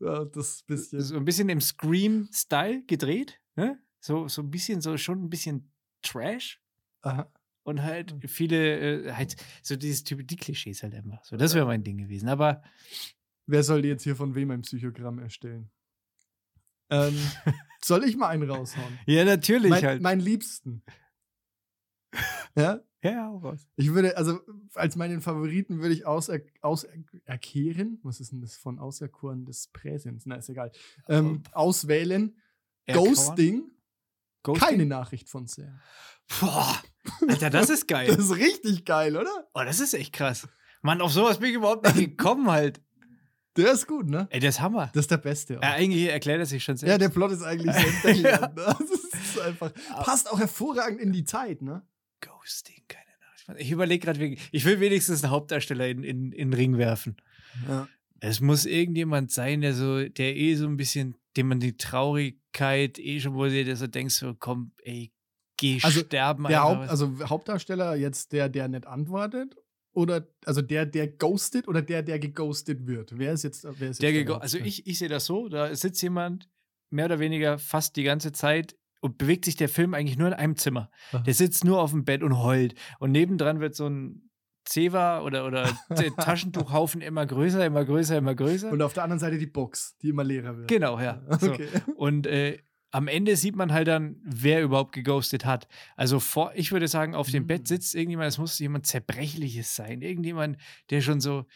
Ja, 0.00 0.24
das 0.24 0.62
bisschen. 0.62 1.02
So 1.02 1.16
ein 1.16 1.26
bisschen 1.26 1.50
im 1.50 1.60
Scream-Style 1.60 2.84
gedreht, 2.86 3.38
ne? 3.54 3.78
So, 4.00 4.28
so 4.28 4.40
ein 4.40 4.50
bisschen, 4.50 4.80
so 4.80 4.96
schon 4.96 5.24
ein 5.24 5.28
bisschen 5.28 5.70
Trash. 6.00 6.58
Aha. 7.02 7.30
Und 7.64 7.82
halt 7.82 8.14
viele, 8.26 9.06
äh, 9.06 9.12
halt 9.12 9.36
so 9.62 9.76
dieses 9.76 10.02
Typ, 10.02 10.26
die 10.26 10.36
Klischees 10.36 10.82
halt 10.82 10.94
einfach. 10.94 11.24
So, 11.24 11.36
das 11.36 11.54
wäre 11.54 11.66
mein 11.66 11.84
Ding 11.84 11.98
gewesen. 11.98 12.28
Aber 12.28 12.62
Wer 13.46 13.62
soll 13.62 13.84
jetzt 13.84 14.04
hier 14.04 14.16
von 14.16 14.34
wem 14.34 14.50
ein 14.50 14.62
Psychogramm 14.62 15.18
erstellen? 15.18 15.70
Ähm, 16.90 17.14
soll 17.82 18.04
ich 18.04 18.16
mal 18.16 18.28
einen 18.28 18.48
raushauen? 18.48 18.98
ja, 19.06 19.24
natürlich 19.24 19.70
mein, 19.70 19.84
halt. 19.84 20.02
mein 20.02 20.20
Liebsten. 20.20 20.82
Ja, 22.54 22.80
ja, 23.02 23.30
auch 23.30 23.42
was. 23.42 23.66
ich 23.76 23.92
würde, 23.94 24.16
also 24.16 24.38
als 24.74 24.96
meinen 24.96 25.22
Favoriten 25.22 25.80
würde 25.80 25.94
ich 25.94 26.06
auser, 26.06 26.40
auserkehren, 26.60 27.98
was 28.02 28.20
ist 28.20 28.32
denn 28.32 28.42
das 28.42 28.56
von 28.56 28.78
auserkoren 28.78 29.44
des 29.44 29.68
Präsens? 29.68 30.26
Na, 30.26 30.36
ist 30.36 30.50
egal. 30.50 30.70
Ähm, 31.08 31.42
auswählen. 31.52 32.36
Ghosting, 32.86 33.70
Ghosting? 34.42 34.68
keine 34.68 34.86
Nachricht 34.86 35.28
von 35.28 35.46
Sam. 35.46 35.80
Boah, 36.40 36.80
Alter, 37.28 37.50
das 37.50 37.70
ist 37.70 37.86
geil. 37.88 38.06
Das 38.16 38.18
ist 38.18 38.36
richtig 38.36 38.84
geil, 38.84 39.16
oder? 39.16 39.30
oh, 39.54 39.62
das 39.64 39.80
ist 39.80 39.94
echt 39.94 40.12
krass. 40.12 40.48
Mann, 40.82 41.00
auf 41.00 41.12
sowas 41.12 41.38
bin 41.38 41.50
ich 41.50 41.56
überhaupt 41.56 41.84
nicht 41.94 42.16
gekommen 42.16 42.50
halt. 42.50 42.80
Der 43.56 43.72
ist 43.72 43.86
gut, 43.86 44.08
ne? 44.08 44.26
Ey, 44.30 44.40
das 44.40 44.56
ist 44.56 44.60
Hammer. 44.62 44.90
Das 44.94 45.02
ist 45.02 45.10
der 45.10 45.18
Beste. 45.18 45.58
auch. 45.58 45.62
ja, 45.62 45.72
eigentlich 45.74 46.08
erklärt 46.08 46.40
er 46.40 46.46
sich 46.46 46.64
schon 46.64 46.76
selbst. 46.76 46.90
Ja, 46.90 46.96
der 46.98 47.10
Plot 47.10 47.32
ist 47.32 47.42
eigentlich 47.42 47.74
sehr 48.02 48.14
Ja. 48.16 48.30
ja. 48.30 48.46
Das 48.48 48.80
ist 48.80 49.38
einfach. 49.40 49.72
Passt 50.02 50.30
auch 50.30 50.38
hervorragend 50.38 51.00
in 51.00 51.12
die 51.12 51.24
Zeit, 51.24 51.60
ne? 51.60 51.82
Ghosting, 52.22 52.82
keine 52.88 53.04
Nachricht. 53.20 53.60
Ich 53.60 53.70
überlege 53.70 54.04
gerade, 54.06 54.20
wegen- 54.20 54.40
ich 54.52 54.64
will 54.64 54.80
wenigstens 54.80 55.22
einen 55.22 55.30
Hauptdarsteller 55.32 55.86
in, 55.88 56.02
in, 56.02 56.32
in 56.32 56.50
den 56.50 56.54
Ring 56.54 56.78
werfen. 56.78 57.16
Ja. 57.68 57.86
Es 58.20 58.40
muss 58.40 58.64
irgendjemand 58.64 59.30
sein, 59.32 59.60
der 59.60 59.74
so, 59.74 60.08
der 60.08 60.34
eh 60.34 60.54
so 60.54 60.66
ein 60.66 60.76
bisschen, 60.78 61.16
dem 61.36 61.48
man 61.48 61.60
die 61.60 61.76
Traurigkeit 61.76 62.98
eh 62.98 63.20
schon 63.20 63.34
wohl 63.34 63.50
sieht, 63.50 63.68
dass 63.68 63.80
du 63.80 63.88
denkst 63.88 64.14
so, 64.16 64.34
komm, 64.34 64.72
ey, 64.82 65.12
geh 65.56 65.78
Also, 65.82 66.00
sterben. 66.00 66.44
Der 66.44 66.62
Haupt, 66.62 66.88
also 66.88 67.12
Hauptdarsteller 67.28 67.96
jetzt 67.96 68.32
der, 68.32 68.48
der 68.48 68.68
nicht 68.68 68.86
antwortet 68.86 69.56
oder 69.94 70.26
also 70.44 70.62
der, 70.62 70.86
der 70.86 71.08
ghostet 71.08 71.68
oder 71.68 71.82
der, 71.82 72.02
der 72.02 72.18
geghostet 72.18 72.86
wird. 72.86 73.18
Wer 73.18 73.32
ist 73.32 73.44
jetzt, 73.44 73.64
wer 73.78 73.90
ist 73.90 74.02
der 74.02 74.12
jetzt 74.12 74.28
gego- 74.28 74.38
also 74.38 74.58
ich, 74.58 74.86
ich 74.86 74.98
sehe 74.98 75.08
das 75.08 75.26
so, 75.26 75.48
da 75.48 75.74
sitzt 75.74 76.02
jemand 76.02 76.48
mehr 76.90 77.06
oder 77.06 77.18
weniger 77.18 77.58
fast 77.58 77.96
die 77.96 78.02
ganze 78.02 78.32
Zeit 78.32 78.76
und 79.00 79.18
bewegt 79.18 79.44
sich 79.46 79.56
der 79.56 79.68
Film 79.68 79.94
eigentlich 79.94 80.18
nur 80.18 80.28
in 80.28 80.34
einem 80.34 80.56
Zimmer. 80.56 80.90
Aha. 81.12 81.22
Der 81.22 81.34
sitzt 81.34 81.64
nur 81.64 81.80
auf 81.80 81.90
dem 81.90 82.04
Bett 82.04 82.22
und 82.22 82.38
heult. 82.38 82.74
Und 83.00 83.10
nebendran 83.12 83.60
wird 83.60 83.74
so 83.74 83.86
ein 83.88 84.30
Zewa 84.64 85.20
oder, 85.22 85.46
oder 85.46 85.64
Taschentuchhaufen 86.18 87.00
immer 87.00 87.26
größer, 87.26 87.64
immer 87.66 87.84
größer, 87.84 88.18
immer 88.18 88.34
größer. 88.34 88.70
Und 88.70 88.82
auf 88.82 88.92
der 88.92 89.02
anderen 89.04 89.18
Seite 89.20 89.38
die 89.38 89.46
Box, 89.46 89.96
die 89.98 90.10
immer 90.10 90.24
leerer 90.24 90.56
wird. 90.56 90.68
genau, 90.68 90.98
ja. 91.00 91.22
So. 91.40 91.52
Okay. 91.52 91.68
Und 91.96 92.26
äh, 92.26 92.58
am 92.90 93.08
Ende 93.08 93.36
sieht 93.36 93.56
man 93.56 93.72
halt 93.72 93.88
dann, 93.88 94.20
wer 94.22 94.62
überhaupt 94.62 94.92
geghostet 94.92 95.44
hat. 95.46 95.66
Also 95.96 96.20
vor, 96.20 96.52
ich 96.54 96.72
würde 96.72 96.88
sagen, 96.88 97.14
auf 97.14 97.30
dem 97.30 97.44
Mhm. 97.44 97.46
Bett 97.48 97.66
sitzt 97.68 97.94
irgendjemand, 97.94 98.28
es 98.28 98.38
muss 98.38 98.58
jemand 98.58 98.86
Zerbrechliches 98.86 99.74
sein. 99.74 100.02
Irgendjemand, 100.02 100.58
der 100.90 101.00
schon 101.00 101.20
so, 101.20 101.46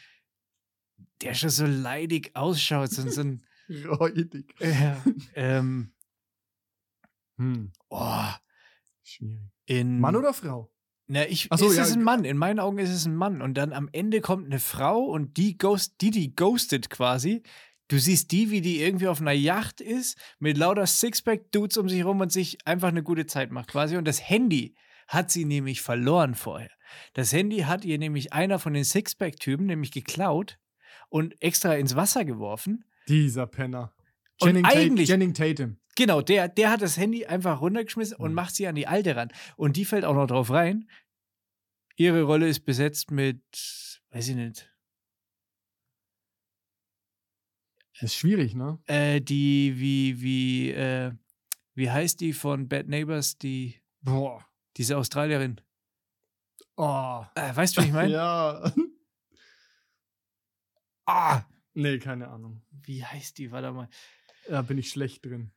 der 1.23 1.35
schon 1.35 1.51
so 1.51 1.66
leidig 1.66 2.31
ausschaut. 2.35 2.90
So, 2.90 3.09
so 3.09 3.21
ein, 3.21 3.42
Räudig. 3.87 4.55
äh, 4.61 4.95
ähm, 5.35 5.92
Hm. 7.38 7.71
oh, 7.90 8.25
Schwierig. 9.03 9.40
Mann 9.85 10.16
oder 10.16 10.33
Frau? 10.33 10.73
Na, 11.09 11.27
ich, 11.29 11.47
Ach 11.51 11.59
so, 11.59 11.71
es 11.71 11.77
ja, 11.77 11.85
ist 11.85 11.92
ein 11.92 12.03
Mann. 12.03 12.25
In 12.25 12.37
meinen 12.37 12.59
Augen 12.59 12.79
ist 12.79 12.90
es 12.90 13.07
ein 13.07 13.14
Mann. 13.14 13.40
Und 13.40 13.55
dann 13.55 13.73
am 13.73 13.88
Ende 13.92 14.21
kommt 14.21 14.47
eine 14.47 14.59
Frau 14.59 15.05
und 15.05 15.37
die 15.37 15.57
ghost, 15.57 15.95
die, 16.01 16.11
die 16.11 16.35
ghostet 16.35 16.90
quasi. 16.90 17.42
Du 17.88 17.99
siehst 17.99 18.33
die, 18.33 18.51
wie 18.51 18.61
die 18.61 18.81
irgendwie 18.81 19.07
auf 19.07 19.21
einer 19.21 19.33
Yacht 19.33 19.81
ist, 19.81 20.19
mit 20.40 20.59
lauter 20.59 20.87
Sixpack-Dudes 20.87 21.77
um 21.77 21.88
sich 21.88 22.05
rum 22.05 22.21
und 22.21 22.33
sich 22.33 22.59
einfach 22.66 22.88
eine 22.88 23.05
gute 23.05 23.27
Zeit 23.27 23.53
macht 23.53 23.69
quasi. 23.69 23.97
Und 23.97 24.09
das 24.09 24.29
Handy 24.29 24.75
hat 25.07 25.31
sie 25.31 25.45
nämlich 25.45 25.83
verloren 25.83 26.35
vorher. 26.35 26.71
Das 27.14 27.33
Handy 27.33 27.59
hat 27.59 27.85
ihr 27.85 27.99
nämlich 27.99 28.33
einer 28.33 28.59
von 28.59 28.75
den 28.75 28.85
Sixpack-Typen 28.85 29.66
nämlich 29.66 29.92
geklaut 29.92 30.59
und 31.09 31.40
extra 31.40 31.75
ins 31.77 31.95
Wasser 31.95 32.25
geworfen. 32.25 32.85
Dieser 33.07 33.47
Penner. 33.47 33.92
Und 34.40 34.49
Channing, 34.49 34.64
Tate, 34.64 34.79
eigentlich- 34.79 35.09
Channing 35.09 35.35
Tatum. 35.35 35.77
Genau, 35.96 36.20
der, 36.20 36.48
der 36.48 36.70
hat 36.70 36.82
das 36.82 36.96
Handy 36.98 37.26
einfach 37.26 37.61
runtergeschmissen 37.61 38.16
und 38.18 38.30
Mhm. 38.30 38.35
macht 38.35 38.54
sie 38.54 38.66
an 38.66 38.74
die 38.74 38.87
alte 38.87 39.16
ran. 39.16 39.32
Und 39.56 39.76
die 39.76 39.85
fällt 39.85 40.04
auch 40.04 40.14
noch 40.14 40.26
drauf 40.26 40.50
rein. 40.50 40.88
Ihre 41.96 42.22
Rolle 42.22 42.46
ist 42.48 42.61
besetzt 42.66 43.11
mit, 43.11 43.40
weiß 44.11 44.28
ich 44.28 44.37
nicht, 44.37 44.70
ist 48.00 48.14
schwierig, 48.14 48.54
ne? 48.54 48.78
äh, 48.87 49.20
die, 49.22 49.74
wie, 49.78 50.20
wie, 50.20 50.70
äh, 50.72 51.12
wie 51.74 51.90
heißt 51.90 52.20
die 52.20 52.35
von 52.35 52.68
Bad 52.68 52.88
Neighbors, 52.88 53.38
die, 53.38 53.80
Boah. 54.02 54.46
diese 54.76 54.98
Australierin? 54.98 55.61
Oh. 56.76 57.24
Äh, 57.35 57.56
weißt 57.56 57.76
du, 57.78 57.82
wie 57.82 57.87
ich 57.87 57.92
meine? 57.92 58.12
Ja. 58.12 58.72
Ah, 61.06 61.42
Nee, 61.72 61.98
keine 61.98 62.28
Ahnung. 62.28 62.62
wie 62.70 63.04
heißt 63.04 63.38
die? 63.38 63.50
Warte 63.50 63.70
mal. 63.72 63.88
Da 64.48 64.62
bin 64.62 64.76
ich 64.78 64.90
schlecht 64.90 65.24
drin. 65.24 65.52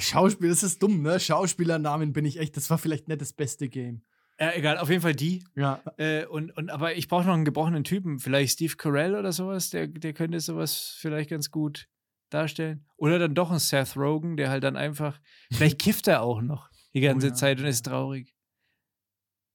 Schauspiel, 0.00 0.48
das 0.48 0.62
ist 0.62 0.82
dumm, 0.82 1.02
ne? 1.02 1.20
Schauspielernamen 1.20 2.12
bin 2.12 2.24
ich 2.24 2.38
echt, 2.38 2.56
das 2.56 2.70
war 2.70 2.78
vielleicht 2.78 3.08
nicht 3.08 3.20
das 3.20 3.32
beste 3.32 3.68
Game. 3.68 4.02
Ja, 4.40 4.52
egal, 4.54 4.78
auf 4.78 4.88
jeden 4.88 5.02
Fall 5.02 5.16
die. 5.16 5.44
Ja. 5.56 5.82
Äh, 5.96 6.24
und, 6.26 6.56
und, 6.56 6.70
aber 6.70 6.94
ich 6.96 7.08
brauche 7.08 7.26
noch 7.26 7.34
einen 7.34 7.44
gebrochenen 7.44 7.82
Typen. 7.82 8.20
Vielleicht 8.20 8.52
Steve 8.52 8.76
Carell 8.76 9.16
oder 9.16 9.32
sowas. 9.32 9.70
Der, 9.70 9.88
der 9.88 10.12
könnte 10.12 10.38
sowas 10.38 10.96
vielleicht 10.98 11.30
ganz 11.30 11.50
gut 11.50 11.88
darstellen. 12.30 12.86
Oder 12.96 13.18
dann 13.18 13.34
doch 13.34 13.50
ein 13.50 13.58
Seth 13.58 13.96
Rogen, 13.96 14.36
der 14.36 14.50
halt 14.50 14.62
dann 14.62 14.76
einfach. 14.76 15.20
Vielleicht 15.52 15.78
kifft 15.82 16.06
er 16.06 16.22
auch 16.22 16.40
noch 16.40 16.70
die 16.94 17.00
ganze 17.00 17.28
ja. 17.28 17.34
Zeit 17.34 17.58
und 17.58 17.66
ist 17.66 17.86
traurig. 17.86 18.34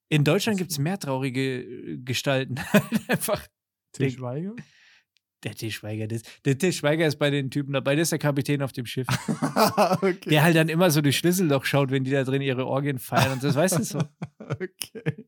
In 0.09 0.25
Deutschland 0.25 0.57
gibt 0.57 0.71
es 0.71 0.77
mehr 0.79 0.99
traurige 0.99 1.61
äh, 1.61 1.97
Gestalten. 1.99 2.55
einfach. 3.07 3.47
Til 3.93 4.11
Schweiger? 4.11 4.53
Der 5.43 5.55
Til 5.55 5.71
Schweiger, 5.71 6.07
das, 6.07 6.21
der 6.45 6.57
Til 6.57 6.71
Schweiger 6.71 7.05
ist 7.05 7.17
bei 7.17 7.29
den 7.29 7.51
Typen 7.51 7.73
dabei, 7.73 7.95
der 7.95 8.03
ist 8.03 8.11
der 8.11 8.19
Kapitän 8.19 8.61
auf 8.61 8.71
dem 8.71 8.85
Schiff. 8.85 9.07
okay. 10.01 10.29
Der 10.29 10.43
halt 10.43 10.55
dann 10.55 10.69
immer 10.69 10.89
so 10.91 11.01
durch 11.01 11.17
Schlüsselloch 11.17 11.65
schaut, 11.65 11.91
wenn 11.91 12.03
die 12.03 12.11
da 12.11 12.23
drin 12.23 12.41
ihre 12.41 12.65
Orgien 12.65 12.97
feiern 12.99 13.33
und 13.33 13.43
das, 13.43 13.55
weißt 13.55 13.79
du 13.79 13.83
so. 13.83 13.99
okay. 14.39 15.27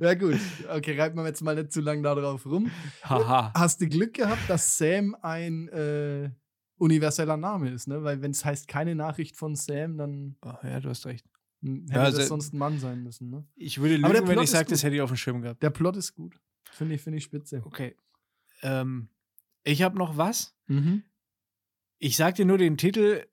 Ja, 0.00 0.14
gut. 0.14 0.38
Okay, 0.70 0.98
reiten 0.98 1.16
wir 1.18 1.26
jetzt 1.26 1.42
mal 1.42 1.54
nicht 1.54 1.72
zu 1.72 1.80
lange 1.80 2.02
da 2.02 2.14
drauf 2.14 2.46
rum. 2.46 2.70
Haha. 3.02 3.52
Hast 3.54 3.80
du 3.80 3.88
Glück 3.88 4.14
gehabt, 4.14 4.48
dass 4.48 4.78
Sam 4.78 5.14
ein 5.20 5.68
äh, 5.68 6.30
universeller 6.76 7.36
Name 7.36 7.70
ist, 7.70 7.86
ne? 7.86 8.02
Weil 8.02 8.22
wenn 8.22 8.30
es 8.30 8.42
heißt 8.44 8.68
keine 8.68 8.94
Nachricht 8.94 9.36
von 9.36 9.54
Sam, 9.56 9.98
dann 9.98 10.36
Oh, 10.44 10.52
ja, 10.62 10.80
du 10.80 10.88
hast 10.88 11.04
recht. 11.06 11.26
hm, 11.62 11.82
hätte 11.88 11.94
Ja, 11.94 12.04
das 12.06 12.14
also- 12.16 12.28
sonst 12.28 12.54
ein 12.54 12.58
Mann 12.58 12.78
sein 12.78 13.02
müssen, 13.02 13.28
ne? 13.30 13.46
Ich 13.54 13.78
würde 13.80 13.96
lügen, 13.96 14.28
wenn 14.28 14.38
ich 14.40 14.50
sage, 14.50 14.70
das 14.70 14.82
hätte 14.82 14.94
ich 14.96 15.02
auf 15.02 15.10
dem 15.10 15.16
Schirm 15.16 15.42
gehabt. 15.42 15.62
Der 15.62 15.70
Plot 15.70 15.96
ist 15.96 16.14
gut. 16.14 16.40
Finde 16.70 16.94
ich, 16.94 17.02
finde 17.02 17.18
ich 17.18 17.24
spitze. 17.24 17.62
Okay. 17.64 17.96
Ähm, 18.62 19.08
ich 19.64 19.82
habe 19.82 19.98
noch 19.98 20.16
was. 20.16 20.54
Mhm. 20.66 21.04
Ich 21.98 22.16
sag 22.16 22.34
dir 22.36 22.44
nur 22.46 22.58
den 22.58 22.76
Titel 22.76 23.26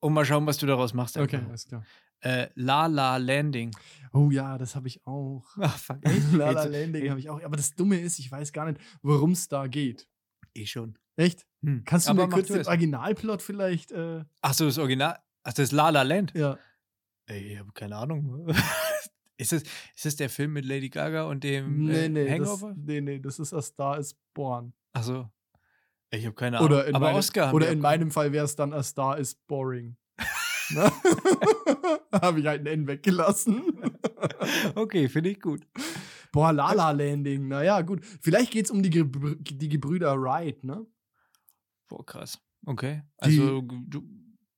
und 0.00 0.12
mal 0.12 0.24
schauen, 0.24 0.46
was 0.46 0.58
du 0.58 0.66
daraus 0.66 0.92
machst. 0.94 1.16
Okay, 1.16 1.36
einfach. 1.36 1.48
alles 1.48 1.66
klar. 1.66 1.84
Äh, 2.20 2.48
La 2.54 2.86
La 2.86 3.16
Landing. 3.18 3.70
Oh 4.12 4.30
ja, 4.30 4.56
das 4.58 4.74
habe 4.76 4.88
ich 4.88 5.06
auch. 5.06 5.44
Ach, 5.60 5.78
fuck. 5.78 5.98
La 6.32 6.50
La 6.50 6.64
Landing 6.64 7.10
habe 7.10 7.20
ich 7.20 7.28
auch. 7.30 7.42
Aber 7.42 7.56
das 7.56 7.74
Dumme 7.74 8.00
ist, 8.00 8.18
ich 8.18 8.30
weiß 8.30 8.52
gar 8.52 8.66
nicht, 8.66 8.80
worum 9.02 9.32
es 9.32 9.48
da 9.48 9.66
geht. 9.66 10.08
Eh 10.54 10.66
schon. 10.66 10.98
Echt? 11.16 11.46
Hm. 11.62 11.84
Kannst 11.84 12.06
du 12.06 12.10
Aber 12.10 12.26
mir 12.26 12.32
kurz 12.32 12.48
den. 12.48 12.66
Originalplot 12.66 13.42
vielleicht? 13.42 13.92
Äh, 13.92 14.24
Ach 14.40 14.54
so, 14.54 14.64
das 14.66 14.78
Original. 14.78 15.18
Ach, 15.42 15.52
das 15.52 15.64
ist 15.64 15.72
La 15.72 15.90
La 15.90 16.02
Land. 16.02 16.32
ja. 16.34 16.58
Ey, 17.26 17.52
ich 17.54 17.58
habe 17.58 17.72
keine 17.72 17.96
Ahnung. 17.96 18.48
ist, 19.38 19.52
das, 19.52 19.62
ist 19.62 20.04
das 20.04 20.16
der 20.16 20.28
Film 20.28 20.52
mit 20.52 20.66
Lady 20.66 20.90
Gaga 20.90 21.24
und 21.24 21.42
dem 21.42 21.86
Nee, 21.86 22.04
äh, 22.04 22.08
nee, 22.10 22.24
das, 22.24 22.32
Hangover? 22.34 22.74
nee, 22.76 23.00
nee, 23.00 23.18
das 23.18 23.38
ist 23.38 23.54
A 23.54 23.62
Star 23.62 23.98
is 23.98 24.14
Born. 24.34 24.74
Ach 24.92 25.02
so. 25.02 25.30
Ich 26.14 26.24
habe 26.26 26.34
keine 26.34 26.58
Ahnung. 26.58 26.70
Oder 26.70 26.86
in, 26.86 26.94
Aber 26.94 27.06
meine, 27.06 27.18
Oscar 27.18 27.52
oder 27.54 27.68
in 27.70 27.80
meinem 27.80 28.10
Fall 28.10 28.32
wäre 28.32 28.44
es 28.44 28.56
dann 28.56 28.72
A 28.72 28.82
Star 28.82 29.18
is 29.18 29.34
Boring. 29.34 29.96
Ne? 30.70 30.90
Habe 32.12 32.40
ich 32.40 32.46
halt 32.46 32.62
ein 32.62 32.66
N 32.66 32.86
weggelassen. 32.86 33.62
Okay, 34.74 35.08
finde 35.10 35.30
ich 35.30 35.40
gut. 35.40 35.66
Boah, 36.32 36.52
Lala 36.52 36.90
Landing. 36.90 37.48
Naja, 37.48 37.82
gut. 37.82 38.04
Vielleicht 38.22 38.50
geht 38.50 38.64
es 38.64 38.70
um 38.70 38.82
die, 38.82 38.88
Gebrü 38.90 39.36
die 39.38 39.68
Gebrüder 39.68 40.18
Wright, 40.20 40.64
ne? 40.64 40.86
Boah, 41.88 42.04
krass. 42.04 42.40
Okay. 42.66 43.02
Die- 43.24 43.40
Also, 43.40 43.60
du, 43.62 44.02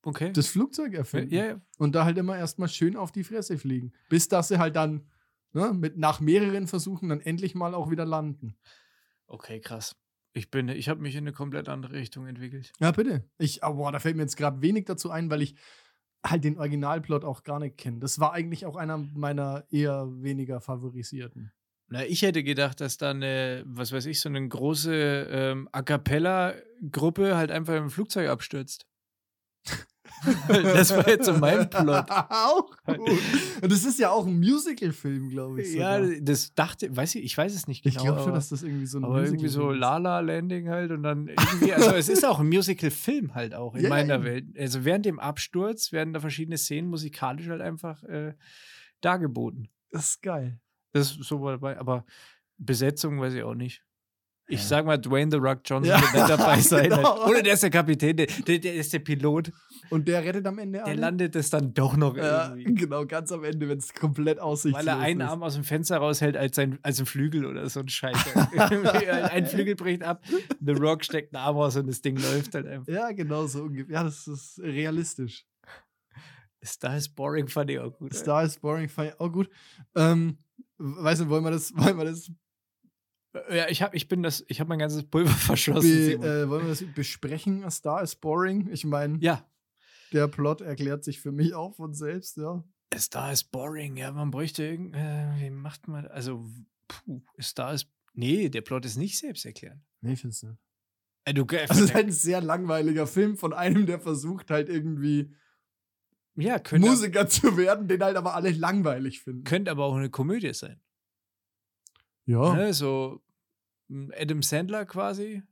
okay. 0.04 0.32
Das 0.32 0.46
Flugzeug 0.46 0.94
erfinden. 0.94 1.34
ja, 1.34 1.44
ja. 1.46 1.60
Und 1.78 1.94
da 1.96 2.04
halt 2.04 2.18
immer 2.18 2.36
erstmal 2.38 2.68
schön 2.68 2.96
auf 2.96 3.10
die 3.12 3.24
Fresse 3.24 3.58
fliegen. 3.58 3.92
Bis 4.08 4.28
dass 4.28 4.48
sie 4.48 4.58
halt 4.58 4.76
dann 4.76 5.10
ne, 5.52 5.72
mit, 5.72 5.96
nach 5.98 6.20
mehreren 6.20 6.66
Versuchen 6.68 7.08
dann 7.08 7.20
endlich 7.20 7.54
mal 7.56 7.74
auch 7.74 7.90
wieder 7.90 8.04
landen. 8.04 8.56
Okay, 9.26 9.60
krass. 9.60 9.96
Ich 10.37 10.51
bin, 10.51 10.68
ich 10.68 10.90
habe 10.90 11.01
mich 11.01 11.14
in 11.14 11.25
eine 11.25 11.33
komplett 11.33 11.70
andere 11.70 11.94
Richtung 11.94 12.27
entwickelt. 12.27 12.70
Ja, 12.79 12.90
bitte. 12.90 13.25
Ich, 13.38 13.62
oh, 13.62 13.72
boah, 13.72 13.90
da 13.90 14.01
fällt 14.01 14.16
mir 14.16 14.22
jetzt 14.22 14.37
gerade 14.37 14.61
wenig 14.61 14.85
dazu 14.85 15.11
ein, 15.11 15.31
weil 15.31 15.40
ich 15.40 15.55
halt 16.22 16.44
den 16.44 16.59
Originalplot 16.59 17.25
auch 17.25 17.42
gar 17.42 17.59
nicht 17.59 17.79
kenne. 17.79 18.01
Das 18.01 18.20
war 18.20 18.35
eigentlich 18.35 18.66
auch 18.66 18.77
einer 18.77 18.99
meiner 18.99 19.64
eher 19.70 20.07
weniger 20.22 20.61
favorisierten. 20.61 21.53
Na, 21.88 22.05
ich 22.05 22.20
hätte 22.20 22.42
gedacht, 22.42 22.83
dass 22.83 22.99
da 22.99 23.11
eine, 23.12 23.62
was 23.64 23.92
weiß 23.92 24.05
ich, 24.05 24.20
so 24.20 24.29
eine 24.29 24.46
große 24.46 24.94
ähm, 25.31 25.70
A 25.72 25.81
cappella-Gruppe 25.81 27.35
halt 27.35 27.51
einfach 27.51 27.75
im 27.75 27.88
Flugzeug 27.88 28.29
abstürzt. 28.29 28.87
das 30.48 30.96
war 30.96 31.08
jetzt 31.08 31.26
so 31.26 31.34
mein 31.34 31.68
Plot. 31.68 32.10
auch 32.10 32.70
gut. 32.84 33.20
Und 33.62 33.72
das 33.72 33.84
ist 33.84 33.98
ja 33.98 34.10
auch 34.10 34.26
ein 34.26 34.38
Musical-Film, 34.38 35.30
glaube 35.30 35.62
ich. 35.62 35.74
Ja, 35.74 36.02
sogar. 36.02 36.20
das 36.20 36.54
dachte, 36.54 36.94
weiß 36.94 37.14
ich, 37.16 37.24
ich 37.24 37.36
weiß 37.36 37.54
es 37.54 37.68
nicht 37.68 37.84
ich 37.86 37.94
genau. 37.94 38.04
glaube 38.04 38.22
schon, 38.22 38.34
dass 38.34 38.48
das 38.48 38.62
irgendwie 38.62 38.86
so 38.86 38.98
ein 38.98 39.04
Aber 39.04 39.22
irgendwie 39.22 39.48
so. 39.48 39.70
Lala 39.70 40.20
Landing 40.20 40.68
halt 40.68 40.90
und 40.90 41.02
dann 41.02 41.28
irgendwie, 41.28 41.72
also 41.72 41.90
es 41.92 42.08
ist 42.08 42.24
auch 42.24 42.40
ein 42.40 42.48
Musical-Film 42.48 43.34
halt 43.34 43.54
auch 43.54 43.74
in 43.74 43.82
Ja, 43.82 43.88
ja, 43.88 43.90
meiner 43.90 44.14
eben. 44.16 44.24
Welt. 44.24 44.44
Also 44.58 44.84
während 44.84 45.06
dem 45.06 45.18
Absturz 45.18 45.92
werden 45.92 46.12
da 46.14 46.20
verschiedene 46.20 46.58
Szenen 46.58 46.88
musikalisch 46.88 47.48
halt 47.48 47.60
einfach 47.60 48.02
äh, 48.04 48.34
dargeboten. 49.00 49.68
Das 49.90 50.10
ist 50.10 50.22
geil. 50.22 50.60
Das 50.92 51.10
ist 51.10 51.24
so 51.24 51.46
dabei, 51.46 51.78
aber 51.78 52.04
Besetzung 52.58 53.20
weiß 53.20 53.34
ich 53.34 53.42
auch 53.42 53.54
nicht. 53.54 53.82
Ich 54.48 54.61
Ja. 54.61 54.66
sag 54.66 54.87
mal, 54.87 54.96
Dwayne 54.96 55.30
The 55.30 55.38
Rock 55.38 55.61
Johnson 55.64 55.90
Ja, 55.90 56.00
wird 56.00 56.14
nicht 56.14 56.28
dabei 56.28 56.61
sein. 56.61 56.88
genau. 56.88 57.26
Oder 57.28 57.42
der 57.42 57.54
ist 57.54 57.62
der 57.64 57.70
Kapitän, 57.70 58.16
der, 58.16 58.26
der, 58.26 58.59
der 58.61 58.74
ist 58.74 58.92
der 58.92 59.00
Pilot. 59.00 59.50
Und 59.90 60.06
der 60.06 60.22
rettet 60.24 60.46
am 60.46 60.59
Ende 60.59 60.78
Der 60.78 60.87
alle? 60.87 60.94
landet 61.00 61.35
es 61.37 61.50
dann 61.50 61.74
doch 61.74 61.96
noch 61.96 62.16
Ja, 62.16 62.54
irgendwie. 62.54 62.74
genau, 62.74 63.04
ganz 63.06 63.32
am 63.32 63.42
Ende, 63.44 63.68
wenn 63.68 63.78
es 63.78 63.92
komplett 63.92 64.38
aussichtslos 64.38 64.87
Weil 64.87 64.88
er 64.88 64.98
einen 65.00 65.20
ist. 65.20 65.26
Arm 65.28 65.42
aus 65.42 65.54
dem 65.54 65.64
Fenster 65.64 65.98
raushält 65.98 66.37
als, 66.37 66.54
sein, 66.54 66.78
als 66.82 67.00
ein 67.00 67.06
Flügel 67.06 67.44
oder 67.44 67.68
so 67.68 67.80
ein 67.80 67.88
Scheiß. 67.88 68.16
ein 69.32 69.46
Flügel 69.46 69.74
bricht 69.74 70.02
ab, 70.04 70.22
The 70.64 70.72
Rock 70.72 71.04
steckt 71.04 71.35
einen 71.35 71.44
Arm 71.44 71.56
raus 71.56 71.76
und 71.76 71.88
das 71.88 72.00
Ding 72.00 72.16
läuft 72.16 72.54
halt 72.54 72.66
einfach. 72.68 72.92
Ja, 72.92 73.11
genau 73.12 73.46
so 73.46 73.64
ungefähr. 73.64 73.94
Ja, 73.94 74.04
das 74.04 74.26
ist 74.28 74.61
realistisch. 74.61 75.44
Star 76.64 76.96
is 76.96 77.09
boring 77.09 77.48
fand 77.48 77.70
ich 77.70 77.78
auch 77.78 77.92
gut. 77.96 78.12
ey. 78.12 78.18
Star 78.18 78.42
is 78.44 78.59
Boring 78.59 78.88
fand 78.88 79.11
ich 79.11 79.20
auch 79.20 79.30
gut. 79.30 79.48
Ähm, 79.94 80.38
weißt 80.78 81.22
du, 81.22 81.28
wollen 81.28 81.44
wir 81.44 81.50
das, 81.52 81.72
wollen 81.76 81.96
wir 81.96 82.04
das, 82.06 82.30
Ja, 83.51 83.68
ich 83.68 83.83
habe 83.83 83.96
ich 83.96 84.09
bin 84.09 84.22
das, 84.22 84.44
ich 84.49 84.61
habe 84.61 84.68
mein 84.68 84.79
ganzes 84.79 85.05
Pulver 85.05 85.31
verschossen. 85.31 86.20
be, 86.20 86.27
äh, 86.27 86.49
wollen 86.49 86.62
wir 86.64 86.70
das 86.70 86.85
besprechen? 86.94 87.64
A 87.64 87.70
Star 87.70 88.03
is 88.03 88.14
Boring. 88.16 88.68
Ich 88.72 88.85
meine, 88.85 89.18
ja, 89.20 89.44
der 90.12 90.29
Plot 90.29 90.61
erklärt 90.61 91.05
sich 91.05 91.20
für 91.20 91.33
mich 91.33 91.55
auch 91.55 91.75
von 91.75 91.94
selbst, 91.94 92.37
ja. 92.37 92.64
Star 92.96 93.33
is 93.33 93.44
boring. 93.44 93.96
Ja, 93.96 94.12
man 94.12 94.31
bräuchte 94.31 94.64
irgend, 94.64 94.94
äh, 94.94 95.29
wie 95.40 95.51
macht 95.51 95.88
man, 95.88 96.07
also, 96.07 96.49
puh, 96.88 97.20
Star 97.40 97.75
is, 97.75 97.87
nee, 98.14 98.49
der 98.49 98.61
Plot 98.62 98.85
ist 98.87 98.96
nicht 98.96 99.18
selbsterklärend. 99.18 99.83
Nee, 100.01 100.16
findest 100.16 100.44
du 100.44 100.46
nicht. 100.49 100.61
Äh, 101.25 101.35
du, 101.35 101.44
äh, 101.51 101.66
Also, 101.68 101.75
es 101.83 101.90
ist 101.90 101.94
halt 101.94 102.07
ein 102.07 102.12
sehr 102.12 102.40
langweiliger 102.40 103.07
Film 103.07 103.37
von 103.37 103.53
einem, 103.53 103.87
der 103.87 104.01
versucht 104.01 104.51
halt 104.51 104.68
irgendwie 104.68 105.35
ja, 106.37 106.59
könnte, 106.59 106.88
Musiker 106.88 107.27
zu 107.29 107.57
werden, 107.57 107.88
den 107.88 108.03
halt 108.03 108.16
aber 108.16 108.35
alle 108.35 108.51
langweilig 108.53 109.20
finden. 109.20 109.44
könnte 109.44 109.70
aber 109.70 109.85
auch 109.85 109.96
eine 109.96 110.09
Komödie 110.11 110.55
sein. 110.55 110.81
Ja. 112.25 112.55
Ne? 112.55 112.72
So 112.72 113.22
Adam 113.88 114.42
Sandler 114.42 114.85
quasi. 114.87 115.42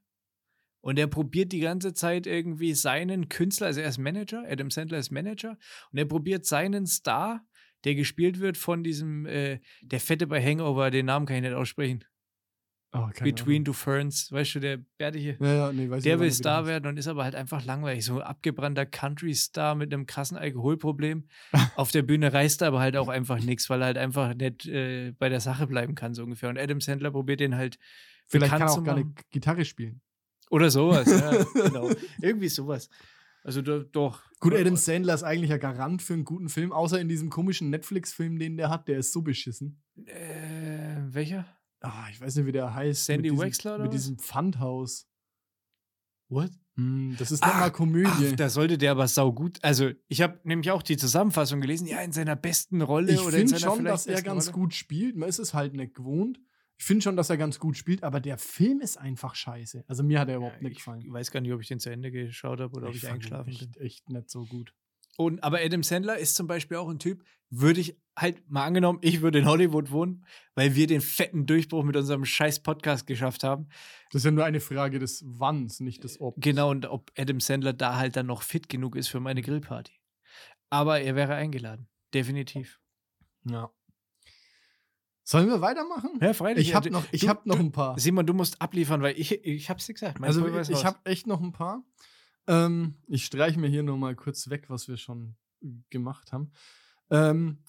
Und 0.80 0.98
er 0.98 1.06
probiert 1.06 1.52
die 1.52 1.60
ganze 1.60 1.94
Zeit 1.94 2.26
irgendwie 2.26 2.74
seinen 2.74 3.30
Künstler, 3.30 3.68
also 3.68 3.80
er 3.80 3.88
ist 3.88 3.96
Manager, 3.96 4.44
Adam 4.46 4.70
Sandler 4.70 4.98
ist 4.98 5.10
Manager, 5.10 5.56
und 5.90 5.98
er 5.98 6.04
probiert 6.04 6.44
seinen 6.44 6.86
Star, 6.86 7.46
der 7.84 7.94
gespielt 7.94 8.38
wird 8.38 8.58
von 8.58 8.84
diesem, 8.84 9.24
äh, 9.24 9.60
der 9.80 10.00
Fette 10.00 10.26
bei 10.26 10.42
Hangover, 10.42 10.90
den 10.90 11.06
Namen 11.06 11.24
kann 11.24 11.36
ich 11.36 11.42
nicht 11.42 11.54
aussprechen. 11.54 12.04
Oh, 12.96 13.08
Between 13.22 13.56
Ahnung. 13.56 13.64
Two 13.64 13.72
Ferns, 13.72 14.30
weißt 14.30 14.54
du, 14.54 14.60
der 14.60 14.76
bärtige. 14.98 15.36
Ja, 15.40 15.54
ja, 15.54 15.72
nee, 15.72 15.88
Der 16.00 16.20
will 16.20 16.30
Star 16.30 16.64
werden 16.64 16.86
und 16.86 16.96
ist 16.96 17.08
aber 17.08 17.24
halt 17.24 17.34
einfach 17.34 17.64
langweilig. 17.64 18.04
So 18.04 18.20
ein 18.20 18.22
abgebrannter 18.22 18.86
Country-Star 18.86 19.74
mit 19.74 19.92
einem 19.92 20.06
krassen 20.06 20.36
Alkoholproblem. 20.36 21.26
Auf 21.76 21.90
der 21.90 22.02
Bühne 22.02 22.32
reißt 22.32 22.62
er 22.62 22.68
aber 22.68 22.78
halt 22.78 22.96
auch 22.96 23.08
einfach 23.08 23.40
nichts, 23.40 23.68
weil 23.68 23.82
er 23.82 23.86
halt 23.86 23.98
einfach 23.98 24.34
nicht 24.34 24.66
äh, 24.66 25.12
bei 25.18 25.28
der 25.28 25.40
Sache 25.40 25.66
bleiben 25.66 25.96
kann, 25.96 26.14
so 26.14 26.22
ungefähr. 26.22 26.50
Und 26.50 26.58
Adam 26.58 26.80
Sandler 26.80 27.10
probiert 27.10 27.40
den 27.40 27.56
halt 27.56 27.78
Vielleicht 28.26 28.52
kann 28.52 28.62
er 28.62 28.70
auch 28.70 28.82
gar 28.84 28.96
nicht 28.96 29.30
Gitarre 29.30 29.64
spielen. 29.64 30.00
Oder 30.50 30.70
sowas, 30.70 31.06
ja, 31.08 31.44
genau. 31.54 31.90
Irgendwie 32.20 32.48
sowas. 32.48 32.88
Also 33.42 33.60
do, 33.60 33.82
doch. 33.82 34.22
Gut, 34.40 34.54
Adam 34.54 34.76
Sandler 34.76 35.14
ist 35.14 35.22
eigentlich 35.22 35.52
ein 35.52 35.60
Garant 35.60 36.00
für 36.02 36.14
einen 36.14 36.24
guten 36.24 36.48
Film, 36.48 36.72
außer 36.72 37.00
in 37.00 37.08
diesem 37.08 37.28
komischen 37.30 37.70
Netflix-Film, 37.70 38.38
den 38.38 38.56
der 38.56 38.70
hat, 38.70 38.88
der 38.88 38.98
ist 38.98 39.12
so 39.12 39.22
beschissen. 39.22 39.82
Äh, 40.06 40.96
welcher? 41.08 41.46
Ah, 41.80 42.06
ich 42.10 42.20
weiß 42.20 42.36
nicht, 42.36 42.46
wie 42.46 42.52
der 42.52 42.74
heißt. 42.74 43.04
Sandy 43.04 43.30
mit 43.30 43.32
diesem, 43.32 43.46
Wexler 43.46 43.74
oder 43.74 43.84
Mit 43.84 43.92
was? 43.92 44.00
diesem 44.00 44.18
Pfandhaus. 44.18 45.06
What? 46.28 46.50
Hm, 46.76 47.14
das 47.18 47.30
ist 47.30 47.42
Ach, 47.42 47.48
nochmal 47.48 47.68
Ach, 47.68 47.72
Komödie. 47.72 48.34
da 48.36 48.48
sollte 48.48 48.78
der 48.78 48.92
aber 48.92 49.06
saugut. 49.06 49.58
Also, 49.62 49.90
ich 50.08 50.22
habe 50.22 50.40
nämlich 50.44 50.70
auch 50.70 50.82
die 50.82 50.96
Zusammenfassung 50.96 51.60
gelesen. 51.60 51.86
Ja, 51.86 52.00
in 52.00 52.12
seiner 52.12 52.36
besten 52.36 52.80
Rolle 52.80 53.12
ich 53.12 53.20
oder 53.20 53.36
in 53.36 53.46
finde 53.48 53.58
seiner 53.58 53.72
schon, 53.72 53.78
vielleicht 53.80 53.94
dass 53.94 54.06
er 54.06 54.22
ganz 54.22 54.46
Rolle. 54.48 54.54
gut 54.54 54.74
spielt. 54.74 55.16
Man 55.16 55.28
ist 55.28 55.38
es 55.38 55.52
halt 55.54 55.74
nicht 55.74 55.94
gewohnt. 55.94 56.40
Ich 56.84 56.86
finde 56.86 57.00
schon, 57.00 57.16
dass 57.16 57.30
er 57.30 57.38
ganz 57.38 57.58
gut 57.58 57.78
spielt, 57.78 58.02
aber 58.02 58.20
der 58.20 58.36
Film 58.36 58.82
ist 58.82 58.98
einfach 58.98 59.34
scheiße. 59.34 59.84
Also 59.88 60.02
mir 60.02 60.20
hat 60.20 60.28
er 60.28 60.36
überhaupt 60.36 60.60
Ja, 60.60 60.68
nicht 60.68 60.76
gefallen. 60.76 61.00
Ich 61.00 61.10
weiß 61.10 61.30
gar 61.30 61.40
nicht, 61.40 61.50
ob 61.54 61.62
ich 61.62 61.68
den 61.68 61.80
zu 61.80 61.88
Ende 61.88 62.10
geschaut 62.10 62.60
habe 62.60 62.76
oder 62.76 62.88
ob 62.88 62.94
ich, 62.94 63.00
fand 63.00 63.12
ihn 63.12 63.14
eingeschlafen 63.14 63.48
echt, 63.48 63.72
bin. 63.72 63.82
echt 63.82 64.10
nicht 64.10 64.28
so 64.28 64.44
gut. 64.44 64.74
Und, 65.16 65.42
aber 65.42 65.60
Adam 65.60 65.82
Sandler 65.82 66.18
ist 66.18 66.34
zum 66.34 66.46
Beispiel 66.46 66.76
auch 66.76 66.90
ein 66.90 66.98
Typ, 66.98 67.24
würde 67.48 67.80
ich 67.80 67.96
halt 68.18 68.50
mal 68.50 68.66
angenommen, 68.66 68.98
ich 69.00 69.22
würde 69.22 69.38
in 69.38 69.46
Hollywood 69.46 69.92
wohnen, 69.92 70.26
weil 70.56 70.74
wir 70.74 70.86
den 70.86 71.00
fetten 71.00 71.46
Durchbruch 71.46 71.84
mit 71.84 71.96
unserem 71.96 72.26
scheiß 72.26 72.60
Podcast 72.60 73.06
geschafft 73.06 73.44
haben. 73.44 73.68
Das 74.10 74.20
ist 74.20 74.26
ja 74.26 74.30
nur 74.32 74.44
eine 74.44 74.60
Frage 74.60 74.98
des 74.98 75.24
Wanns, 75.26 75.80
nicht 75.80 76.04
des 76.04 76.20
Ob. 76.20 76.34
Genau, 76.38 76.68
und 76.68 76.84
ob 76.84 77.10
Adam 77.16 77.40
Sandler 77.40 77.72
da 77.72 77.96
halt 77.96 78.14
dann 78.14 78.26
noch 78.26 78.42
fit 78.42 78.68
genug 78.68 78.94
ist 78.94 79.08
für 79.08 79.20
meine 79.20 79.40
Grillparty. 79.40 79.94
Aber 80.68 81.00
er 81.00 81.16
wäre 81.16 81.34
eingeladen. 81.34 81.88
Definitiv. 82.12 82.78
Ja. 83.48 83.70
Sollen 85.26 85.48
wir 85.48 85.60
weitermachen? 85.62 86.18
Ja, 86.20 86.34
freilich. 86.34 86.68
Ich 86.68 86.74
habe 86.74 86.90
noch, 86.90 87.04
ich 87.10 87.22
du- 87.22 87.28
hab 87.28 87.46
noch 87.46 87.56
du- 87.56 87.62
ein 87.62 87.72
paar. 87.72 87.98
Simon, 87.98 88.26
du 88.26 88.34
musst 88.34 88.60
abliefern, 88.60 89.00
weil 89.02 89.18
ich, 89.18 89.32
ich 89.44 89.70
hab's 89.70 89.86
dir 89.86 89.94
gesagt. 89.94 90.20
Mein 90.20 90.28
Also 90.28 90.42
Pulver 90.42 90.60
ich 90.68 90.84
habe 90.84 90.98
echt 91.04 91.26
noch 91.26 91.40
ein 91.40 91.52
paar. 91.52 91.82
Ähm, 92.46 92.96
ich 93.06 93.24
streiche 93.24 93.58
mir 93.58 93.68
hier 93.68 93.82
nur 93.82 93.96
mal 93.96 94.14
kurz 94.14 94.50
weg, 94.50 94.68
was 94.68 94.86
wir 94.86 94.98
schon 94.98 95.34
gemacht 95.88 96.30
haben. 96.32 96.52
Ähm, 97.10 97.62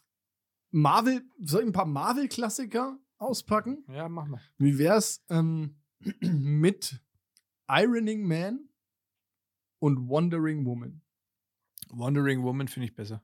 Marvel, 0.71 1.23
soll 1.39 1.61
ich 1.61 1.67
ein 1.67 1.71
paar 1.71 1.85
Marvel-Klassiker 1.85 2.99
auspacken? 3.17 3.85
Ja, 3.87 4.09
mach 4.09 4.27
mal. 4.27 4.41
Wie 4.57 4.77
wär's 4.77 5.23
ähm, 5.29 5.77
mit 6.19 6.99
Ironing 7.69 8.27
Man 8.27 8.67
und 9.79 10.09
Wandering 10.09 10.65
Woman? 10.65 11.01
Wandering 11.89 12.43
Woman 12.43 12.67
finde 12.67 12.87
ich 12.89 12.95
besser. 12.95 13.23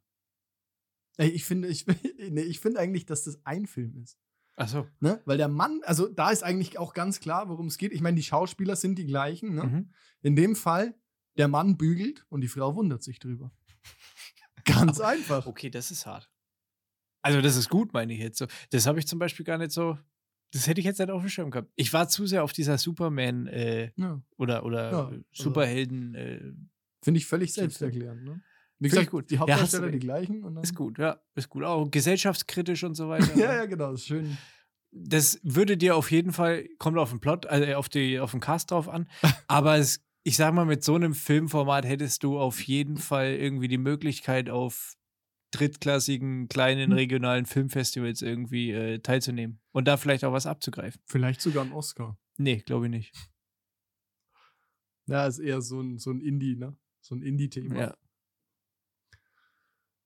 Ich 1.28 1.45
finde, 1.45 1.67
ich, 1.67 1.86
nee, 2.30 2.41
ich 2.41 2.59
finde 2.59 2.80
eigentlich, 2.80 3.05
dass 3.05 3.24
das 3.24 3.39
ein 3.45 3.65
Film 3.67 3.95
ist. 3.97 4.17
Achso. 4.55 4.88
Ne? 4.99 5.22
Weil 5.26 5.38
der 5.38 5.47
Mann, 5.47 5.82
also 5.84 6.07
da 6.07 6.30
ist 6.32 6.43
eigentlich 6.43 6.78
auch 6.78 6.93
ganz 6.93 7.19
klar, 7.19 7.49
worum 7.49 7.67
es 7.67 7.78
geht. 7.78 7.91
Ich 7.93 8.01
meine, 8.01 8.15
die 8.15 8.24
Schauspieler 8.24 8.76
sind 8.76 8.97
die 8.99 9.05
gleichen. 9.05 9.55
Ne? 9.55 9.63
Mhm. 9.63 9.93
In 10.22 10.36
dem 10.36 10.55
Fall, 10.55 10.93
der 11.38 11.47
Mann 11.47 11.78
bügelt 11.78 12.26
und 12.30 12.41
die 12.41 12.47
Frau 12.47 12.76
wundert 12.76 13.01
sich 13.03 13.19
drüber. 13.19 13.51
Ganz 14.65 14.99
einfach. 14.99 15.47
Okay, 15.47 15.69
das 15.69 15.89
ist 15.91 16.05
hart. 16.05 16.30
Also, 17.24 17.41
das 17.41 17.55
ist 17.55 17.69
gut, 17.69 17.93
meine 17.93 18.13
ich 18.13 18.19
jetzt 18.19 18.38
so. 18.38 18.47
Das 18.72 18.86
habe 18.88 18.99
ich 18.99 19.07
zum 19.07 19.19
Beispiel 19.19 19.45
gar 19.45 19.57
nicht 19.57 19.72
so. 19.72 19.97
Das 20.53 20.67
hätte 20.67 20.80
ich 20.82 20.86
jetzt 20.86 20.99
nicht 20.99 21.09
auf 21.09 21.22
dem 21.22 21.30
Schirm 21.30 21.49
gehabt. 21.51 21.72
Ich 21.76 21.93
war 21.93 22.09
zu 22.09 22.26
sehr 22.28 22.43
auf 22.43 22.51
dieser 22.51 22.78
Superman 22.78 23.47
äh, 23.47 23.91
Ja, 23.95 24.22
oder, 24.38 24.65
oder 24.65 24.91
Ja, 24.91 25.05
also- 25.07 25.24
Superhelden. 25.32 26.15
Äh, 26.15 26.51
finde 27.03 27.19
ich 27.19 27.26
völlig 27.26 27.53
selbsterklärend. 27.53 28.24
Ne? 28.26 28.41
Wie 28.82 28.88
ich 28.88 28.92
gesagt, 28.94 29.12
gut. 29.12 29.30
die 29.30 29.36
Ja, 29.36 29.40
Hauptdarsteller 29.42 29.88
die 29.88 29.92
recht. 29.94 30.02
gleichen. 30.04 30.44
Und 30.44 30.56
dann, 30.56 30.64
ist 30.64 30.76
gut, 30.76 30.98
ja, 30.98 31.22
ist 31.36 31.50
gut. 31.50 31.64
Auch 31.64 31.90
gesellschaftskritisch 31.90 32.84
und 32.84 32.96
so 32.96 33.08
weiter. 33.10 33.34
ja, 33.38 33.54
ja, 33.56 33.66
genau, 33.66 33.94
ist 33.94 34.06
schön. 34.08 34.38
Das 34.92 35.40
würde 35.44 35.78
dir 35.78 35.96
auf 35.96 36.12
jeden 36.12 36.34
Fall, 36.34 36.68
kommt 36.80 36.98
auf 36.98 37.12
den 37.12 37.20
Plot, 37.22 37.46
also 37.46 37.72
auf, 37.76 37.88
die, 37.88 38.20
auf 38.20 38.32
den 38.32 38.40
Cast 38.42 38.72
drauf 38.72 38.90
an. 38.90 39.08
Aber 39.48 39.78
es, 39.78 40.04
ich 40.24 40.36
sag 40.36 40.54
mal, 40.54 40.66
mit 40.66 40.84
so 40.84 40.96
einem 40.96 41.14
Filmformat 41.14 41.86
hättest 41.86 42.24
du 42.24 42.38
auf 42.40 42.60
jeden 42.64 42.98
Fall 42.98 43.34
irgendwie 43.34 43.68
die 43.70 43.78
Möglichkeit, 43.78 44.50
auf 44.50 44.96
drittklassigen, 45.52 46.48
kleinen, 46.48 46.90
Hm. 46.92 46.98
regionalen 46.98 47.46
Filmfestivals 47.46 48.22
irgendwie 48.22 48.72
äh, 48.72 49.00
teilzunehmen. 49.00 49.60
Und 49.74 49.88
da 49.88 49.98
vielleicht 49.98 50.26
auch 50.26 50.34
was 50.34 50.46
abzugreifen. 50.48 51.02
Vielleicht 51.06 51.42
sogar 51.42 51.64
ein 51.66 51.72
Oscar. 51.72 52.18
Nee, 52.38 52.58
glaube 52.66 52.86
ich 52.88 52.92
nicht. 52.92 53.14
Ja, 55.08 55.28
ist 55.28 55.40
eher 55.40 55.62
so 55.62 55.82
ein, 55.82 55.98
so 56.00 56.12
ein 56.12 56.22
Indie, 56.22 56.56
ne? 56.56 56.76
So 57.02 57.16
ein 57.16 57.22
Indie-Thema. 57.22 57.80
Ja. 57.80 57.94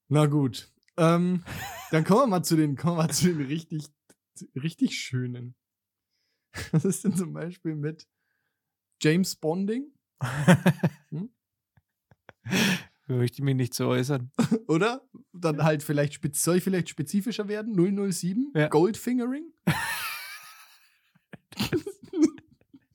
Na 0.08 0.26
gut. 0.26 0.70
Ähm, 0.96 1.44
dann 1.90 2.04
kommen 2.04 2.22
wir 2.22 2.26
mal 2.28 2.42
zu 2.42 2.56
den, 2.56 2.76
kommen 2.76 2.96
wir 2.98 3.08
zu 3.08 3.26
den 3.26 3.46
richtig, 3.46 3.86
richtig 4.54 4.98
schönen. 4.98 5.54
Was 6.72 6.84
ist 6.84 7.04
denn 7.04 7.16
zum 7.16 7.32
Beispiel 7.32 7.74
mit 7.74 8.06
James 9.02 9.36
Bonding? 9.36 9.92
Hm? 11.10 11.30
Möchte 13.08 13.42
mich 13.42 13.54
nicht 13.54 13.74
zu 13.74 13.86
äußern. 13.86 14.32
Oder? 14.68 15.08
Dann 15.32 15.62
halt 15.62 15.82
vielleicht, 15.82 16.36
soll 16.36 16.56
ich 16.56 16.64
vielleicht 16.64 16.88
spezifischer 16.88 17.48
werden? 17.48 17.74
007? 18.12 18.52
Ja. 18.54 18.68
Goldfingering? 18.68 19.52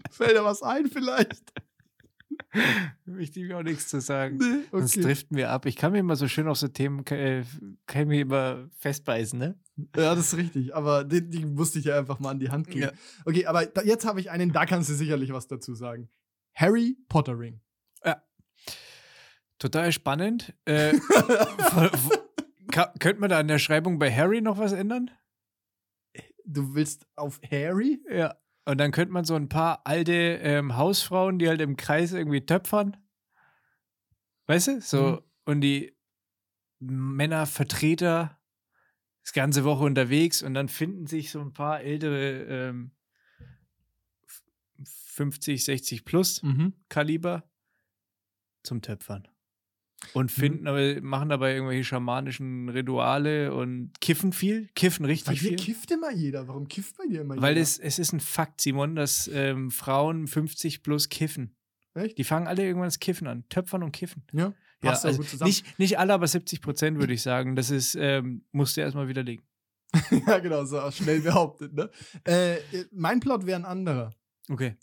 Fällt 0.10 0.36
da 0.36 0.44
was 0.44 0.62
ein 0.62 0.88
vielleicht? 0.88 1.54
Ich 3.18 3.36
mir 3.36 3.58
auch 3.58 3.64
nichts 3.64 3.88
zu 3.88 4.00
sagen. 4.00 4.38
Nee, 4.38 4.66
Sonst 4.72 4.98
okay. 4.98 5.06
driften 5.06 5.38
wir 5.38 5.50
ab. 5.50 5.66
Ich 5.66 5.76
kann 5.76 5.92
mir 5.92 6.00
immer 6.00 6.16
so 6.16 6.28
schön 6.28 6.48
auf 6.48 6.58
so 6.58 6.68
Themen, 6.68 7.06
äh, 7.08 7.44
kann 7.86 8.08
mir 8.08 8.22
immer 8.22 8.70
festbeißen, 8.78 9.38
ne? 9.38 9.60
Ja, 9.96 10.16
das 10.16 10.34
ist 10.34 10.38
richtig. 10.38 10.74
Aber 10.76 11.04
die, 11.04 11.30
die 11.30 11.46
musste 11.46 11.80
ich 11.80 11.86
ja 11.86 11.98
einfach 11.98 12.20
mal 12.20 12.32
an 12.32 12.40
die 12.40 12.50
Hand 12.50 12.68
kriegen. 12.68 12.84
Ja. 12.84 12.92
Okay, 13.26 13.46
aber 13.46 13.66
da, 13.66 13.82
jetzt 13.82 14.06
habe 14.06 14.20
ich 14.20 14.32
einen, 14.32 14.52
da 14.52 14.66
kannst 14.66 14.90
du 14.90 14.94
sicherlich 14.94 15.34
was 15.34 15.48
dazu 15.48 15.76
sagen. 15.76 16.10
Harry 16.54 16.98
Pottering. 17.10 17.62
Total 19.62 19.92
spannend. 19.92 20.56
Äh, 20.66 20.94
Könnte 23.00 23.20
man 23.20 23.30
da 23.30 23.38
an 23.38 23.48
der 23.48 23.60
Schreibung 23.60 24.00
bei 24.00 24.12
Harry 24.12 24.42
noch 24.42 24.58
was 24.58 24.72
ändern? 24.72 25.12
Du 26.46 26.74
willst 26.74 27.06
auf 27.16 27.40
Harry? 27.52 28.04
Ja. 28.12 28.36
Und 28.66 28.78
dann 28.78 28.92
könnte 28.92 29.12
man 29.14 29.26
so 29.26 29.36
ein 29.36 29.50
paar 29.50 29.82
alte 29.86 30.14
ähm, 30.14 30.78
Hausfrauen, 30.78 31.40
die 31.40 31.48
halt 31.48 31.62
im 31.62 31.78
Kreis 31.78 32.12
irgendwie 32.14 32.46
töpfern. 32.46 32.96
Weißt 34.48 34.68
du? 34.68 34.82
So, 34.82 35.02
Mhm. 35.04 35.20
und 35.46 35.62
die 35.62 35.98
Männervertreter 36.80 38.40
das 39.24 39.34
ganze 39.34 39.64
Woche 39.64 39.84
unterwegs 39.84 40.42
und 40.42 40.54
dann 40.54 40.68
finden 40.68 41.06
sich 41.08 41.32
so 41.32 41.40
ein 41.42 41.54
paar 41.54 41.82
ältere 41.82 42.44
ähm, 42.70 42.92
f- 44.26 44.44
50, 44.84 45.64
60 45.64 46.06
plus 46.06 46.42
Mhm. 46.44 46.74
Kaliber 46.90 47.44
zum 48.64 48.82
Töpfern. 48.82 49.28
Und 50.14 50.32
finden 50.32 50.68
aber, 50.68 51.00
machen 51.02 51.30
dabei 51.30 51.54
irgendwelche 51.54 51.84
schamanischen 51.84 52.70
Rituale 52.70 53.54
und 53.54 53.92
kiffen 54.02 54.34
viel, 54.34 54.68
kiffen 54.76 55.04
Bei 55.04 55.12
richtig 55.12 55.40
dir 55.40 55.50
viel. 55.50 55.56
kifft 55.58 55.92
immer 55.92 56.12
jeder. 56.12 56.48
Warum 56.48 56.68
kifft 56.68 56.98
bei 56.98 57.06
dir 57.06 57.22
immer 57.22 57.40
Weil 57.42 57.54
jeder? 57.54 57.62
es, 57.62 57.78
es 57.78 58.00
ist 58.00 58.12
ein 58.12 58.20
Fakt, 58.20 58.62
Simon, 58.62 58.96
dass 58.96 59.30
ähm, 59.34 59.72
Frauen 59.72 60.28
50 60.28 60.84
plus 60.84 61.10
kiffen. 61.10 61.56
Echt? 61.94 62.18
Die 62.18 62.24
fangen 62.24 62.48
alle 62.48 62.64
irgendwann 62.64 62.88
das 62.88 63.00
Kiffen 63.00 63.28
an. 63.28 63.48
Töpfern 63.50 63.84
und 63.84 63.92
kiffen. 63.92 64.24
ja, 64.34 64.54
passt 64.82 65.04
ja 65.04 65.10
also 65.10 65.20
gut 65.22 65.30
zusammen. 65.30 65.50
nicht, 65.50 65.80
nicht 65.80 66.00
alle, 66.00 66.14
aber 66.14 66.28
70 66.28 66.62
Prozent 66.62 67.00
würde 67.00 67.14
ich 67.14 67.22
sagen. 67.22 67.56
Das 67.56 67.70
ist, 67.70 67.96
ähm, 67.96 68.46
musst 68.52 68.78
du 68.78 68.82
erstmal 68.82 69.08
widerlegen. 69.08 69.46
ja, 70.28 70.40
genau, 70.40 70.64
so 70.66 70.90
schnell 70.92 71.22
behauptet. 71.22 71.74
Ne? 71.74 71.90
Äh, 72.24 72.58
mein 72.92 73.20
Plot 73.20 73.46
wäre 73.46 73.60
ein 73.60 73.66
anderer. 73.66 74.16
Okay. 74.50 74.76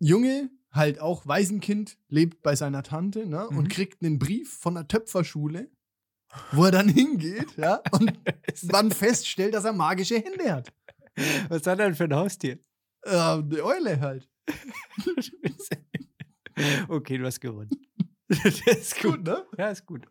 Junge, 0.00 0.50
halt 0.74 1.00
auch 1.00 1.26
Waisenkind, 1.26 1.96
lebt 2.08 2.42
bei 2.42 2.56
seiner 2.56 2.82
Tante 2.82 3.26
ne? 3.26 3.46
Mhm. 3.50 3.58
und 3.58 3.68
kriegt 3.68 4.02
einen 4.02 4.18
Brief 4.18 4.52
von 4.52 4.74
der 4.74 4.88
Töpferschule, 4.88 5.70
wo 6.52 6.64
er 6.64 6.72
dann 6.72 6.88
hingeht 6.88 7.56
ja? 7.56 7.80
und 7.92 8.12
dann 8.62 8.90
feststellt, 8.90 9.54
dass 9.54 9.64
er 9.64 9.72
magische 9.72 10.16
Hände 10.16 10.52
hat. 10.52 10.72
Was 11.48 11.66
hat 11.66 11.78
er 11.78 11.86
denn 11.86 11.94
für 11.94 12.04
ein 12.04 12.14
Haustier? 12.14 12.58
Äh, 13.02 13.16
eine 13.16 13.62
Eule 13.62 14.00
halt. 14.00 14.28
okay, 16.88 17.18
du 17.18 17.24
hast 17.24 17.40
gewonnen. 17.40 17.70
das 18.28 18.60
ist 18.66 19.00
gut. 19.00 19.16
Gut, 19.16 19.24
ne? 19.24 19.46
Ja, 19.56 19.70
ist 19.70 19.86
gut. 19.86 20.06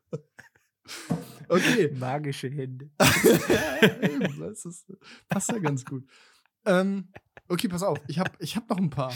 Okay. 1.50 1.94
Magische 1.98 2.50
Hände. 2.50 2.90
das 2.98 4.66
ist, 4.66 4.86
passt 5.28 5.52
ja 5.52 5.60
ganz 5.60 5.84
gut. 5.84 6.06
Ähm, 6.66 7.10
okay, 7.50 7.68
pass 7.68 7.84
auf. 7.84 8.00
Ich 8.08 8.20
habe 8.20 8.32
ich 8.40 8.56
hab 8.56 8.70
noch 8.70 8.78
ein 8.78 8.90
paar. 8.90 9.14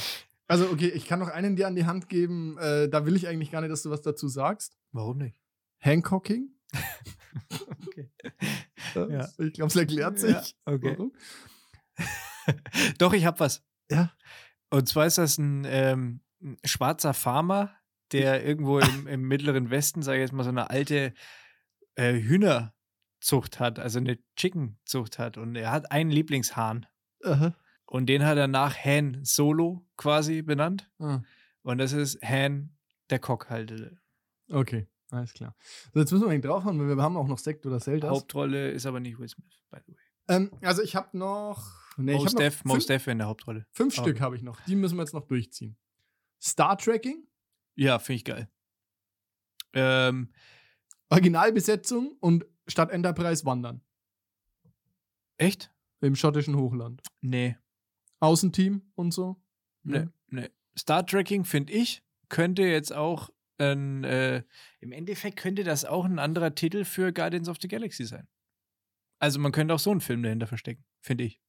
Also, 0.47 0.69
okay, 0.69 0.87
ich 0.87 1.05
kann 1.05 1.19
noch 1.19 1.29
einen 1.29 1.55
dir 1.55 1.67
an 1.67 1.75
die 1.75 1.85
Hand 1.85 2.09
geben. 2.09 2.57
Äh, 2.57 2.87
da 2.89 3.05
will 3.05 3.15
ich 3.15 3.27
eigentlich 3.27 3.51
gar 3.51 3.61
nicht, 3.61 3.71
dass 3.71 3.83
du 3.83 3.89
was 3.89 4.01
dazu 4.01 4.27
sagst. 4.27 4.77
Warum 4.91 5.17
nicht? 5.17 5.41
Hancocking. 5.79 6.49
Okay. 7.87 8.09
Ja. 8.95 9.29
Ich 9.37 9.53
glaube, 9.53 9.69
es 9.69 9.75
erklärt 9.75 10.19
sich. 10.19 10.31
Ja, 10.31 10.43
okay. 10.65 10.95
Warum. 10.97 11.13
Doch, 12.97 13.13
ich 13.13 13.25
habe 13.25 13.39
was. 13.39 13.63
Ja. 13.89 14.11
Und 14.69 14.87
zwar 14.87 15.05
ist 15.05 15.17
das 15.17 15.37
ein, 15.37 15.65
ähm, 15.65 16.21
ein 16.41 16.57
schwarzer 16.65 17.13
Farmer, 17.13 17.75
der 18.11 18.45
irgendwo 18.45 18.79
im, 18.79 19.07
im 19.07 19.21
mittleren 19.21 19.69
Westen, 19.69 20.01
sage 20.01 20.17
ich 20.17 20.23
jetzt 20.23 20.33
mal, 20.33 20.43
so 20.43 20.49
eine 20.49 20.69
alte 20.69 21.13
äh, 21.95 22.13
Hühnerzucht 22.13 23.59
hat, 23.59 23.79
also 23.79 23.99
eine 23.99 24.19
Chicken-Zucht 24.35 25.19
hat. 25.19 25.37
Und 25.37 25.55
er 25.55 25.71
hat 25.71 25.91
einen 25.91 26.11
Lieblingshahn. 26.11 26.85
Aha. 27.23 27.55
Und 27.87 28.07
den 28.07 28.25
hat 28.25 28.37
er 28.37 28.47
nach 28.47 28.75
Han 28.83 29.23
Solo 29.23 29.85
quasi 29.95 30.41
benannt. 30.41 30.89
Ah, 30.99 31.21
Und 31.63 31.77
das 31.79 31.93
ist 31.93 32.21
Han 32.21 32.75
der 33.09 33.19
Kockhaltende. 33.19 33.99
okay, 34.51 34.87
alles 35.09 35.33
klar. 35.33 35.55
So, 35.93 35.99
jetzt 36.01 36.11
müssen 36.11 36.25
wir 36.25 36.31
eigentlich 36.31 36.45
draufhauen, 36.45 36.77
weil 36.79 36.95
wir 36.95 37.01
haben 37.01 37.15
auch 37.17 37.27
noch 37.27 37.37
Sekt 37.37 37.65
oder 37.65 37.79
Zelda. 37.79 38.09
Hauptrolle 38.09 38.71
ist 38.71 38.85
aber 38.85 38.99
nicht 38.99 39.17
Will 39.17 39.29
Smith, 39.29 39.61
by 39.71 39.77
the 39.85 39.93
way. 39.93 39.97
Ähm, 40.29 40.51
also, 40.61 40.81
ich 40.81 40.95
habe 40.97 41.17
noch. 41.17 41.65
Nee, 41.95 42.11
ich 42.13 42.17
Mos 42.19 42.25
hab 42.27 42.33
noch 42.33 42.39
Def, 42.39 42.65
Mos 42.65 42.85
Def 42.85 43.07
in 43.07 43.17
der 43.19 43.27
Hauptrolle. 43.27 43.65
fünf 43.71 43.97
Ah. 43.97 44.01
Stück 44.01 44.19
habe 44.19 44.35
ich 44.35 44.41
noch. 44.43 44.59
Die 44.65 44.75
müssen 44.75 44.97
wir 44.97 45.03
jetzt 45.03 45.13
noch 45.13 45.25
durchziehen. 45.25 45.77
Star 46.41 46.77
Trekking, 46.77 47.25
Ja, 47.75 47.97
finde 47.99 48.15
ich 48.17 48.25
geil. 48.25 48.49
Ähm, 49.73 50.31
Originalbesetzung 51.09 52.17
und 52.19 52.45
statt 52.67 52.91
Enterprise 52.91 53.45
wandern. 53.45 53.81
echt? 55.37 55.71
Im 56.01 56.15
schottischen 56.15 56.55
Hochland. 56.57 57.01
Nee. 57.21 57.57
Außenteam 58.19 58.81
und 58.95 59.11
so. 59.13 59.41
Nee, 59.83 60.07
nee. 60.29 60.49
Star 60.77 61.05
Trekking, 61.05 61.45
finde 61.45 61.73
ich, 61.73 62.03
könnte 62.29 62.63
jetzt 62.63 62.93
auch 62.93 63.29
ein, 63.57 64.03
äh, 64.03 64.43
im 64.79 64.91
Endeffekt 64.91 65.37
könnte 65.37 65.63
das 65.63 65.85
auch 65.85 66.05
ein 66.05 66.19
anderer 66.19 66.53
Titel 66.53 66.83
für 66.83 67.11
Guardians 67.11 67.49
of 67.49 67.57
the 67.61 67.67
Galaxy 67.67 68.05
sein. 68.05 68.27
Also 69.19 69.39
man 69.39 69.51
könnte 69.51 69.73
auch 69.73 69.79
so 69.79 69.89
einen 69.91 70.01
Film 70.01 70.21
dahinter 70.23 70.45
verstecken, 70.47 70.83
finde 71.01 71.23
ich. 71.23 71.41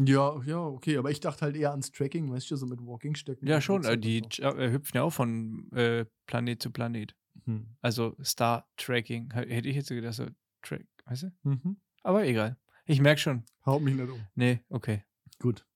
Ja, 0.00 0.40
ja, 0.44 0.60
okay, 0.60 0.96
aber 0.96 1.10
ich 1.10 1.18
dachte 1.20 1.44
halt 1.44 1.56
eher 1.56 1.70
ans 1.72 1.90
Tracking, 1.90 2.30
weißt 2.30 2.50
du, 2.50 2.56
so 2.56 2.66
mit 2.66 2.80
Walking-Stöcken. 2.80 3.48
Ja, 3.48 3.56
und 3.56 3.62
schon. 3.62 3.84
Äh, 3.84 3.98
die 3.98 4.22
so. 4.32 4.42
äh, 4.44 4.70
hüpfen 4.70 4.96
ja 4.96 5.02
auch 5.02 5.12
von 5.12 5.70
äh, 5.72 6.04
Planet 6.26 6.62
zu 6.62 6.70
Planet. 6.70 7.16
Hm. 7.46 7.76
Also 7.80 8.16
Star 8.22 8.68
Tracking. 8.76 9.32
H- 9.34 9.40
Hätte 9.46 9.68
ich 9.68 9.74
jetzt 9.76 9.88
gedacht, 9.88 10.14
so 10.14 10.26
Track, 10.62 10.86
weißt 11.06 11.24
du? 11.24 11.32
Mhm. 11.42 11.80
Aber 12.02 12.24
egal. 12.26 12.56
Ich 12.84 13.00
merke 13.00 13.20
schon. 13.20 13.44
Haut 13.66 13.82
mich 13.82 13.94
nicht 13.96 14.08
um. 14.08 14.20
Nee, 14.36 14.60
okay. 14.68 15.02
Gut. 15.38 15.66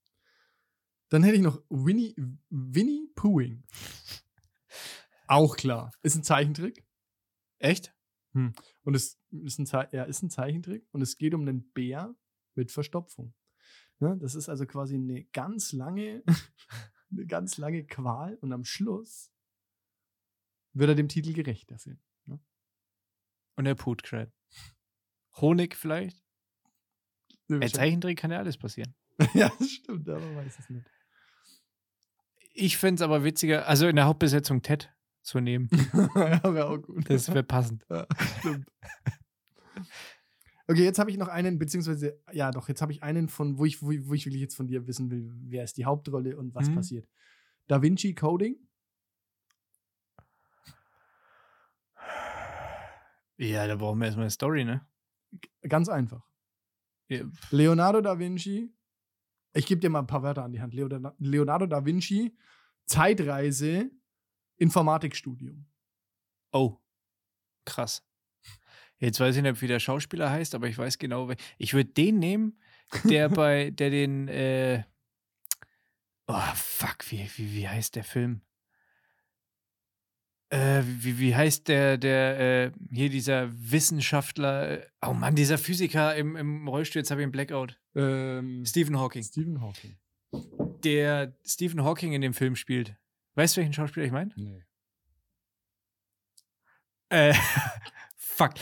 Dann 1.08 1.22
hätte 1.22 1.36
ich 1.36 1.42
noch 1.42 1.62
Winnie, 1.68 2.14
Winnie 2.48 3.08
Poohing. 3.14 3.64
Auch 5.26 5.56
klar. 5.56 5.92
Ist 6.02 6.16
ein 6.16 6.24
Zeichentrick. 6.24 6.84
Echt? 7.58 7.94
Und 8.82 8.94
es 8.94 9.20
ist 9.30 9.58
ein, 9.58 9.66
Ze 9.66 9.88
ja, 9.92 10.04
ist 10.04 10.22
ein 10.22 10.30
Zeichentrick. 10.30 10.86
Und 10.92 11.02
es 11.02 11.16
geht 11.16 11.34
um 11.34 11.42
einen 11.42 11.70
Bär 11.72 12.14
mit 12.54 12.72
Verstopfung. 12.72 13.34
Ne? 13.98 14.16
Das 14.18 14.34
ist 14.34 14.48
also 14.48 14.66
quasi 14.66 14.94
eine 14.94 15.24
ganz 15.26 15.72
lange, 15.72 16.24
eine 17.10 17.26
ganz 17.26 17.56
lange 17.58 17.84
Qual. 17.84 18.36
Und 18.36 18.52
am 18.52 18.64
Schluss 18.64 19.30
wird 20.72 20.90
er 20.90 20.96
dem 20.96 21.08
Titel 21.08 21.32
gerecht, 21.32 21.70
der 21.70 21.78
Film. 21.78 22.00
Und 23.56 23.64
der 23.64 23.74
Put 23.74 24.02
Crab. 24.02 24.32
Honig 25.36 25.76
vielleicht? 25.76 26.22
Bei 27.48 27.68
Zeichentrick 27.68 28.18
kann 28.18 28.30
ja 28.30 28.38
alles 28.38 28.56
passieren. 28.56 28.94
ja, 29.34 29.50
das 29.58 29.70
stimmt, 29.70 30.08
aber 30.08 30.20
man 30.20 30.36
weiß 30.46 30.58
es 30.58 30.68
nicht. 30.70 30.86
Ich 32.54 32.76
fände 32.76 32.96
es 32.96 33.02
aber 33.02 33.24
witziger, 33.24 33.66
also 33.66 33.86
in 33.88 33.96
der 33.96 34.04
Hauptbesetzung 34.06 34.62
Ted 34.62 34.92
zu 35.22 35.40
nehmen. 35.40 35.68
ja, 36.14 36.42
wäre 36.54 36.68
auch 36.68 36.78
gut. 36.78 37.08
Das 37.08 37.28
wäre 37.28 37.42
passend. 37.44 37.84
Ja, 37.88 38.06
stimmt. 38.38 38.66
Okay, 40.68 40.84
jetzt 40.84 40.98
habe 40.98 41.10
ich 41.10 41.16
noch 41.18 41.28
einen, 41.28 41.58
beziehungsweise, 41.58 42.20
ja 42.32 42.50
doch, 42.50 42.68
jetzt 42.68 42.82
habe 42.82 42.92
ich 42.92 43.02
einen 43.02 43.28
von, 43.28 43.58
wo 43.58 43.64
ich, 43.64 43.82
wo, 43.82 43.90
ich- 43.90 44.06
wo 44.08 44.14
ich 44.14 44.26
wirklich 44.26 44.40
jetzt 44.42 44.54
von 44.56 44.66
dir 44.66 44.86
wissen 44.86 45.10
will, 45.10 45.30
wer 45.44 45.64
ist 45.64 45.76
die 45.76 45.84
Hauptrolle 45.84 46.36
und 46.36 46.54
was 46.54 46.68
Mhm. 46.70 46.74
passiert. 46.76 47.08
Da 47.68 47.82
Vinci 47.82 48.14
Coding? 48.14 48.56
Ja, 53.38 53.66
da 53.66 53.76
brauchen 53.76 53.98
wir 53.98 54.06
erstmal 54.06 54.24
eine 54.24 54.30
Story, 54.30 54.64
ne? 54.64 54.86
Ganz 55.68 55.88
einfach. 55.88 56.22
Ja, 57.08 57.22
Leonardo 57.50 58.00
da 58.00 58.18
Vinci, 58.18 58.72
ich 59.54 59.66
gebe 59.66 59.80
dir 59.80 59.90
mal 59.90 60.00
ein 60.00 60.06
paar 60.06 60.22
Wörter 60.22 60.44
an 60.44 60.52
die 60.52 60.60
Hand. 60.60 60.74
Leonardo, 60.74 61.66
da 61.66 61.84
Vinci, 61.84 62.36
Zeitreise, 62.86 63.90
Informatikstudium. 64.56 65.66
Oh, 66.52 66.78
krass. 67.64 68.06
Jetzt 68.98 69.18
weiß 69.20 69.36
ich 69.36 69.42
nicht, 69.42 69.60
wie 69.62 69.66
der 69.66 69.80
Schauspieler 69.80 70.30
heißt, 70.30 70.54
aber 70.54 70.68
ich 70.68 70.78
weiß 70.78 70.98
genau, 70.98 71.28
wer- 71.28 71.36
ich 71.58 71.74
würde 71.74 71.90
den 71.90 72.18
nehmen, 72.18 72.60
der 73.04 73.28
bei, 73.28 73.70
der 73.70 73.90
den, 73.90 74.28
äh, 74.28 74.84
oh, 76.28 76.40
fuck, 76.54 77.10
wie, 77.10 77.28
wie, 77.36 77.52
wie 77.54 77.68
heißt 77.68 77.96
der 77.96 78.04
Film? 78.04 78.42
Äh, 80.52 80.82
wie, 80.84 81.18
wie 81.18 81.34
heißt 81.34 81.66
der, 81.68 81.96
der, 81.96 82.66
äh, 82.66 82.72
hier 82.90 83.08
dieser 83.08 83.48
Wissenschaftler, 83.54 84.82
äh, 84.82 84.86
oh 85.00 85.14
Mann, 85.14 85.34
dieser 85.34 85.56
Physiker 85.56 86.14
im, 86.14 86.36
im 86.36 86.68
Rollstuhl, 86.68 87.00
jetzt 87.00 87.10
habe 87.10 87.22
ich 87.22 87.24
einen 87.24 87.32
Blackout. 87.32 87.80
Ähm, 87.94 88.62
Stephen 88.66 88.98
Hawking. 88.98 89.22
Stephen 89.22 89.62
Hawking. 89.62 89.96
Der 90.84 91.34
Stephen 91.42 91.82
Hawking 91.82 92.12
in 92.12 92.20
dem 92.20 92.34
Film 92.34 92.54
spielt. 92.54 92.94
Weißt 93.34 93.56
du, 93.56 93.60
welchen 93.62 93.72
Schauspieler 93.72 94.04
ich 94.04 94.12
meine? 94.12 94.30
Nee. 94.36 94.62
Äh, 97.08 97.32
fuck. 98.16 98.52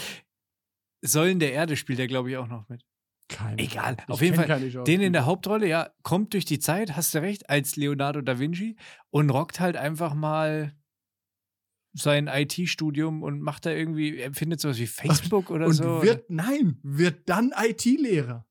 Säulen 1.03 1.41
der 1.41 1.53
Erde 1.55 1.77
spielt 1.77 1.99
er, 1.99 2.07
glaube 2.07 2.31
ich, 2.31 2.37
auch 2.37 2.47
noch 2.47 2.69
mit. 2.69 2.85
Keine 3.27 3.61
Egal, 3.61 3.95
Ahnung. 3.95 4.05
auf 4.11 4.23
Ich 4.23 4.31
jeden 4.31 4.37
Fall, 4.37 4.85
Den 4.85 5.01
in 5.01 5.13
der 5.13 5.27
Hauptrolle, 5.27 5.67
ja, 5.67 5.91
kommt 6.05 6.35
durch 6.35 6.45
die 6.45 6.61
Zeit, 6.61 6.95
hast 6.95 7.15
du 7.17 7.19
recht, 7.21 7.51
als 7.51 7.75
Leonardo 7.75 8.21
da 8.21 8.39
Vinci 8.39 8.77
und 9.11 9.31
rockt 9.31 9.59
halt 9.59 9.77
einfach 9.77 10.15
mal 10.15 10.73
sein 11.93 12.29
IT-Studium 12.29 13.23
und 13.23 13.41
macht 13.41 13.67
da 13.67 13.71
irgendwie, 13.71 14.19
er 14.19 14.33
findet 14.33 14.61
sowas 14.61 14.79
wie 14.79 14.87
Facebook 14.87 15.51
oder 15.51 15.67
und 15.67 15.73
so. 15.73 16.03
wird, 16.03 16.31
nein, 16.31 16.79
wird 16.83 17.29
dann 17.29 17.53
IT-Lehrer. 17.57 18.47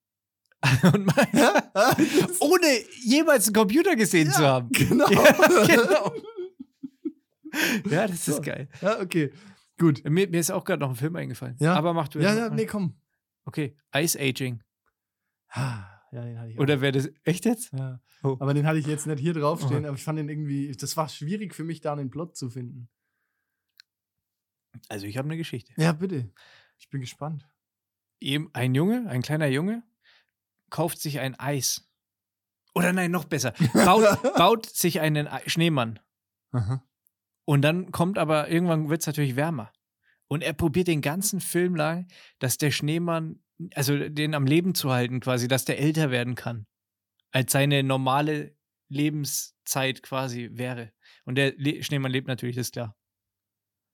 mal, 0.83 1.63
ohne 2.41 2.65
jemals 3.03 3.47
einen 3.47 3.55
Computer 3.55 3.95
gesehen 3.95 4.27
Ja, 4.27 4.33
zu 4.33 4.41
haben. 4.45 4.69
Genau. 4.73 5.09
Ja, 5.09 5.65
genau. 5.65 6.13
Ja, 7.89 8.07
das 8.07 8.27
ist 8.27 8.35
So. 8.37 8.41
geil. 8.41 8.67
Ja, 8.81 8.99
okay. 8.99 9.31
Gut. 9.77 10.03
Mir, 10.03 10.27
mir 10.29 10.39
ist 10.39 10.51
auch 10.51 10.65
gerade 10.65 10.81
noch 10.81 10.89
ein 10.89 10.95
Film 10.95 11.15
eingefallen. 11.15 11.55
Ja. 11.59 11.75
Aber 11.75 11.93
macht 11.93 12.15
Ja, 12.15 12.35
ja, 12.35 12.49
nee, 12.49 12.65
komm. 12.65 12.99
Okay, 13.45 13.75
Ice 13.95 14.19
Aging. 14.19 14.61
Ah, 15.49 15.85
Ja, 16.11 16.23
den 16.23 16.37
hatte 16.37 16.51
ich. 16.51 16.59
Oder 16.59 16.81
wäre 16.81 16.91
das 16.91 17.09
echt 17.23 17.45
jetzt? 17.45 17.71
Ja. 17.73 17.99
Oh. 18.21 18.35
Aber 18.39 18.53
den 18.53 18.67
hatte 18.67 18.77
ich 18.79 18.85
jetzt 18.85 19.07
nicht 19.07 19.19
hier 19.19 19.33
draufstehen, 19.33 19.83
Aha. 19.83 19.87
aber 19.89 19.97
ich 19.97 20.03
fand 20.03 20.19
den 20.19 20.27
irgendwie, 20.29 20.71
das 20.73 20.97
war 20.97 21.07
schwierig 21.07 21.55
für 21.55 21.63
mich, 21.63 21.79
da 21.81 21.93
einen 21.93 22.09
Plot 22.11 22.35
zu 22.35 22.49
finden. 22.49 22.89
Also 24.87 25.05
ich 25.07 25.17
habe 25.17 25.27
eine 25.27 25.37
Geschichte. 25.37 25.73
Ja, 25.77 25.91
bitte. 25.93 26.31
Ich 26.77 26.89
bin 26.89 27.01
gespannt. 27.01 27.47
Eben 28.21 28.49
Ein 28.53 28.75
Junge, 28.75 29.07
ein 29.09 29.21
kleiner 29.21 29.47
Junge, 29.47 29.83
kauft 30.69 30.99
sich 30.99 31.19
ein 31.19 31.39
Eis. 31.39 31.89
Oder 32.75 32.93
nein, 32.93 33.11
noch 33.11 33.25
besser. 33.25 33.53
Baut, 33.73 34.21
baut 34.35 34.65
sich 34.67 34.99
einen 34.99 35.27
Ei- 35.27 35.47
Schneemann. 35.47 35.99
Aha. 36.51 36.83
Und 37.45 37.61
dann 37.63 37.91
kommt 37.91 38.17
aber, 38.17 38.49
irgendwann 38.49 38.89
wird 38.89 39.01
es 39.01 39.07
natürlich 39.07 39.35
wärmer. 39.35 39.71
Und 40.27 40.43
er 40.43 40.53
probiert 40.53 40.87
den 40.87 41.01
ganzen 41.01 41.41
Film 41.41 41.75
lang, 41.75 42.07
dass 42.37 42.57
der 42.57 42.69
Schneemann, 42.71 43.41
also 43.73 43.97
den 44.09 44.35
am 44.35 44.45
Leben 44.45 44.75
zu 44.75 44.91
halten 44.91 45.19
quasi, 45.19 45.47
dass 45.47 45.65
der 45.65 45.79
älter 45.79 46.11
werden 46.11 46.35
kann. 46.35 46.67
Als 47.31 47.51
seine 47.51 47.81
normale 47.83 48.55
Lebenszeit 48.89 50.03
quasi 50.03 50.49
wäre. 50.53 50.91
Und 51.25 51.35
der 51.35 51.53
Le 51.57 51.83
Schneemann 51.83 52.11
lebt 52.11 52.27
natürlich, 52.27 52.55
das 52.55 52.67
ist 52.67 52.73
klar. 52.73 52.95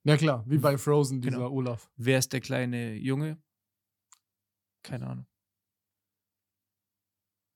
Ja, 0.05 0.17
klar, 0.17 0.43
wie 0.47 0.59
bei 0.59 0.77
Frozen, 0.77 1.19
dieser 1.19 1.37
Genau. 1.37 1.51
Olaf. 1.51 1.89
Wer 1.95 2.19
ist 2.19 2.31
der 2.31 2.39
kleine 2.39 2.93
Junge? 2.93 3.41
Keine 4.83 5.07
Ahnung. 5.07 5.27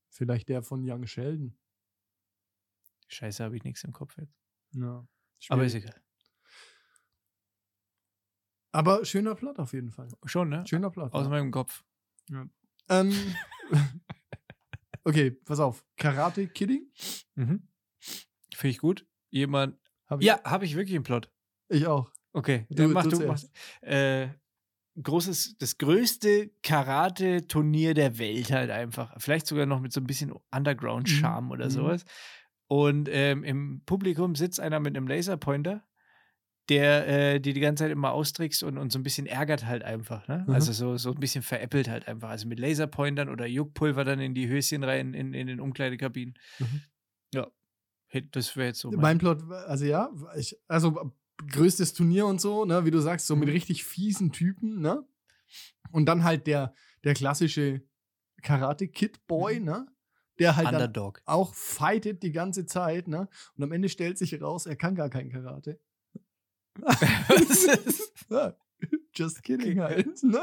Vielleicht 0.09 0.49
der 0.49 0.63
von 0.63 0.81
Young 0.83 1.05
Sheldon. 1.05 1.55
Scheiße, 3.07 3.43
habe 3.43 3.55
ich 3.55 3.63
nichts 3.63 3.83
im 3.83 3.93
Kopf 3.93 4.17
jetzt. 4.17 4.35
Ja. 4.71 5.07
Aber 5.49 5.63
ist 5.63 5.75
egal. 5.75 6.01
Aber 8.71 9.05
schöner 9.05 9.35
Plot 9.35 9.59
auf 9.59 9.73
jeden 9.73 9.91
Fall. 9.91 10.07
Schon, 10.25 10.49
ne? 10.49 10.63
Schöner 10.67 10.89
Plot. 10.89 11.13
Aus 11.13 11.23
ja. 11.25 11.29
meinem 11.29 11.51
Kopf. 11.51 11.83
ähm, 12.89 13.35
okay, 15.03 15.31
pass 15.31 15.59
auf. 15.59 15.85
Karate 15.97 16.47
Kidding? 16.47 16.91
Mhm. 17.35 17.67
Finde 18.53 18.71
ich 18.71 18.79
gut. 18.79 19.07
Jemand. 19.29 19.79
Hab 20.07 20.19
ich, 20.19 20.25
Ja, 20.25 20.43
habe 20.43 20.65
ich 20.65 20.75
wirklich 20.75 20.95
einen 20.95 21.03
Plot. 21.03 21.31
Ich 21.67 21.85
auch. 21.87 22.11
Okay, 22.39 22.65
Du- 22.69 22.83
ja, 22.83 22.87
mach 22.89 23.03
du 23.03 23.09
du. 23.19 23.27
Mach. 23.27 23.41
Äh, 23.81 24.29
großes, 25.01 25.57
das 25.57 25.77
größte 25.77 26.51
Karate-Turnier 26.63 27.93
der 27.93 28.17
Welt 28.17 28.51
halt 28.51 28.69
einfach. 28.71 29.13
Vielleicht 29.17 29.47
sogar 29.47 29.65
noch 29.65 29.79
mit 29.79 29.93
so 29.93 30.01
ein 30.01 30.07
bisschen 30.07 30.33
Underground-Charme 30.51 31.51
oder 31.51 31.65
Mhm. 31.65 31.69
sowas. 31.71 32.05
Und 32.67 33.09
ähm, 33.11 33.43
im 33.43 33.81
Publikum 33.85 34.35
sitzt 34.35 34.59
einer 34.59 34.79
mit 34.79 34.95
einem 34.95 35.07
Laserpointer, 35.07 35.83
der 36.69 37.07
äh, 37.07 37.39
die 37.39 37.53
die 37.53 37.59
ganze 37.61 37.83
Zeit 37.85 37.91
immer 37.91 38.11
austrickst 38.11 38.61
und, 38.63 38.77
und 38.77 38.91
so 38.91 38.99
ein 38.99 39.03
bisschen 39.03 39.25
ärgert 39.25 39.65
halt 39.65 39.83
einfach. 39.83 40.27
Ne? 40.27 40.43
Mhm. 40.47 40.53
Also 40.53 40.71
so, 40.71 40.97
so 40.97 41.11
ein 41.11 41.19
bisschen 41.19 41.41
veräppelt 41.41 41.89
halt 41.89 42.07
einfach. 42.07 42.29
Also 42.29 42.47
mit 42.47 42.59
Laserpointern 42.59 43.29
oder 43.29 43.47
Juckpulver 43.47 44.03
dann 44.03 44.19
in 44.19 44.35
die 44.35 44.47
Höschen 44.47 44.83
rein, 44.83 45.13
in, 45.15 45.33
in 45.33 45.47
den 45.47 45.59
Umkleidekabinen. 45.59 46.35
Mhm. 46.59 46.81
Ja, 47.33 47.47
das 48.31 48.55
wäre 48.55 48.67
jetzt 48.67 48.79
so 48.79 48.91
mein, 48.91 49.01
Mein 49.01 49.17
Plot, 49.17 49.43
also 49.51 49.85
ja, 49.85 50.09
ich, 50.37 50.55
also 50.67 51.11
größtes 51.51 51.93
Turnier 51.93 52.25
und 52.25 52.41
so, 52.41 52.65
ne, 52.65 52.85
wie 52.85 52.91
du 52.91 52.99
sagst, 52.99 53.27
so 53.27 53.35
mit 53.35 53.47
Mhm. 53.47 53.53
richtig 53.53 53.83
fiesen 53.85 54.31
Typen, 54.31 54.79
ne? 54.81 55.03
Und 55.91 56.05
dann 56.05 56.23
halt 56.23 56.45
der, 56.47 56.73
der 57.03 57.13
klassische 57.13 57.81
Karate-Kid-Boy, 58.43 59.59
Mhm. 59.59 59.65
ne? 59.65 59.87
Der 60.39 60.55
halt 60.55 60.67
dann 60.67 60.75
Underdog. 60.75 61.21
auch 61.25 61.53
fightet 61.53 62.23
die 62.23 62.31
ganze 62.31 62.65
Zeit, 62.65 63.07
ne? 63.07 63.27
Und 63.55 63.63
am 63.63 63.71
Ende 63.71 63.89
stellt 63.89 64.17
sich 64.17 64.31
heraus, 64.31 64.65
er 64.65 64.75
kann 64.77 64.95
gar 64.95 65.09
kein 65.09 65.29
Karate. 65.29 65.79
Was 66.75 67.63
ist- 67.85 68.13
Ja, 68.29 68.55
Just 69.13 69.43
kidding 69.43 69.81
halt, 69.81 70.23
ne? 70.23 70.39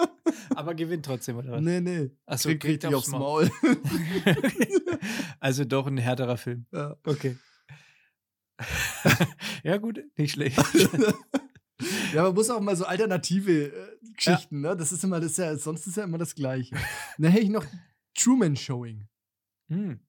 Aber 0.55 0.75
gewinnt 0.75 1.07
trotzdem, 1.07 1.37
oder 1.39 1.53
was? 1.53 1.63
Nee, 1.63 1.81
nee. 1.81 2.11
Achso, 2.27 2.51
Kriegt 2.51 2.65
richtig 2.65 2.95
aufs 2.95 3.09
Maul. 3.09 3.51
also 5.41 5.65
doch 5.65 5.87
ein 5.87 5.97
härterer 5.97 6.37
Film. 6.37 6.67
ja. 6.73 6.97
Okay. 7.05 7.37
ja, 9.63 9.77
gut, 9.77 10.01
nicht 10.17 10.33
schlecht. 10.33 10.59
ja, 12.13 12.23
man 12.23 12.35
muss 12.35 12.51
auch 12.51 12.61
mal 12.61 12.77
so 12.77 12.85
alternative 12.85 13.67
äh, 13.67 13.97
Geschichten, 14.15 14.61
ne? 14.61 14.77
Das 14.77 14.93
ist 14.93 15.05
immer 15.05 15.21
das 15.21 15.33
ist 15.33 15.39
ja, 15.39 15.57
sonst 15.57 15.87
ist 15.87 15.97
ja 15.97 16.05
immer 16.05 16.19
das 16.19 16.35
Gleiche. 16.35 16.77
Dann 17.19 17.31
hätte 17.31 17.45
ich 17.45 17.51
noch 17.51 17.65
Truman 18.15 18.57
Showing. 18.57 19.09
hm. 19.69 20.01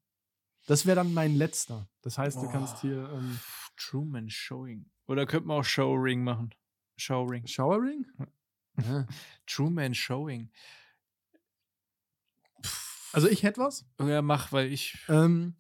Das 0.65 0.85
wäre 0.85 0.97
dann 0.97 1.13
mein 1.13 1.35
letzter. 1.35 1.87
Das 2.01 2.17
heißt, 2.17 2.37
du 2.37 2.41
Boah. 2.41 2.51
kannst 2.51 2.81
hier 2.81 3.09
ähm, 3.09 3.39
Truman 3.77 4.29
Showing. 4.29 4.85
Oder 5.07 5.25
könnte 5.25 5.47
man 5.47 5.61
auch 5.61 5.63
Showring 5.63 6.23
machen. 6.23 6.53
Showring. 6.97 7.47
Showering? 7.47 8.05
Ja. 8.85 9.07
Truman 9.47 9.93
Showing. 9.93 10.51
Also 13.13 13.29
ich 13.29 13.43
hätte 13.43 13.61
was. 13.61 13.85
Ja, 13.99 14.21
mach, 14.21 14.51
weil 14.51 14.71
ich. 14.71 14.97
Ähm, 15.07 15.55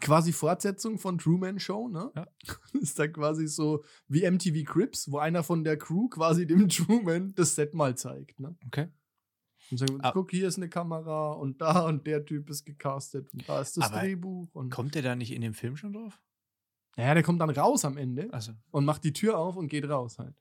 quasi 0.00 0.32
Fortsetzung 0.32 0.98
von 0.98 1.18
Truman 1.18 1.58
Show, 1.58 1.88
ne? 1.88 2.10
Ja. 2.14 2.26
Ist 2.80 2.98
da 2.98 3.08
quasi 3.08 3.46
so 3.48 3.84
wie 4.08 4.28
MTV 4.30 4.64
Crips, 4.64 5.10
wo 5.10 5.18
einer 5.18 5.42
von 5.42 5.64
der 5.64 5.76
Crew 5.76 6.08
quasi 6.08 6.46
dem 6.46 6.68
Truman 6.68 7.32
das 7.34 7.54
Set 7.54 7.74
mal 7.74 7.96
zeigt, 7.96 8.40
ne? 8.40 8.56
Okay. 8.66 8.88
Und 9.70 9.76
sagen, 9.78 9.98
Ah. 10.02 10.12
guck, 10.12 10.30
hier 10.30 10.48
ist 10.48 10.56
eine 10.56 10.68
Kamera 10.70 11.32
und 11.32 11.60
da 11.60 11.86
und 11.86 12.06
der 12.06 12.24
Typ 12.24 12.48
ist 12.48 12.64
gecastet 12.64 13.28
und 13.34 13.46
da 13.48 13.60
ist 13.60 13.76
das 13.76 13.90
Aber 13.92 14.00
Drehbuch. 14.00 14.48
Und 14.54 14.70
Kommt 14.70 14.94
der 14.94 15.02
da 15.02 15.14
nicht 15.14 15.30
in 15.32 15.42
dem 15.42 15.52
Film 15.54 15.76
schon 15.76 15.92
drauf? 15.92 16.18
ja, 16.96 17.12
der 17.14 17.22
kommt 17.22 17.40
dann 17.40 17.50
raus 17.50 17.84
am 17.84 17.96
Ende 17.98 18.32
Also. 18.32 18.52
und 18.70 18.84
macht 18.86 19.04
die 19.04 19.12
Tür 19.12 19.38
auf 19.38 19.56
und 19.56 19.68
geht 19.68 19.88
raus 19.88 20.18
halt. 20.18 20.34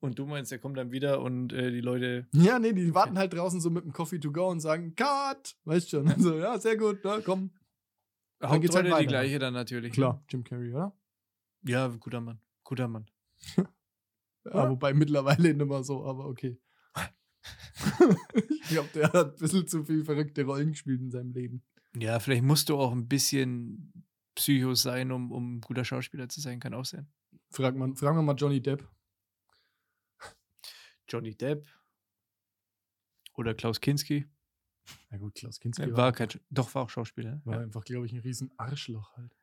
Und 0.00 0.18
du 0.18 0.26
meinst, 0.26 0.50
der 0.50 0.58
kommt 0.58 0.76
dann 0.76 0.90
wieder 0.90 1.20
und 1.22 1.52
äh, 1.52 1.70
die 1.70 1.80
Leute. 1.80 2.26
Ja, 2.34 2.58
nee, 2.58 2.72
die 2.72 2.92
warten 2.94 3.16
halt 3.18 3.32
draußen 3.32 3.60
so 3.60 3.70
mit 3.70 3.84
dem 3.84 3.92
Coffee 3.92 4.18
to 4.18 4.32
go 4.32 4.48
und 4.48 4.60
sagen, 4.60 4.94
Cut! 4.96 5.56
Weißt 5.64 5.90
schon. 5.90 6.08
So, 6.20 6.36
ja, 6.38 6.58
sehr 6.58 6.76
gut, 6.76 6.98
na, 7.04 7.20
komm. 7.24 7.50
Geht's 8.42 8.74
halt 8.74 8.84
Hauptrolle 8.84 8.84
die 8.84 8.90
weiter. 8.90 9.06
gleiche 9.06 9.38
dann 9.38 9.54
natürlich. 9.54 9.92
Klar, 9.92 10.22
Jim 10.28 10.42
Carrey, 10.44 10.72
oder? 10.72 10.94
Ne? 11.62 11.70
Ja, 11.70 11.88
guter 11.88 12.20
Mann. 12.20 12.40
Guter 12.64 12.88
Mann. 12.88 13.06
Ja, 14.44 14.68
wobei 14.68 14.92
mittlerweile 14.92 15.54
nicht 15.54 15.68
mehr 15.68 15.84
so, 15.84 16.04
aber 16.04 16.26
okay. 16.26 16.58
ich 18.34 18.68
glaube, 18.70 18.88
der 18.92 19.12
hat 19.12 19.34
ein 19.34 19.38
bisschen 19.38 19.68
zu 19.68 19.84
viel 19.84 20.04
verrückte 20.04 20.44
Rollen 20.44 20.72
gespielt 20.72 21.00
in 21.00 21.12
seinem 21.12 21.32
Leben. 21.32 21.62
Ja, 21.96 22.18
vielleicht 22.18 22.42
musst 22.42 22.68
du 22.68 22.76
auch 22.76 22.90
ein 22.90 23.06
bisschen 23.06 23.92
Psycho 24.34 24.74
sein, 24.74 25.12
um, 25.12 25.30
um 25.30 25.60
guter 25.60 25.84
Schauspieler 25.84 26.28
zu 26.28 26.40
sein, 26.40 26.58
kann 26.58 26.74
auch 26.74 26.84
sein. 26.84 27.06
Frag 27.50 27.76
man, 27.76 27.94
fragen 27.94 28.16
wir 28.16 28.22
mal 28.22 28.34
Johnny 28.34 28.60
Depp. 28.60 28.84
Johnny 31.08 31.36
Depp 31.36 31.66
oder 33.34 33.54
Klaus 33.54 33.80
Kinski. 33.80 34.26
Na 35.10 35.18
gut, 35.18 35.34
Klaus 35.34 35.60
Kinski 35.60 35.82
Er 35.82 35.90
war, 35.92 35.96
war 35.98 36.12
kein, 36.12 36.28
doch, 36.50 36.74
war 36.74 36.82
auch 36.82 36.90
Schauspieler. 36.90 37.40
war 37.44 37.56
Ja. 37.56 37.60
einfach, 37.62 37.84
glaube 37.84 38.06
ich, 38.06 38.12
ein 38.12 38.18
riesen 38.20 38.50
Arschloch 38.58 39.16
halt. 39.16 39.36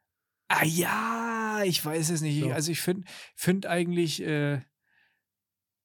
Ah 0.47 0.65
ja, 0.65 1.61
ich 1.65 1.83
weiß 1.83 2.09
es 2.09 2.21
nicht. 2.21 2.41
Doch. 2.43 2.51
Also 2.51 2.71
ich 2.71 2.81
finde 2.81 3.07
find 3.35 3.65
eigentlich, 3.67 4.21
äh, 4.21 4.61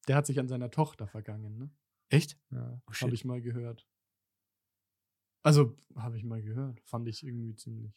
Der 0.09 0.16
hat 0.16 0.26
sich 0.26 0.38
an 0.40 0.48
seiner 0.48 0.70
Tochter 0.70 1.07
vergangen, 1.07 1.57
ne? 1.59 1.70
echt? 2.09 2.38
Ja, 2.50 2.80
Oh, 2.86 2.92
habe 2.94 3.14
ich 3.14 3.24
mal 3.24 3.40
gehört. 3.42 3.86
Also, 5.42 5.76
habe 5.96 6.16
ich 6.16 6.24
mal 6.24 6.40
gehört. 6.42 6.80
Fand 6.84 7.07
ich 7.09 7.22
irgendwie 7.24 7.55
ziemlich. 7.55 7.92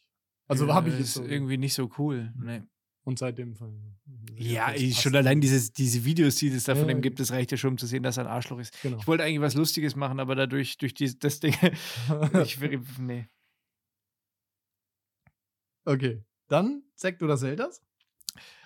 Also, 0.46 0.66
Ja, 0.66 0.74
habe 0.74 0.88
ich 0.88 0.94
ist 0.94 1.00
jetzt 1.00 1.14
so. 1.14 1.24
irgendwie 1.24 1.56
nicht 1.56 1.74
so 1.74 1.90
cool. 1.98 2.32
Mhm. 2.36 2.44
Nee. 2.46 2.62
Und 3.08 3.18
seitdem. 3.18 3.54
Ja, 4.36 4.66
das 4.70 4.82
ey, 4.82 4.88
passt 4.90 5.02
schon 5.02 5.16
allein 5.16 5.40
dieses, 5.40 5.72
diese 5.72 6.04
Videos, 6.04 6.34
die 6.34 6.48
es 6.48 6.64
da 6.64 6.74
von 6.74 6.84
Ja, 6.84 6.90
ihm 6.90 6.98
ja, 6.98 7.00
gibt, 7.00 7.18
das 7.18 7.30
reicht 7.32 7.50
ja 7.50 7.56
schon, 7.56 7.70
um 7.70 7.78
zu 7.78 7.86
sehen, 7.86 8.02
dass 8.02 8.18
er 8.18 8.26
ein 8.26 8.30
Arschloch 8.30 8.58
ist. 8.58 8.82
Genau. 8.82 8.98
Ich 8.98 9.06
wollte 9.06 9.24
eigentlich 9.24 9.40
was 9.40 9.54
Lustiges 9.54 9.96
machen, 9.96 10.20
aber 10.20 10.34
dadurch, 10.34 10.76
durch 10.76 10.92
die, 10.92 11.18
das 11.18 11.40
Ding, 11.40 11.54
ich 12.44 12.60
nee. 12.98 13.26
okay. 15.86 16.22
Dann 16.48 16.82
Sekt 16.96 17.22
oder 17.22 17.38
Zeldas? 17.38 17.82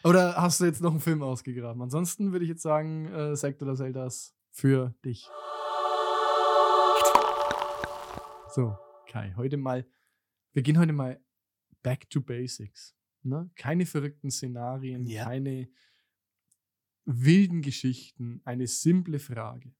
Oder 0.02 0.34
hast 0.34 0.60
du 0.60 0.64
jetzt 0.64 0.80
noch 0.80 0.90
einen 0.90 0.98
Film 0.98 1.22
ausgegraben? 1.22 1.80
Ansonsten 1.80 2.32
würde 2.32 2.44
ich 2.44 2.48
jetzt 2.48 2.62
sagen, 2.62 3.06
äh, 3.12 3.36
Sekt 3.36 3.62
oder 3.62 3.76
Zeldas 3.76 4.34
für 4.50 4.92
dich. 5.04 5.30
So, 8.52 8.76
Kai, 9.06 9.34
heute 9.36 9.56
mal, 9.56 9.86
wir 10.52 10.62
gehen 10.62 10.80
heute 10.80 10.92
mal 10.92 11.20
back 11.84 12.10
to 12.10 12.20
basics. 12.20 12.96
Ne? 13.24 13.50
Keine 13.56 13.86
verrückten 13.86 14.30
Szenarien, 14.30 15.06
Ja. 15.06 15.24
keine 15.24 15.68
wilden 17.04 17.62
Geschichten, 17.62 18.40
eine 18.44 18.66
simple 18.66 19.18
Frage. 19.18 19.74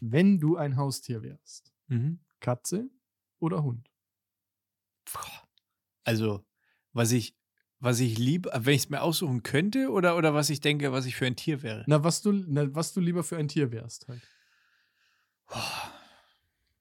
Wenn 0.00 0.38
du 0.40 0.56
ein 0.56 0.76
Haustier 0.76 1.22
wärst, 1.22 1.72
Mhm. 1.88 2.18
Katze 2.40 2.90
oder 3.38 3.62
Hund? 3.62 3.90
Also, 6.04 6.44
was 6.92 7.12
ich, 7.12 7.36
was 7.78 8.00
ich 8.00 8.18
liebe, 8.18 8.50
wenn 8.54 8.74
ich 8.74 8.82
es 8.84 8.88
mir 8.90 9.02
aussuchen 9.02 9.42
könnte 9.42 9.90
oder, 9.90 10.16
oder 10.16 10.34
was 10.34 10.50
ich 10.50 10.60
denke, 10.60 10.92
was 10.92 11.06
ich 11.06 11.14
für 11.16 11.26
ein 11.26 11.36
Tier 11.36 11.62
wäre. 11.62 11.84
Na, 11.86 12.02
was 12.04 12.22
du, 12.22 12.32
na, 12.32 12.72
was 12.74 12.92
du 12.92 13.00
lieber 13.00 13.22
für 13.24 13.36
ein 13.36 13.48
Tier 13.48 13.70
wärst 13.72 14.08
halt. 14.08 14.22
Boah. 15.46 15.92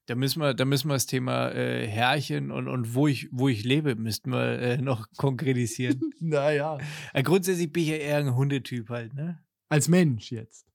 Da 0.08 0.16
müssen 0.16 0.40
wir, 0.40 0.54
da 0.54 0.66
müssen 0.66 0.88
wir 0.88 0.94
das 0.94 1.08
Thema 1.08 1.50
äh, 1.52 1.88
Herrchen 1.88 2.52
und, 2.52 2.68
und 2.68 2.94
wo 2.94 3.08
ich, 3.08 3.28
wo 3.32 3.48
ich 3.50 3.64
lebe, 3.64 3.96
müssten 3.96 4.32
wir 4.32 4.60
äh, 4.60 4.78
noch 4.82 5.08
konkretisieren. 5.18 6.00
Naja. 6.20 6.78
äh, 7.14 7.24
grundsätzlich 7.24 7.72
bin 7.72 7.84
ich 7.84 7.90
ja 7.90 7.96
eher 7.96 8.18
ein 8.18 8.36
Hundetyp 8.36 8.90
halt, 8.90 9.14
ne? 9.14 9.44
Als 9.70 9.88
Mensch 9.88 10.32
jetzt. 10.32 10.68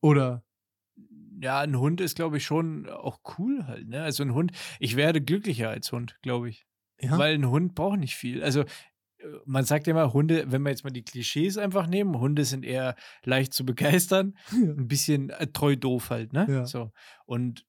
Oder 0.00 0.44
Ja, 1.40 1.60
ein 1.60 1.78
Hund 1.78 2.00
ist, 2.00 2.16
glaube 2.16 2.36
ich, 2.38 2.44
schon 2.44 2.88
auch 2.88 3.20
cool 3.38 3.66
halt, 3.66 3.88
ne? 3.88 4.02
Also 4.02 4.22
ein 4.22 4.34
Hund, 4.34 4.52
ich 4.80 4.96
werde 4.96 5.20
glücklicher 5.20 5.70
als 5.70 5.90
Hund, 5.92 6.18
glaube 6.22 6.48
ich. 6.48 6.66
ja, 7.00 7.16
Weil 7.16 7.34
ein 7.34 7.48
Hund 7.48 7.74
braucht 7.74 7.98
nicht 7.98 8.16
viel. 8.16 8.42
Also 8.42 8.62
äh, 8.62 8.66
man 9.44 9.64
sagt 9.64 9.86
ja 9.86 9.92
immer, 9.92 10.12
Hunde, 10.12 10.50
wenn 10.50 10.62
wir 10.62 10.70
jetzt 10.70 10.84
mal 10.84 10.90
die 10.90 11.04
Klischees 11.04 11.56
einfach 11.56 11.86
nehmen, 11.86 12.18
Hunde 12.18 12.44
sind 12.44 12.64
eher 12.64 12.96
leicht 13.24 13.54
zu 13.54 13.64
begeistern, 13.64 14.36
ein 14.52 14.88
bisschen 14.88 15.30
äh, 15.30 15.46
treu 15.46 15.76
doof 15.76 16.10
halt, 16.10 16.32
ne? 16.32 16.46
Ja. 16.48 16.66
So. 16.66 16.92
Und 17.26 17.64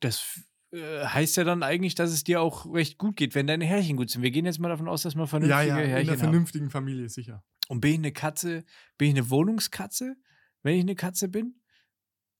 das 0.00 0.40
äh, 0.72 1.04
heißt 1.04 1.36
ja 1.36 1.44
dann 1.44 1.62
eigentlich, 1.62 1.94
dass 1.94 2.10
es 2.10 2.24
dir 2.24 2.40
auch 2.40 2.72
recht 2.72 2.98
gut 2.98 3.16
geht, 3.16 3.34
wenn 3.34 3.46
deine 3.46 3.64
Härchen 3.64 3.96
gut 3.96 4.10
sind. 4.10 4.22
Wir 4.22 4.30
gehen 4.30 4.44
jetzt 4.46 4.58
mal 4.58 4.68
davon 4.68 4.88
aus, 4.88 5.02
dass 5.02 5.14
ja, 5.14 5.26
vernünftige 5.26 5.68
ja, 5.68 5.78
in 5.78 5.88
Härchen 5.88 5.96
einer 6.08 6.10
haben. 6.12 6.18
vernünftigen 6.18 6.70
Familie 6.70 7.08
sicher. 7.08 7.44
Und 7.68 7.80
bin 7.80 7.92
ich 7.92 7.98
eine 7.98 8.12
Katze, 8.12 8.64
bin 8.98 9.08
ich 9.08 9.14
eine 9.14 9.30
Wohnungskatze, 9.30 10.16
wenn 10.62 10.74
ich 10.76 10.82
eine 10.82 10.94
Katze 10.96 11.28
bin? 11.28 11.60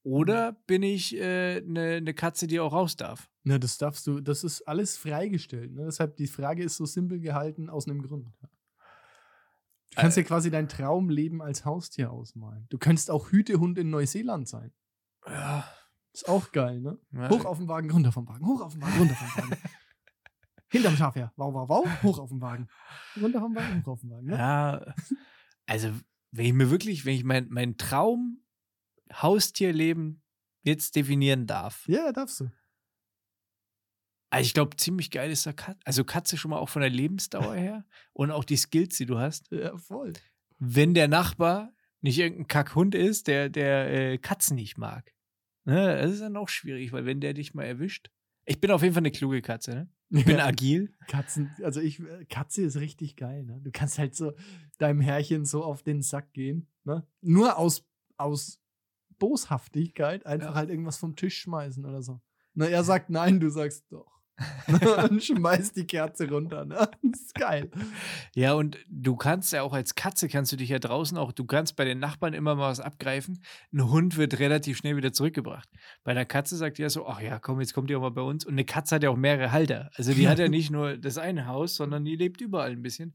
Oder 0.03 0.53
Mhm. 0.53 0.57
bin 0.67 0.83
ich 0.83 1.17
äh, 1.17 1.63
eine, 1.67 1.95
eine 1.97 2.13
Katze, 2.15 2.47
die 2.47 2.61
auch 2.61 2.73
raus 2.73 2.97
darf? 2.97 3.31
Na, 3.43 3.59
das 3.59 3.79
darfst 3.79 4.07
du, 4.07 4.21
das 4.21 4.45
ist 4.45 4.63
alles 4.69 4.97
freigestellt. 4.99 5.73
Ne? 5.73 5.85
Deshalb 5.87 6.17
die 6.17 6.27
Frage 6.27 6.63
ist 6.63 6.77
so 6.77 6.85
simpel 6.85 7.21
gehalten 7.21 7.71
aus 7.71 7.87
einem 7.89 8.03
Grund. 8.03 8.27
Du 9.91 9.97
kannst 9.97 10.19
Äh. 10.19 10.21
ja 10.23 10.27
quasi 10.27 10.51
dein 10.51 10.69
Traumleben 10.69 11.41
als 11.41 11.65
Haustier 11.65 12.11
ausmalen. 12.11 12.67
Du 12.69 12.77
könntest 12.79 13.11
auch 13.11 13.31
Hütehund 13.31 13.79
in 13.79 13.89
Neuseeland 13.91 14.47
sein. 14.49 14.73
Ja. 15.27 15.65
Ist 16.15 16.29
auch 16.29 16.53
geil, 16.53 16.81
ne? 16.81 16.97
ja. 17.13 17.29
Hoch 17.29 17.45
auf 17.45 17.59
den 17.59 17.67
Wagen, 17.67 17.91
runter 17.91 18.13
vom 18.13 18.27
Wagen, 18.29 18.47
hoch 18.47 18.61
auf 18.61 18.73
den 18.73 18.83
Wagen, 18.83 18.99
runter 18.99 19.15
vom 19.17 19.43
Wagen. 19.43 19.63
Hinterm 20.71 20.97
Schaf 20.97 21.17
her. 21.17 21.33
Wow, 21.37 21.53
wow, 21.53 21.69
wow, 21.69 22.03
hoch 22.05 22.19
auf 22.21 22.29
den 22.31 22.41
Wagen. 22.41 22.69
Runter 23.21 23.41
vom 23.41 23.55
Wagen, 23.55 23.85
hoch 23.85 23.93
auf 23.93 24.01
den 24.01 24.11
Wagen. 24.11 24.27
Ne? 24.27 24.37
Ja, 24.37 24.95
also 25.67 25.91
wenn 26.31 26.47
ich 26.47 26.53
mir 26.53 26.71
wirklich, 26.71 27.05
wenn 27.05 27.15
ich 27.15 27.25
mein, 27.25 27.49
mein 27.51 27.77
Traum 27.79 28.45
Haustierleben 29.13 30.23
jetzt 30.63 30.97
definieren 30.97 31.47
darf. 31.47 31.87
Ja, 31.89 32.13
darfst 32.13 32.41
du. 32.41 32.51
Also 34.31 34.47
ich 34.47 34.55
glaube, 34.55 34.77
ziemlich 34.77 35.11
geil 35.11 35.31
ist 35.31 35.47
da 35.47 35.53
Katze. 35.53 35.81
Also 35.85 36.05
Katze 36.05 36.37
schon 36.37 36.51
mal 36.51 36.59
auch 36.59 36.69
von 36.69 36.83
der 36.83 36.91
Lebensdauer 36.91 37.55
her 37.57 37.85
und 38.13 38.31
auch 38.31 38.45
die 38.45 38.57
Skills, 38.57 38.97
die 38.97 39.07
du 39.07 39.19
hast. 39.19 39.51
Ja, 39.51 39.77
voll. 39.79 40.13
Wenn 40.59 40.95
der 40.95 41.09
Nachbar 41.09 41.73
nicht 42.01 42.19
irgendein 42.19 42.49
Kackhund 42.49 42.95
ist, 42.95 43.27
der, 43.27 43.49
der 43.49 43.93
äh, 43.93 44.19
Katzen 44.19 44.57
nicht 44.57 44.77
mag. 44.77 45.14
Ne, 45.65 45.97
das 46.03 46.13
ist 46.13 46.21
dann 46.21 46.37
auch 46.37 46.49
schwierig, 46.49 46.93
weil 46.93 47.07
wenn 47.07 47.21
der 47.21 47.35
dich 47.35 47.55
mal 47.55 47.65
erwischt. 47.65 48.11
Ich 48.47 48.61
bin 48.61 48.71
auf 48.71 48.83
jeden 48.83 48.93
Fall 48.95 49.01
eine 49.01 49.11
kluge 49.11 49.41
Katze, 49.41 49.71
ne? 49.75 49.89
Ich 50.11 50.27
bin 50.27 50.39
agil. 50.39 50.93
Katzen, 51.09 51.51
also 51.63 51.81
ich, 51.81 51.99
äh, 52.01 52.27
Katze 52.27 52.63
ist 52.63 52.77
richtig 52.77 53.17
geil, 53.17 53.45
ne? 53.45 53.59
Du 53.63 53.71
kannst 53.73 53.99
halt 53.99 54.15
so 54.15 54.35
deinem 54.79 55.01
Herrchen 55.01 55.47
so 55.47 55.65
auf 55.65 55.83
den 55.83 56.03
Sack 56.03 56.33
gehen, 56.35 56.69
ne? 56.85 57.07
Nur 57.23 57.57
aus, 57.59 57.87
aus 58.19 58.61
Boshaftigkeit 59.19 60.27
einfach 60.27 60.51
Ja. 60.51 60.55
halt 60.55 60.71
irgendwas 60.71 60.99
vom 60.99 61.17
Tisch 61.17 61.39
schmeißen 61.39 61.85
oder 61.85 62.03
so. 62.03 62.21
Na, 62.53 62.67
er 62.67 62.85
sagt 62.85 63.09
nein, 63.11 63.41
du 63.41 63.49
sagst 63.49 63.91
doch. 63.91 64.21
Dann 64.81 65.21
schmeißt 65.21 65.77
die 65.77 65.87
Kerze 65.87 66.29
runter, 66.29 66.65
ne? 66.65 66.89
Das 67.03 67.21
ist 67.21 67.35
geil. 67.35 67.71
Ja, 68.35 68.55
und 68.55 68.79
du 68.89 69.15
kannst 69.15 69.53
ja 69.53 69.63
auch 69.63 69.73
als 69.73 69.95
Katze, 69.95 70.29
kannst 70.29 70.51
du 70.51 70.57
dich 70.57 70.71
ja 70.71 70.81
draußen 70.81 71.17
auch, 71.17 71.31
du 71.31 71.45
kannst 71.45 71.77
bei 71.77 71.85
den 71.85 72.01
Nachbarn 72.01 72.35
immer 72.35 72.57
mal 72.57 72.71
was 72.71 72.81
abgreifen. 72.81 73.43
Ein 73.73 73.89
Hund 73.89 74.17
wird 74.17 74.41
relativ 74.41 74.79
schnell 74.79 74.97
wieder 74.97 75.13
zurückgebracht. 75.13 75.69
Bei 76.03 76.11
einer 76.11 76.25
Katze 76.25 76.57
sagt 76.57 76.79
die 76.79 76.83
ja 76.83 76.91
so, 76.91 77.07
ach 77.07 77.21
ja, 77.21 77.39
komm, 77.39 77.61
jetzt 77.61 77.75
kommt 77.75 77.91
die 77.91 77.97
auch 77.97 78.01
mal 78.01 78.11
bei 78.11 78.23
uns. 78.23 78.45
Und 78.45 78.55
eine 78.55 78.65
Katze 78.65 78.97
hat 78.97 79.05
ja 79.05 79.11
auch 79.11 79.17
mehrere 79.17 79.53
Halter. 79.53 79.91
Also 79.95 80.13
die 80.13 80.29
hat 80.29 80.41
ja 80.41 80.49
nicht 80.49 80.71
nur 80.71 80.97
das 80.97 81.17
eine 81.17 81.47
Haus, 81.47 81.77
sondern 81.77 82.05
die 82.05 82.17
lebt 82.17 82.41
überall 82.41 82.73
ein 82.73 82.83
bisschen. 82.83 83.15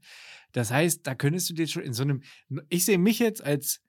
Das 0.52 0.70
heißt, 0.70 1.06
da 1.06 1.14
könntest 1.14 1.50
du 1.50 1.54
dir 1.54 1.66
schon 1.66 1.82
in 1.82 1.92
so 1.92 2.02
einem, 2.02 2.22
ich 2.70 2.86
sehe 2.86 2.98
mich 2.98 3.18
jetzt 3.18 3.44
als 3.44 3.82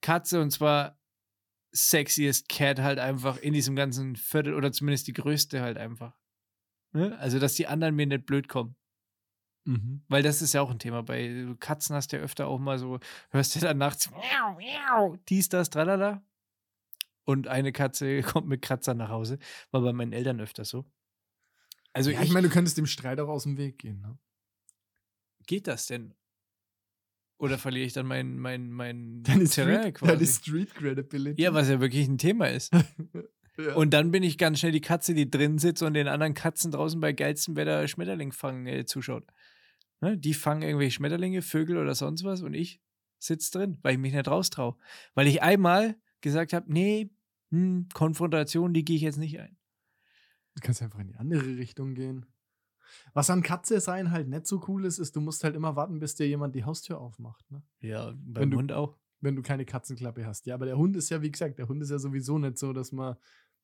Katze 0.00 0.40
und 0.40 0.50
zwar 0.50 0.98
sexiest 1.72 2.48
Cat 2.48 2.80
halt 2.80 2.98
einfach 2.98 3.36
in 3.36 3.52
diesem 3.52 3.76
ganzen 3.76 4.16
Viertel 4.16 4.54
oder 4.54 4.72
zumindest 4.72 5.06
die 5.06 5.12
größte 5.12 5.60
halt 5.60 5.76
einfach. 5.76 6.16
Ne? 6.98 7.18
Also, 7.18 7.38
dass 7.38 7.54
die 7.54 7.66
anderen 7.66 7.94
mir 7.94 8.06
nicht 8.06 8.26
blöd 8.26 8.48
kommen. 8.48 8.76
Mhm. 9.64 10.02
Weil 10.08 10.22
das 10.22 10.42
ist 10.42 10.54
ja 10.54 10.62
auch 10.62 10.70
ein 10.70 10.78
Thema. 10.78 11.02
Bei 11.02 11.46
Katzen 11.60 11.94
hast 11.94 12.12
du 12.12 12.16
ja 12.16 12.22
öfter 12.22 12.46
auch 12.48 12.58
mal 12.58 12.78
so, 12.78 12.98
hörst 13.30 13.54
du 13.54 13.60
dann 13.60 13.78
nachts, 13.78 14.10
miau, 14.10 14.58
miau, 14.58 15.16
dies, 15.28 15.48
das, 15.48 15.70
tralala. 15.70 16.22
Und 17.24 17.48
eine 17.48 17.72
Katze 17.72 18.22
kommt 18.22 18.48
mit 18.48 18.62
Kratzer 18.62 18.94
nach 18.94 19.10
Hause. 19.10 19.38
War 19.70 19.82
bei 19.82 19.92
meinen 19.92 20.12
Eltern 20.12 20.40
öfter 20.40 20.64
so. 20.64 20.84
Also 21.92 22.10
ja, 22.10 22.20
ich, 22.20 22.28
ich 22.28 22.32
meine, 22.32 22.48
du 22.48 22.52
könntest 22.52 22.78
dem 22.78 22.86
Streit 22.86 23.20
auch 23.20 23.28
aus 23.28 23.42
dem 23.42 23.56
Weg 23.56 23.78
gehen. 23.78 24.00
Ne? 24.00 24.18
geht 25.48 25.66
das 25.66 25.86
denn? 25.86 26.14
Oder 27.38 27.58
verliere 27.58 27.86
ich 27.86 27.92
dann 27.92 28.06
mein, 28.06 28.38
mein, 28.38 28.70
mein 28.70 29.22
Deine 29.22 29.44
Terrain 29.48 29.80
Street, 29.80 29.94
quasi? 29.94 30.12
deine 30.12 30.26
Street 30.26 30.74
Credibility. 30.74 31.42
Ja, 31.42 31.54
was 31.54 31.68
ja 31.68 31.80
wirklich 31.80 32.06
ein 32.06 32.18
Thema 32.18 32.48
ist. 32.48 32.72
Ja. 33.58 33.74
Und 33.74 33.92
dann 33.92 34.10
bin 34.12 34.22
ich 34.22 34.38
ganz 34.38 34.60
schnell 34.60 34.70
die 34.72 34.80
Katze, 34.80 35.14
die 35.14 35.28
drin 35.28 35.58
sitzt 35.58 35.82
und 35.82 35.94
den 35.94 36.06
anderen 36.08 36.34
Katzen 36.34 36.70
draußen 36.70 37.00
bei 37.00 37.12
geilstem 37.12 37.56
Wetter 37.56 37.88
Schmetterling 37.88 38.30
fangen 38.32 38.66
äh, 38.66 38.84
zuschaut. 38.86 39.26
Ne? 40.00 40.16
Die 40.16 40.34
fangen 40.34 40.62
irgendwelche 40.62 40.92
Schmetterlinge, 40.92 41.42
Vögel 41.42 41.76
oder 41.76 41.94
sonst 41.96 42.22
was 42.22 42.42
und 42.42 42.54
ich 42.54 42.80
sitze 43.18 43.50
drin, 43.50 43.78
weil 43.82 43.94
ich 43.94 43.98
mich 43.98 44.12
nicht 44.14 44.28
raustraue. 44.28 44.76
Weil 45.14 45.26
ich 45.26 45.42
einmal 45.42 45.96
gesagt 46.20 46.52
habe, 46.52 46.72
nee, 46.72 47.10
hm, 47.50 47.88
Konfrontation, 47.94 48.72
die 48.74 48.84
gehe 48.84 48.94
ich 48.96 49.02
jetzt 49.02 49.18
nicht 49.18 49.40
ein. 49.40 49.56
Du 50.54 50.60
kannst 50.62 50.80
einfach 50.82 51.00
in 51.00 51.08
die 51.08 51.16
andere 51.16 51.56
Richtung 51.56 51.94
gehen. 51.94 52.26
Was 53.12 53.28
an 53.28 53.42
Katze 53.42 53.80
sein 53.80 54.12
halt 54.12 54.28
nicht 54.28 54.46
so 54.46 54.64
cool 54.68 54.84
ist, 54.84 54.98
ist, 54.98 55.16
du 55.16 55.20
musst 55.20 55.42
halt 55.44 55.56
immer 55.56 55.74
warten, 55.76 55.98
bis 55.98 56.14
dir 56.14 56.26
jemand 56.28 56.54
die 56.54 56.64
Haustür 56.64 57.00
aufmacht. 57.00 57.50
Ne? 57.50 57.62
Ja, 57.80 58.08
Wenn 58.12 58.32
beim 58.32 58.50
du- 58.50 58.56
Hund 58.58 58.72
auch. 58.72 58.96
Wenn 59.20 59.34
du 59.34 59.42
keine 59.42 59.64
Katzenklappe 59.64 60.24
hast. 60.24 60.46
Ja, 60.46 60.54
aber 60.54 60.66
der 60.66 60.78
Hund 60.78 60.94
ist 60.96 61.10
ja, 61.10 61.20
wie 61.22 61.30
gesagt, 61.32 61.58
der 61.58 61.66
Hund 61.66 61.82
ist 61.82 61.90
ja 61.90 61.98
sowieso 61.98 62.38
nicht 62.38 62.56
so, 62.56 62.72
dass 62.72 62.92
man 62.92 63.16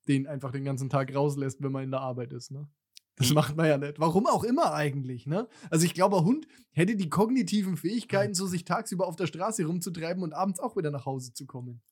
den 0.08 0.26
einfach 0.26 0.52
den 0.52 0.64
ganzen 0.64 0.90
Tag 0.90 1.14
rauslässt, 1.14 1.62
wenn 1.62 1.72
man 1.72 1.84
in 1.84 1.90
der 1.90 2.00
Arbeit 2.00 2.32
ist. 2.32 2.50
Ne? 2.50 2.68
Das 3.16 3.30
macht 3.34 3.56
man 3.56 3.66
ja 3.66 3.78
nicht. 3.78 3.98
Warum 3.98 4.26
auch 4.26 4.44
immer 4.44 4.72
eigentlich, 4.72 5.26
ne? 5.26 5.48
Also 5.70 5.86
ich 5.86 5.94
glaube, 5.94 6.18
ein 6.18 6.24
Hund 6.24 6.46
hätte 6.72 6.96
die 6.96 7.08
kognitiven 7.08 7.76
Fähigkeiten, 7.76 8.34
so 8.34 8.46
sich 8.46 8.64
tagsüber 8.64 9.06
auf 9.06 9.16
der 9.16 9.26
Straße 9.26 9.64
rumzutreiben 9.64 10.22
und 10.22 10.32
abends 10.32 10.60
auch 10.60 10.76
wieder 10.76 10.90
nach 10.90 11.06
Hause 11.06 11.32
zu 11.32 11.46
kommen. 11.46 11.82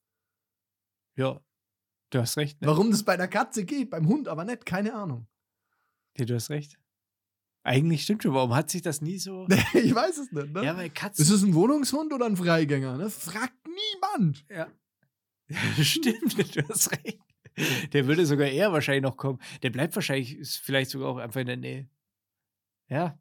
Ja, 1.17 1.41
du 2.11 2.19
hast 2.19 2.37
recht. 2.37 2.61
Ne? 2.61 2.69
Warum 2.69 2.91
das 2.91 3.05
bei 3.05 3.17
der 3.17 3.29
Katze 3.29 3.65
geht, 3.65 3.91
beim 3.91 4.09
Hund 4.09 4.29
aber 4.29 4.45
nicht, 4.45 4.67
keine 4.67 4.95
Ahnung. 4.95 5.27
Ja, 6.19 6.25
du 6.25 6.35
hast 6.35 6.51
recht. 6.51 6.79
Eigentlich 7.65 8.03
stimmt 8.03 8.25
schon. 8.25 8.35
Warum 8.35 8.55
hat 8.55 8.71
sich 8.71 8.83
das 8.83 9.01
nie 9.01 9.19
so. 9.19 9.47
ich 9.75 9.95
weiß 9.95 10.19
es 10.19 10.33
nicht, 10.33 10.53
ne? 10.53 10.65
ja, 10.65 10.77
weil 10.77 10.91
Katzen. 10.91 11.23
ist 11.23 11.31
es 11.31 11.43
ein 11.43 11.55
Wohnungshund 11.55 12.13
oder 12.13 12.27
ein 12.27 12.37
Freigänger, 12.37 12.97
ne? 12.97 13.09
Fragt 13.09 13.55
niemand. 13.67 14.45
Ja. 14.51 14.69
Stimmt, 15.83 16.57
du 16.57 16.69
hast 16.69 16.91
recht. 16.93 17.21
Der 17.93 18.07
würde 18.07 18.27
sogar 18.27 18.49
eher 18.49 18.73
wahrscheinlich 18.73 19.03
noch 19.03 19.17
kommen. 19.17 19.41
Der 19.63 19.71
bleibt 19.71 19.95
wahrscheinlich, 19.95 20.37
ist 20.37 20.57
vielleicht 20.57 20.91
sogar 20.91 21.09
auch 21.09 21.19
einfach 21.19 21.41
in 21.41 21.47
der 21.47 21.57
Nähe. 21.57 21.89
Ja. 22.89 23.19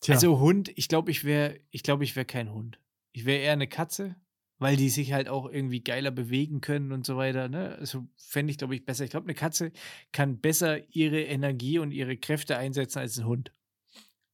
Tja. 0.00 0.14
Also 0.14 0.40
Hund, 0.40 0.70
ich 0.76 0.88
glaube, 0.88 1.10
ich 1.10 1.24
wäre, 1.24 1.60
ich 1.70 1.82
glaube, 1.82 2.04
ich 2.04 2.16
wäre 2.16 2.26
kein 2.26 2.52
Hund. 2.52 2.78
Ich 3.12 3.26
wäre 3.26 3.42
eher 3.42 3.52
eine 3.52 3.68
Katze, 3.68 4.16
weil 4.58 4.76
die 4.76 4.88
sich 4.88 5.12
halt 5.12 5.28
auch 5.28 5.50
irgendwie 5.50 5.82
geiler 5.82 6.10
bewegen 6.10 6.60
können 6.60 6.92
und 6.92 7.04
so 7.04 7.16
weiter. 7.16 7.48
Ne? 7.48 7.76
Also 7.78 8.06
fände 8.16 8.50
ich, 8.50 8.58
glaube 8.58 8.74
ich, 8.74 8.84
besser. 8.84 9.04
Ich 9.04 9.10
glaube, 9.10 9.26
eine 9.26 9.34
Katze 9.34 9.72
kann 10.12 10.40
besser 10.40 10.78
ihre 10.94 11.22
Energie 11.22 11.78
und 11.78 11.92
ihre 11.92 12.16
Kräfte 12.16 12.56
einsetzen 12.56 12.98
als 12.98 13.18
ein 13.18 13.26
Hund. 13.26 13.52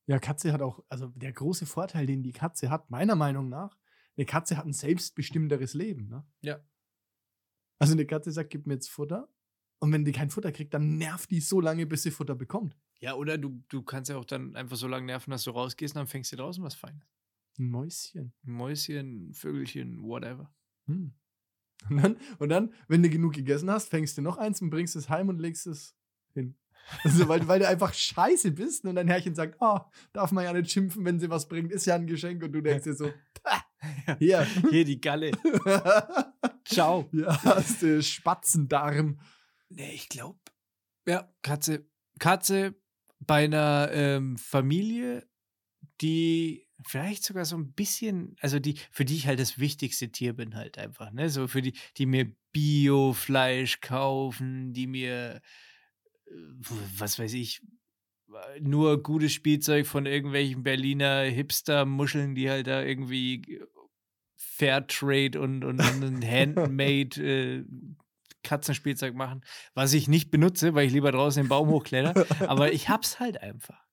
Ja, 0.06 0.20
Katze 0.20 0.52
hat 0.52 0.62
auch, 0.62 0.84
also 0.88 1.08
der 1.08 1.32
große 1.32 1.66
Vorteil, 1.66 2.06
den 2.06 2.22
die 2.22 2.32
Katze 2.32 2.70
hat, 2.70 2.90
meiner 2.90 3.16
Meinung 3.16 3.48
nach, 3.48 3.76
eine 4.16 4.24
Katze 4.26 4.56
hat 4.56 4.66
ein 4.66 4.72
selbstbestimmteres 4.72 5.74
Leben, 5.74 6.08
ne? 6.08 6.24
Ja. 6.42 6.60
Also 7.78 7.92
eine 7.92 8.06
Katze 8.06 8.32
sagt, 8.32 8.50
gib 8.50 8.66
mir 8.66 8.74
jetzt 8.74 8.90
Futter. 8.90 9.28
Und 9.78 9.92
wenn 9.92 10.04
die 10.04 10.12
kein 10.12 10.30
Futter 10.30 10.52
kriegt, 10.52 10.72
dann 10.72 10.96
nervt 10.96 11.30
die 11.30 11.40
so 11.40 11.60
lange, 11.60 11.86
bis 11.86 12.02
sie 12.02 12.10
Futter 12.10 12.34
bekommt. 12.34 12.76
Ja, 12.98 13.14
oder 13.14 13.36
du, 13.36 13.62
du 13.68 13.82
kannst 13.82 14.08
ja 14.08 14.16
auch 14.16 14.24
dann 14.24 14.56
einfach 14.56 14.76
so 14.76 14.88
lange 14.88 15.06
nerven, 15.06 15.30
dass 15.30 15.44
du 15.44 15.50
rausgehst 15.50 15.94
und 15.94 16.00
dann 16.00 16.06
fängst 16.06 16.32
du 16.32 16.36
draußen 16.36 16.64
was 16.64 16.74
Feines. 16.74 17.06
Ein 17.58 17.68
Mäuschen. 17.68 18.32
Ein 18.44 18.52
Mäuschen, 18.52 19.34
Vögelchen, 19.34 20.02
whatever. 20.02 20.50
Hm. 20.86 21.12
Und 21.90 21.96
dann, 21.98 22.16
und 22.38 22.48
dann, 22.48 22.72
wenn 22.88 23.02
du 23.02 23.10
genug 23.10 23.34
gegessen 23.34 23.70
hast, 23.70 23.90
fängst 23.90 24.16
du 24.16 24.22
noch 24.22 24.38
eins 24.38 24.62
und 24.62 24.70
bringst 24.70 24.96
es 24.96 25.08
heim 25.08 25.28
und 25.28 25.38
legst 25.38 25.66
es 25.66 25.94
hin. 26.32 26.56
Also, 27.02 27.28
weil, 27.28 27.46
weil 27.48 27.58
du 27.58 27.68
einfach 27.68 27.92
scheiße 27.92 28.52
bist 28.52 28.84
und 28.84 28.94
dein 28.94 29.08
Herrchen 29.08 29.34
sagt, 29.34 29.56
oh, 29.60 29.80
darf 30.12 30.32
man 30.32 30.44
ja 30.44 30.52
nicht 30.52 30.70
schimpfen, 30.70 31.04
wenn 31.04 31.18
sie 31.18 31.28
was 31.28 31.48
bringt, 31.48 31.72
ist 31.72 31.86
ja 31.86 31.96
ein 31.96 32.06
Geschenk 32.06 32.42
und 32.42 32.52
du 32.52 32.60
denkst 32.60 32.84
dir 32.84 32.94
so, 32.94 33.10
"Pah, 34.04 34.16
hier. 34.18 34.46
Hier 34.70 34.84
die 34.84 35.00
Galle. 35.00 35.30
Ciao. 36.64 37.08
ja, 37.12 37.42
hast 37.44 37.82
du 37.82 38.02
Spatzendarm. 38.02 39.20
Nee, 39.68 39.92
ich 39.92 40.08
glaube. 40.08 40.38
Ja, 41.06 41.32
Katze. 41.42 41.86
Katze 42.18 42.74
bei 43.20 43.44
einer 43.44 43.90
ähm, 43.92 44.36
Familie, 44.38 45.28
die 46.00 46.66
vielleicht 46.84 47.24
sogar 47.24 47.44
so 47.44 47.56
ein 47.56 47.72
bisschen, 47.72 48.36
also 48.40 48.58
die, 48.58 48.78
für 48.90 49.04
die 49.04 49.16
ich 49.16 49.26
halt 49.26 49.40
das 49.40 49.58
wichtigste 49.58 50.10
Tier 50.10 50.34
bin, 50.34 50.54
halt 50.54 50.78
einfach, 50.78 51.10
ne? 51.12 51.30
So 51.30 51.48
für 51.48 51.62
die, 51.62 51.74
die 51.96 52.06
mir 52.06 52.32
Bio-Fleisch 52.52 53.80
kaufen, 53.80 54.72
die 54.72 54.86
mir, 54.86 55.40
äh, 56.26 56.32
was 56.96 57.18
weiß 57.18 57.32
ich, 57.34 57.62
nur 58.60 59.02
gutes 59.02 59.32
Spielzeug 59.32 59.86
von 59.86 60.06
irgendwelchen 60.06 60.62
Berliner 60.62 61.22
Hipster-Muscheln, 61.22 62.34
die 62.34 62.50
halt 62.50 62.66
da 62.66 62.82
irgendwie 62.82 63.62
Fairtrade 64.36 65.40
und, 65.40 65.64
und, 65.64 65.80
und 65.80 66.24
Handmade 66.24 67.20
äh, 67.20 67.64
Katzenspielzeug 68.42 69.14
machen, 69.14 69.42
was 69.74 69.92
ich 69.92 70.08
nicht 70.08 70.30
benutze, 70.30 70.74
weil 70.74 70.86
ich 70.86 70.92
lieber 70.92 71.10
draußen 71.10 71.42
den 71.42 71.48
Baum 71.48 71.68
hochkletter. 71.68 72.26
Aber 72.48 72.72
ich 72.72 72.88
hab's 72.88 73.18
halt 73.18 73.42
einfach. 73.42 73.84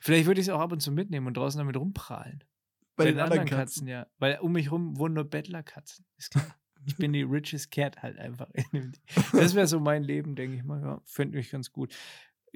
Vielleicht 0.00 0.26
würde 0.26 0.40
ich 0.40 0.48
es 0.48 0.52
auch 0.52 0.60
ab 0.60 0.72
und 0.72 0.80
zu 0.80 0.92
mitnehmen 0.92 1.26
und 1.26 1.36
draußen 1.36 1.58
damit 1.58 1.76
rumprahlen. 1.76 2.44
Bei 2.96 3.04
den 3.04 3.20
anderen 3.20 3.46
Katzen. 3.46 3.86
ja. 3.86 4.06
Weil 4.18 4.38
um 4.40 4.52
mich 4.52 4.70
rum 4.70 4.98
wohnen 4.98 5.14
nur 5.14 5.24
Bettlerkatzen. 5.24 6.06
Ist 6.16 6.30
klar. 6.30 6.56
Ich 6.84 6.96
bin 6.96 7.12
die 7.12 7.22
richest 7.22 7.72
cat 7.72 8.02
halt 8.02 8.18
einfach. 8.18 8.48
Das 9.32 9.54
wäre 9.54 9.66
so 9.66 9.80
mein 9.80 10.02
Leben, 10.02 10.36
denke 10.36 10.56
ich 10.56 10.64
mal. 10.64 10.80
Ja, 10.80 11.00
Fände 11.04 11.38
ich 11.38 11.50
ganz 11.50 11.72
gut. 11.72 11.94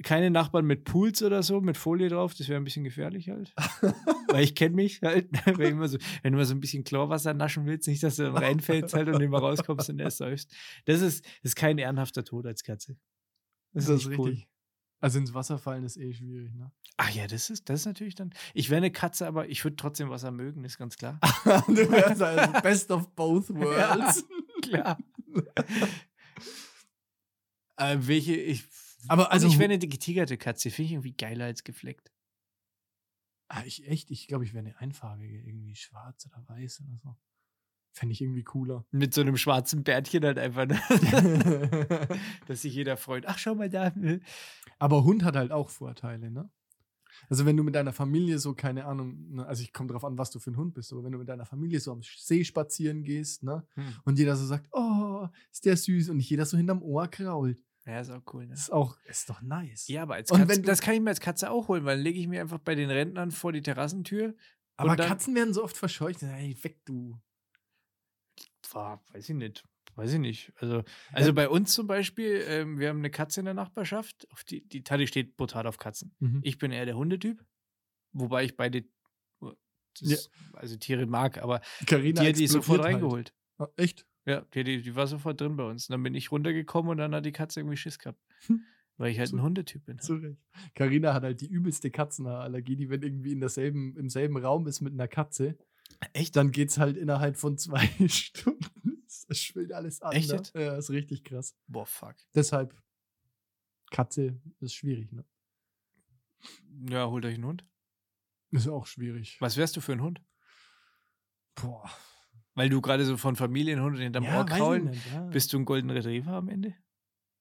Keine 0.03 0.31
Nachbarn 0.31 0.65
mit 0.65 0.83
Pools 0.83 1.21
oder 1.21 1.43
so, 1.43 1.61
mit 1.61 1.77
Folie 1.77 2.09
drauf, 2.09 2.33
das 2.33 2.47
wäre 2.49 2.59
ein 2.59 2.63
bisschen 2.63 2.83
gefährlich 2.83 3.29
halt. 3.29 3.53
Weil 4.27 4.43
ich 4.43 4.55
kenne 4.55 4.75
mich 4.75 5.01
halt. 5.01 5.29
Wenn, 5.57 5.71
immer 5.71 5.87
so, 5.87 5.97
wenn 6.23 6.33
du 6.33 6.37
mal 6.37 6.45
so 6.45 6.53
ein 6.53 6.59
bisschen 6.59 6.83
Chlorwasser 6.83 7.33
naschen 7.33 7.65
willst, 7.65 7.87
nicht, 7.87 8.01
dass 8.03 8.15
du 8.15 8.23
dann 8.23 8.37
reinfällst 8.37 8.93
halt 8.93 9.09
und 9.09 9.21
immer 9.21 9.39
rauskommst 9.39 9.89
und 9.89 9.99
erst 9.99 10.17
säufst. 10.17 10.53
Das 10.85 11.01
ist, 11.01 11.25
das 11.25 11.51
ist 11.51 11.55
kein 11.55 11.77
ehrenhafter 11.77 12.23
Tod 12.23 12.45
als 12.45 12.63
Katze. 12.63 12.97
Das 13.73 13.87
ist 13.87 14.07
nicht 14.07 14.19
cool. 14.19 14.29
richtig. 14.29 14.47
Also 15.01 15.17
ins 15.17 15.33
Wasser 15.33 15.57
fallen 15.57 15.83
ist 15.83 15.97
eh 15.97 16.13
schwierig, 16.13 16.53
ne? 16.53 16.71
Ach 16.97 17.09
ja, 17.09 17.25
das 17.25 17.49
ist, 17.49 17.67
das 17.67 17.81
ist 17.81 17.85
natürlich 17.87 18.13
dann. 18.13 18.31
Ich 18.53 18.69
wäre 18.69 18.77
eine 18.77 18.91
Katze, 18.91 19.25
aber 19.25 19.49
ich 19.49 19.63
würde 19.63 19.75
trotzdem 19.75 20.11
Wasser 20.11 20.29
mögen, 20.29 20.63
ist 20.63 20.77
ganz 20.77 20.95
klar. 20.95 21.19
du 21.67 21.91
wärst 21.91 22.21
also 22.21 22.61
best 22.61 22.91
of 22.91 23.09
both 23.15 23.49
worlds. 23.49 24.23
klar. 24.61 24.99
äh, 27.77 27.97
welche, 27.99 28.35
ich. 28.35 28.63
Aber 29.07 29.31
also 29.31 29.47
ich 29.47 29.57
wäre 29.57 29.71
eine 29.71 29.79
getigerte 29.79 30.37
Katze, 30.37 30.69
finde 30.69 30.87
ich 30.87 30.91
irgendwie 30.93 31.13
geiler 31.13 31.45
als 31.45 31.63
gefleckt. 31.63 32.11
Ah, 33.47 33.63
ich 33.65 33.87
echt, 33.87 34.11
ich 34.11 34.27
glaube, 34.27 34.45
ich 34.45 34.53
wäre 34.53 34.65
eine 34.65 34.79
einfarbige, 34.79 35.37
irgendwie 35.39 35.75
schwarz 35.75 36.25
oder 36.25 36.47
weiß 36.47 36.81
oder 36.81 36.97
so. 37.03 37.15
Fände 37.93 38.13
ich 38.13 38.21
irgendwie 38.21 38.43
cooler. 38.43 38.85
Mit 38.91 39.13
so 39.13 39.19
einem 39.19 39.35
schwarzen 39.35 39.83
Bärtchen 39.83 40.23
halt 40.23 40.39
einfach, 40.39 40.65
ne? 40.65 40.79
dass 42.47 42.61
sich 42.61 42.73
jeder 42.73 42.95
freut. 42.95 43.25
Ach, 43.27 43.37
schau 43.37 43.53
mal 43.53 43.69
da. 43.69 43.93
Aber 44.79 45.03
Hund 45.03 45.25
hat 45.25 45.35
halt 45.35 45.51
auch 45.51 45.69
Vorteile, 45.69 46.31
ne? 46.31 46.49
Also 47.29 47.45
wenn 47.45 47.57
du 47.57 47.63
mit 47.63 47.75
deiner 47.75 47.93
Familie 47.93 48.39
so, 48.39 48.53
keine 48.53 48.85
Ahnung, 48.85 49.35
ne, 49.35 49.45
also 49.45 49.61
ich 49.63 49.73
komme 49.73 49.89
drauf 49.89 50.05
an, 50.05 50.17
was 50.17 50.31
du 50.31 50.39
für 50.39 50.51
ein 50.51 50.57
Hund 50.57 50.73
bist, 50.73 50.91
aber 50.91 51.03
wenn 51.03 51.11
du 51.11 51.17
mit 51.17 51.29
deiner 51.29 51.45
Familie 51.45 51.79
so 51.79 51.91
am 51.91 52.01
See 52.01 52.43
spazieren 52.43 53.03
gehst, 53.03 53.43
ne? 53.43 53.65
Hm. 53.75 53.93
Und 54.05 54.17
jeder 54.17 54.35
so 54.35 54.45
sagt, 54.45 54.67
oh, 54.71 55.27
ist 55.51 55.65
der 55.65 55.77
süß 55.77 56.09
und 56.09 56.17
nicht 56.17 56.29
jeder 56.29 56.45
so 56.45 56.57
hinterm 56.57 56.81
Ohr 56.81 57.07
krault. 57.07 57.61
Ja, 57.85 57.99
ist 57.99 58.09
auch 58.11 58.21
cool, 58.33 58.45
ne? 58.47 58.53
Ist 58.53 58.71
auch, 58.71 58.97
ist 59.05 59.29
doch 59.29 59.41
nice. 59.41 59.87
Ja, 59.87 60.03
aber 60.03 60.15
als 60.15 60.29
Und 60.31 60.37
Katze, 60.39 60.49
wenn 60.49 60.61
du- 60.63 60.67
das 60.67 60.81
kann 60.81 60.93
ich 60.93 61.01
mir 61.01 61.09
als 61.09 61.19
Katze 61.19 61.49
auch 61.49 61.67
holen, 61.67 61.83
weil 61.83 61.95
dann 61.97 62.03
lege 62.03 62.19
ich 62.19 62.27
mir 62.27 62.41
einfach 62.41 62.59
bei 62.59 62.75
den 62.75 62.89
Rentnern 62.91 63.31
vor 63.31 63.51
die 63.53 63.61
Terrassentür. 63.61 64.35
aber 64.77 64.91
und 64.91 64.99
dann- 64.99 65.07
Katzen 65.09 65.35
werden 65.35 65.53
so 65.53 65.63
oft 65.63 65.77
verscheucht. 65.77 66.23
Ey, 66.23 66.55
weg 66.63 66.83
du. 66.85 67.19
Weiß 68.73 69.29
ich 69.29 69.35
nicht. 69.35 69.63
Weiß 69.95 70.13
ich 70.13 70.19
nicht. 70.19 70.53
Also, 70.57 70.83
also 71.11 71.33
bei 71.33 71.49
uns 71.49 71.73
zum 71.73 71.85
Beispiel, 71.87 72.43
ähm, 72.47 72.79
wir 72.79 72.89
haben 72.89 72.99
eine 72.99 73.09
Katze 73.11 73.41
in 73.41 73.45
der 73.45 73.53
Nachbarschaft. 73.53 74.25
Auf 74.31 74.43
die, 74.45 74.61
die 74.67 74.83
Tati 74.83 75.05
steht 75.07 75.35
brutal 75.35 75.67
auf 75.67 75.77
Katzen. 75.77 76.15
Mhm. 76.19 76.39
Ich 76.43 76.57
bin 76.57 76.71
eher 76.71 76.85
der 76.85 76.95
Hundetyp, 76.95 77.43
wobei 78.13 78.45
ich 78.45 78.55
beide 78.55 78.85
das, 79.99 80.29
also 80.53 80.77
Tiere 80.77 81.05
mag, 81.05 81.39
aber 81.39 81.59
Carina 81.85 82.21
die 82.21 82.29
hat 82.29 82.37
die 82.37 82.47
sofort 82.47 82.81
halt. 82.81 82.93
reingeholt. 82.95 83.33
Ah, 83.57 83.67
Echt? 83.75 84.07
Ja, 84.25 84.41
die, 84.53 84.63
die, 84.63 84.81
die 84.81 84.95
war 84.95 85.07
sofort 85.07 85.41
drin 85.41 85.55
bei 85.55 85.63
uns. 85.63 85.89
Und 85.89 85.93
dann 85.93 86.03
bin 86.03 86.13
ich 86.13 86.31
runtergekommen 86.31 86.91
und 86.91 86.97
dann 86.97 87.15
hat 87.15 87.25
die 87.25 87.31
Katze 87.31 87.59
irgendwie 87.59 87.77
Schiss 87.77 87.97
gehabt. 87.99 88.19
Weil 88.97 89.11
ich 89.11 89.17
halt 89.19 89.29
So- 89.29 89.37
ein 89.37 89.41
Hundetyp 89.41 89.83
bin. 89.85 89.97
Zu 89.99 90.15
Recht. 90.15 90.37
Carina 90.75 91.13
hat 91.13 91.23
halt 91.23 91.41
die 91.41 91.47
übelste 91.47 91.89
Katzenallergie, 91.89 92.75
die 92.75 92.89
wenn 92.89 93.01
irgendwie 93.01 93.31
in 93.31 93.39
derselben, 93.39 93.95
im 93.97 94.09
selben 94.09 94.37
Raum 94.37 94.67
ist 94.67 94.81
mit 94.81 94.93
einer 94.93 95.07
Katze, 95.07 95.57
Echt? 96.13 96.35
dann 96.35 96.51
geht's 96.51 96.77
halt 96.77 96.97
innerhalb 96.97 97.35
von 97.37 97.57
zwei 97.57 97.87
Stunden. 98.07 99.03
Das 99.27 99.39
schwillt 99.39 99.71
alles 99.73 100.01
an. 100.01 100.11
Echt 100.11 100.29
ne? 100.29 100.41
Ja, 100.61 100.77
ist 100.77 100.89
richtig 100.91 101.23
krass. 101.23 101.55
Boah, 101.67 101.85
fuck. 101.85 102.15
Deshalb, 102.35 102.79
Katze 103.89 104.39
ist 104.59 104.75
schwierig, 104.75 105.11
ne? 105.11 105.25
Ja, 106.89 107.07
holt 107.07 107.25
euch 107.25 107.35
einen 107.35 107.45
Hund. 107.45 107.65
Ist 108.51 108.67
auch 108.67 108.85
schwierig. 108.85 109.37
Was 109.39 109.57
wärst 109.57 109.75
du 109.77 109.81
für 109.81 109.93
ein 109.93 110.01
Hund? 110.01 110.21
Boah. 111.55 111.89
Weil 112.53 112.69
du 112.69 112.81
gerade 112.81 113.05
so 113.05 113.17
von 113.17 113.35
Familienhund 113.35 113.97
hinterm 113.97 114.25
Ohr 114.25 114.43
weiß 114.43 114.51
ich 114.51 114.57
kraulen. 114.57 114.85
nicht, 114.85 115.11
ja. 115.11 115.21
Bist 115.27 115.53
du 115.53 115.59
ein 115.59 115.65
Golden 115.65 115.89
Retriever 115.89 116.33
am 116.33 116.49
Ende? 116.49 116.75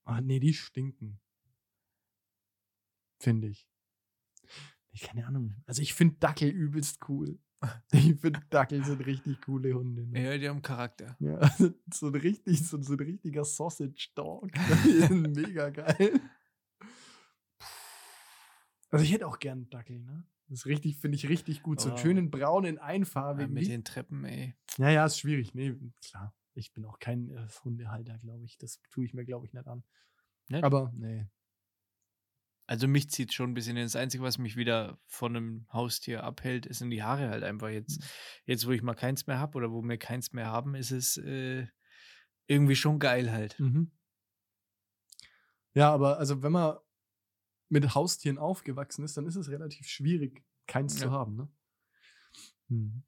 Ah, 0.04 0.20
nee, 0.20 0.40
die 0.40 0.54
stinken. 0.54 1.20
Finde 3.18 3.48
ich. 3.48 3.68
Ich 4.92 5.02
keine 5.02 5.26
Ahnung. 5.26 5.56
Also 5.66 5.82
ich 5.82 5.94
finde 5.94 6.16
Dackel 6.18 6.48
übelst 6.48 7.00
cool. 7.08 7.38
Ich 7.92 8.18
finde 8.18 8.40
Dackel 8.48 8.82
sind 8.84 9.04
richtig 9.04 9.42
coole 9.42 9.74
Hunde. 9.74 10.06
Ne? 10.06 10.24
Ja, 10.24 10.38
die 10.38 10.48
haben 10.48 10.62
Charakter. 10.62 11.16
Ja, 11.20 11.34
also 11.38 11.70
so 11.92 12.06
ein 12.06 12.14
richtig, 12.14 12.66
so, 12.66 12.80
so 12.80 12.94
ein 12.94 13.00
richtiger 13.00 13.44
Sausage 13.44 14.08
Dog. 14.14 14.50
Die 14.84 15.00
sind 15.06 15.36
mega 15.36 15.68
geil. 15.68 16.20
Also 18.90 19.04
ich 19.04 19.12
hätte 19.12 19.26
auch 19.26 19.38
gern 19.38 19.68
Dackel, 19.68 20.00
ne? 20.00 20.24
Das 20.50 20.60
ist 20.60 20.66
richtig, 20.66 20.98
finde 20.98 21.14
ich 21.16 21.28
richtig 21.28 21.62
gut. 21.62 21.80
So 21.80 21.88
einen 21.90 21.98
Oh. 21.98 22.02
schönen 22.02 22.30
braunen, 22.30 22.74
Ja, 22.76 22.82
einfarbigen. 22.82 23.52
mit 23.54 23.64
Wie- 23.64 23.68
den 23.68 23.84
Treppen, 23.84 24.24
ey. 24.24 24.56
Ja, 24.78 24.90
ja, 24.90 25.06
ist 25.06 25.18
schwierig. 25.20 25.54
Nee, 25.54 25.74
klar. 26.04 26.34
Ich 26.54 26.72
bin 26.72 26.84
auch 26.84 26.98
kein 26.98 27.30
äh, 27.30 27.46
Hundehalter, 27.64 28.18
glaube 28.18 28.44
ich. 28.44 28.58
Das 28.58 28.80
tue 28.90 29.04
ich 29.04 29.14
mir, 29.14 29.24
glaube 29.24 29.46
ich, 29.46 29.52
nicht 29.52 29.66
an. 29.68 29.84
Nicht? 30.48 30.64
Aber 30.64 30.92
nee. 30.96 31.26
Also 32.66 32.88
mich 32.88 33.10
zieht 33.10 33.32
schon 33.32 33.50
ein 33.50 33.54
bisschen. 33.54 33.76
Das 33.76 33.94
Einzige, 33.96 34.22
was 34.24 34.38
mich 34.38 34.56
wieder 34.56 34.98
von 35.06 35.36
einem 35.36 35.66
Haustier 35.72 36.24
abhält, 36.24 36.66
ist 36.66 36.78
sind 36.78 36.90
die 36.90 37.02
Haare 37.04 37.28
halt 37.28 37.44
einfach 37.44 37.68
jetzt. 37.68 38.02
Jetzt, 38.44 38.66
wo 38.66 38.72
ich 38.72 38.82
mal 38.82 38.94
keins 38.94 39.26
mehr 39.28 39.38
habe 39.38 39.56
oder 39.56 39.70
wo 39.70 39.82
wir 39.82 39.98
keins 39.98 40.32
mehr 40.32 40.46
haben, 40.46 40.74
ist 40.74 40.90
es 40.90 41.16
äh, 41.16 41.66
irgendwie 42.48 42.76
schon 42.76 42.98
geil 42.98 43.30
halt. 43.30 43.58
Mhm. 43.60 43.92
Ja, 45.74 45.92
aber 45.92 46.18
also 46.18 46.42
wenn 46.42 46.52
man 46.52 46.76
mit 47.70 47.94
Haustieren 47.94 48.36
aufgewachsen 48.38 49.04
ist, 49.04 49.16
dann 49.16 49.26
ist 49.26 49.36
es 49.36 49.48
relativ 49.48 49.86
schwierig, 49.88 50.42
keins 50.66 50.94
Ja. 51.00 51.06
zu 51.06 51.10
haben, 51.12 51.36
ne? 51.36 51.48
Mhm. 52.68 53.02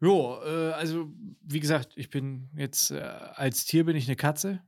Jo, 0.00 0.40
äh, 0.44 0.72
also 0.72 1.12
wie 1.42 1.60
gesagt, 1.60 1.92
ich 1.96 2.10
bin 2.10 2.50
jetzt 2.56 2.90
äh, 2.90 3.00
als 3.00 3.64
Tier 3.64 3.84
bin 3.84 3.94
ich 3.96 4.08
eine 4.08 4.16
Katze, 4.16 4.62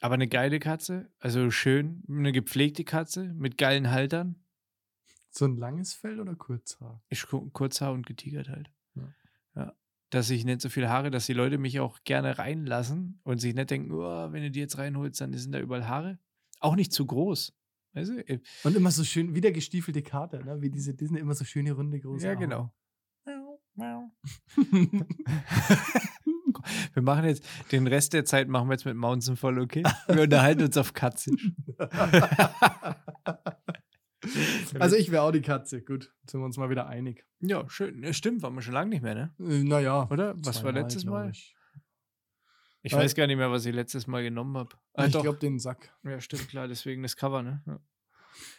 aber 0.00 0.14
eine 0.14 0.28
geile 0.28 0.60
Katze, 0.60 1.10
also 1.18 1.50
schön, 1.50 2.02
eine 2.08 2.32
gepflegte 2.32 2.84
Katze 2.84 3.32
mit 3.34 3.58
geilen 3.58 3.90
Haltern. 3.90 4.36
So 5.30 5.46
ein 5.46 5.56
langes 5.56 5.94
Fell 5.94 6.20
oder 6.20 6.34
Kurzhaar? 6.36 7.02
Ich 7.08 7.26
ku- 7.26 7.50
Kurzhaar 7.50 7.92
und 7.92 8.06
getigert 8.06 8.48
halt. 8.48 8.70
Ja. 8.94 9.14
Ja. 9.56 9.76
Dass 10.10 10.28
ich 10.30 10.44
nicht 10.44 10.60
so 10.60 10.68
viele 10.68 10.90
Haare, 10.90 11.10
dass 11.10 11.26
die 11.26 11.32
Leute 11.32 11.58
mich 11.58 11.80
auch 11.80 12.04
gerne 12.04 12.38
reinlassen 12.38 13.20
und 13.24 13.38
sich 13.38 13.54
nicht 13.54 13.70
denken, 13.70 13.90
oh, 13.92 14.30
wenn 14.32 14.42
du 14.42 14.50
die 14.50 14.60
jetzt 14.60 14.76
reinholst, 14.78 15.20
dann 15.20 15.32
sind 15.32 15.52
da 15.52 15.58
überall 15.58 15.88
Haare. 15.88 16.18
Auch 16.60 16.76
nicht 16.76 16.92
zu 16.92 17.06
groß. 17.06 17.52
Weißt 17.94 18.10
du? 18.10 18.28
Äh, 18.28 18.40
Und 18.64 18.76
immer 18.76 18.90
so 18.90 19.04
schön, 19.04 19.34
wie 19.34 19.40
der 19.40 19.52
gestiefelte 19.52 20.02
Kater, 20.02 20.42
ne? 20.44 20.60
Wie 20.62 20.70
diese 20.70 20.94
Disney, 20.94 21.18
immer 21.20 21.34
so 21.34 21.44
schöne, 21.44 21.72
runde, 21.72 22.00
große 22.00 22.26
Ja, 22.26 22.32
Augen. 22.32 22.40
genau. 22.40 22.72
Wir 26.94 27.02
machen 27.02 27.24
jetzt 27.24 27.44
den 27.72 27.86
Rest 27.86 28.12
der 28.12 28.24
Zeit 28.24 28.48
machen 28.48 28.68
wir 28.68 28.74
jetzt 28.74 28.84
mit 28.84 28.94
Mountain 28.96 29.36
voll, 29.36 29.58
okay? 29.58 29.82
Wir 30.08 30.22
unterhalten 30.22 30.62
uns 30.62 30.76
auf 30.76 30.92
Katzisch. 30.92 31.50
also 34.78 34.96
ich 34.96 35.10
wäre 35.10 35.22
auch 35.22 35.32
die 35.32 35.40
Katze. 35.40 35.82
Gut, 35.82 36.12
sind 36.26 36.40
wir 36.40 36.44
uns 36.44 36.56
mal 36.58 36.70
wieder 36.70 36.86
einig. 36.86 37.24
Ja, 37.40 37.68
schön. 37.68 38.12
Stimmt, 38.12 38.42
waren 38.42 38.54
wir 38.54 38.62
schon 38.62 38.74
lange 38.74 38.90
nicht 38.90 39.02
mehr, 39.02 39.14
ne? 39.14 39.34
Äh, 39.40 39.64
naja. 39.64 40.08
Oder? 40.10 40.34
Was 40.38 40.62
war 40.62 40.72
letztes 40.72 41.04
Mal? 41.04 41.30
Ich, 41.30 41.54
Ich 42.84 42.92
weiß 42.92 43.14
gar 43.14 43.26
nicht 43.28 43.36
mehr, 43.36 43.50
was 43.50 43.64
ich 43.64 43.74
letztes 43.74 44.06
Mal 44.06 44.22
genommen 44.22 44.56
habe. 44.56 44.76
Ah, 44.94 45.06
ich 45.06 45.12
doch. 45.12 45.22
glaube, 45.22 45.38
den 45.38 45.58
Sack. 45.58 45.94
Ja, 46.02 46.20
stimmt, 46.20 46.48
klar, 46.48 46.66
deswegen 46.68 47.02
das 47.02 47.16
Cover, 47.16 47.42
ne? 47.42 47.62
Ja. 47.66 47.80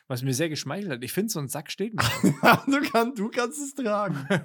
Was 0.08 0.22
mir 0.24 0.34
sehr 0.34 0.50
geschmeichelt 0.50 0.92
hat. 0.92 1.04
Ich 1.04 1.12
finde, 1.12 1.32
so 1.32 1.40
ein 1.40 1.48
Sack 1.50 1.70
steht 1.72 1.94
mir. 1.94 2.02
du, 2.68 2.82
kann, 2.90 3.14
du 3.16 3.30
kannst 3.30 3.60
es 3.60 3.74
tragen. 3.76 4.26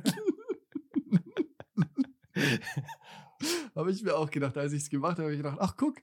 habe 3.75 3.91
ich 3.91 4.03
mir 4.03 4.17
auch 4.17 4.31
gedacht, 4.31 4.57
als 4.57 4.73
ich 4.73 4.83
es 4.83 4.91
gemacht 4.91 5.13
habe, 5.13 5.25
habe 5.25 5.33
ich 5.33 5.39
gedacht, 5.39 5.59
ach 5.61 5.77
guck, 5.77 5.97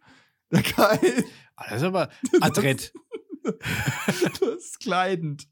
der 0.51 0.61
Kai, 0.63 1.23
Ah, 1.55 1.65
das 1.69 1.77
ist 1.81 1.83
aber 1.83 2.09
adrett. 2.41 2.93
das 3.43 4.41
ist 4.41 4.79
kleidend. 4.79 5.47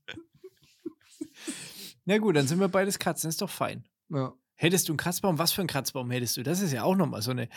Na 2.06 2.18
gut, 2.18 2.36
dann 2.36 2.48
sind 2.48 2.60
wir 2.60 2.68
beides 2.68 3.00
Katzen, 3.00 3.30
ist 3.30 3.42
doch 3.42 3.50
fein. 3.50 3.88
Ja. 4.10 4.34
Hättest 4.56 4.88
du 4.88 4.94
einen 4.94 4.98
Kratzbaum? 4.98 5.40
Was 5.40 5.52
für 5.52 5.62
einen 5.62 5.68
Kratzbaum 5.70 6.12
hättest 6.12 6.38
du? 6.38 6.44
Das 6.44 6.62
ist 6.62 6.72
ja 6.74 6.84
auch 6.84 6.96
nochmal 6.96 7.22
so 7.22 7.32
eine. 7.32 7.50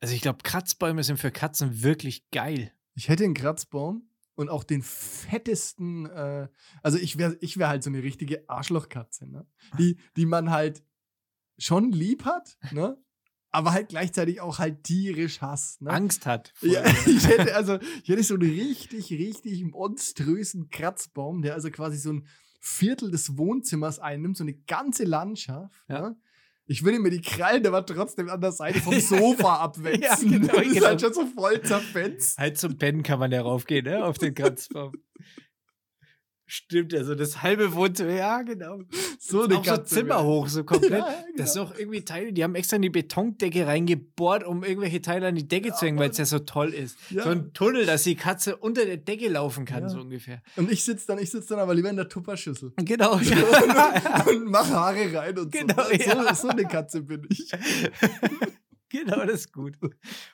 Also 0.00 0.14
ich 0.14 0.20
glaube, 0.20 0.38
Kratzbäume 0.42 1.02
sind 1.02 1.18
für 1.18 1.30
Katzen 1.30 1.82
wirklich 1.82 2.30
geil. 2.30 2.72
Ich 2.94 3.08
hätte 3.08 3.24
einen 3.24 3.34
Kratzbaum 3.34 4.08
und 4.34 4.48
auch 4.48 4.62
den 4.62 4.82
fettesten, 4.82 6.06
äh, 6.06 6.48
also 6.82 6.98
ich 6.98 7.18
wäre 7.18 7.36
ich 7.40 7.58
wär 7.58 7.68
halt 7.68 7.82
so 7.82 7.90
eine 7.90 8.02
richtige 8.02 8.48
Arschlochkatze, 8.48 9.26
ne? 9.28 9.46
Die, 9.78 9.98
die 10.16 10.26
man 10.26 10.50
halt 10.50 10.84
schon 11.58 11.90
lieb 11.90 12.24
hat, 12.24 12.56
ne? 12.70 12.96
Aber 13.50 13.72
halt 13.72 13.88
gleichzeitig 13.88 14.40
auch 14.40 14.58
halt 14.58 14.84
tierisch 14.84 15.40
hasst, 15.40 15.82
ne? 15.82 15.90
Angst 15.90 16.26
hat. 16.26 16.52
Ja, 16.60 16.84
ich 17.06 17.26
hätte 17.26 17.56
also, 17.56 17.78
ich 18.02 18.08
hätte 18.08 18.22
so 18.22 18.34
einen 18.34 18.48
richtig, 18.48 19.10
richtig 19.10 19.64
monströsen 19.64 20.70
Kratzbaum, 20.70 21.42
der 21.42 21.54
also 21.54 21.70
quasi 21.70 21.98
so 21.98 22.12
ein 22.12 22.26
Viertel 22.60 23.10
des 23.10 23.36
Wohnzimmers 23.38 23.98
einnimmt, 23.98 24.36
so 24.36 24.44
eine 24.44 24.54
ganze 24.54 25.04
Landschaft. 25.04 25.74
Ja. 25.88 26.10
Ne? 26.10 26.20
Ich 26.70 26.84
würde 26.84 26.98
mir 26.98 27.08
die 27.08 27.22
Krallen 27.22 27.66
aber 27.66 27.84
trotzdem 27.84 28.28
an 28.28 28.42
der 28.42 28.52
Seite 28.52 28.80
vom 28.80 28.92
Sofa 29.00 29.56
abwetzen. 29.56 30.02
Ja, 30.02 30.38
genau, 30.38 30.52
das 30.52 30.66
ist 30.66 30.74
genau. 30.74 30.86
halt 30.86 31.00
schon 31.00 31.14
so 31.14 31.26
voll 31.26 31.62
zerfetzt. 31.62 32.38
Halt 32.38 32.58
zum 32.58 32.76
Pennen 32.76 33.02
kann 33.02 33.18
man 33.18 33.32
ja 33.32 33.40
raufgehen, 33.40 33.86
ne? 33.86 34.04
Auf 34.04 34.18
den 34.18 34.34
Kratzbaum. 34.34 34.92
Stimmt, 36.50 36.94
also 36.94 37.14
das 37.14 37.42
halbe 37.42 37.74
Wohnzimmer, 37.74 38.12
ja, 38.12 38.40
genau. 38.40 38.80
So 39.20 39.40
Auch 39.40 39.44
eine 39.44 39.54
so 39.56 39.60
Katze 39.60 39.96
Zimmer 39.96 40.14
wäre- 40.14 40.24
hoch, 40.24 40.48
so 40.48 40.64
komplett. 40.64 40.92
Ja, 40.92 40.98
ja, 41.08 41.14
Das 41.36 41.52
sind 41.52 41.62
genau. 41.62 41.74
auch 41.74 41.78
irgendwie 41.78 42.00
Teile, 42.06 42.32
die 42.32 42.42
haben 42.42 42.54
extra 42.54 42.76
in 42.76 42.82
die 42.82 42.88
Betondecke 42.88 43.66
reingebohrt, 43.66 44.44
um 44.44 44.64
irgendwelche 44.64 45.02
Teile 45.02 45.26
an 45.28 45.34
die 45.34 45.46
Decke 45.46 45.74
zu 45.74 45.84
hängen, 45.84 45.98
weil 45.98 46.08
es 46.08 46.16
ja 46.16 46.24
so 46.24 46.38
toll 46.38 46.72
ist. 46.72 46.96
Ja. 47.10 47.24
So 47.24 47.30
ein 47.30 47.52
Tunnel, 47.52 47.84
dass 47.84 48.04
die 48.04 48.14
Katze 48.14 48.56
unter 48.56 48.86
der 48.86 48.96
Decke 48.96 49.28
laufen 49.28 49.66
kann, 49.66 49.82
Ja. 49.82 49.88
so 49.90 50.00
ungefähr. 50.00 50.40
Und 50.56 50.72
ich 50.72 50.82
sitze 50.84 51.06
dann, 51.08 51.18
ich 51.18 51.30
sitz 51.30 51.48
dann 51.48 51.58
aber 51.58 51.74
lieber 51.74 51.90
in 51.90 51.96
der 51.96 52.08
Tupperschüssel. 52.08 52.72
Genau. 52.76 53.12
und, 53.16 54.26
und 54.28 54.44
mach 54.46 54.70
Haare 54.70 55.12
rein 55.14 55.38
und 55.38 55.52
Genau, 55.52 55.84
so. 55.84 55.92
ja. 55.92 56.34
so. 56.34 56.46
So 56.46 56.48
eine 56.48 56.64
Katze 56.64 57.02
bin 57.02 57.26
ich. 57.30 57.50
genau, 58.88 59.24
das 59.24 59.40
ist 59.40 59.52
gut. 59.52 59.78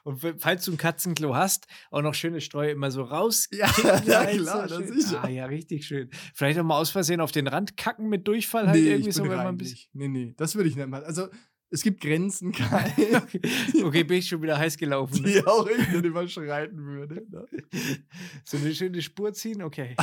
Und 0.03 0.21
falls 0.39 0.65
du 0.65 0.73
ein 0.73 0.77
Katzenklo 0.77 1.35
hast, 1.35 1.67
auch 1.91 2.03
noch 2.03 2.15
schöne 2.15 2.41
Streu 2.41 2.71
immer 2.71 2.91
so 2.91 3.03
raus. 3.03 3.49
Ja, 3.55 3.71
ja 4.05 4.27
klar, 4.27 4.67
das 4.67 4.91
ist 4.91 5.15
Ah, 5.15 5.29
ja, 5.29 5.47
richtig 5.47 5.87
schön. 5.87 6.11
Vielleicht 6.35 6.59
auch 6.59 6.65
mal 6.65 6.79
aus 6.79 6.91
Versehen 6.91 7.21
auf 7.21 7.33
den 7.33 7.47
Rand 7.47 7.77
kacken 7.77 8.09
mit 8.09 8.27
Durchfall 8.27 8.67
halt 8.67 8.81
nee, 8.81 8.91
irgendwie 8.91 9.13
so, 9.13 9.23
wenn 9.23 9.37
man 9.37 9.47
ein 9.47 9.57
bisschen. 9.57 9.91
Nee, 9.93 10.09
nee, 10.09 10.35
das 10.37 10.55
würde 10.57 10.69
ich 10.69 10.77
nicht 10.77 10.89
machen. 10.89 11.05
Also, 11.05 11.29
es 11.75 11.83
gibt 11.83 12.01
Grenzen, 12.01 12.53
Kai. 12.53 12.93
Okay. 13.17 13.41
okay, 13.83 14.05
bin 14.05 14.19
ich 14.19 14.29
schon 14.29 14.41
wieder 14.43 14.57
heiß 14.57 14.77
gelaufen. 14.77 15.23
Ne? 15.23 15.33
die 15.33 15.47
auch 15.47 15.67
ich 15.67 15.89
nicht 15.89 16.05
überschreiten 16.05 16.85
würde. 16.85 17.27
Ne? 17.29 17.47
So 18.45 18.59
eine 18.59 18.73
schöne 18.75 19.03
Spur 19.03 19.33
ziehen, 19.33 19.63
okay. 19.63 19.97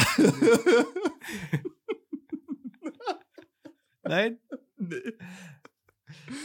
Nein? 4.04 4.40
nee. 4.78 5.14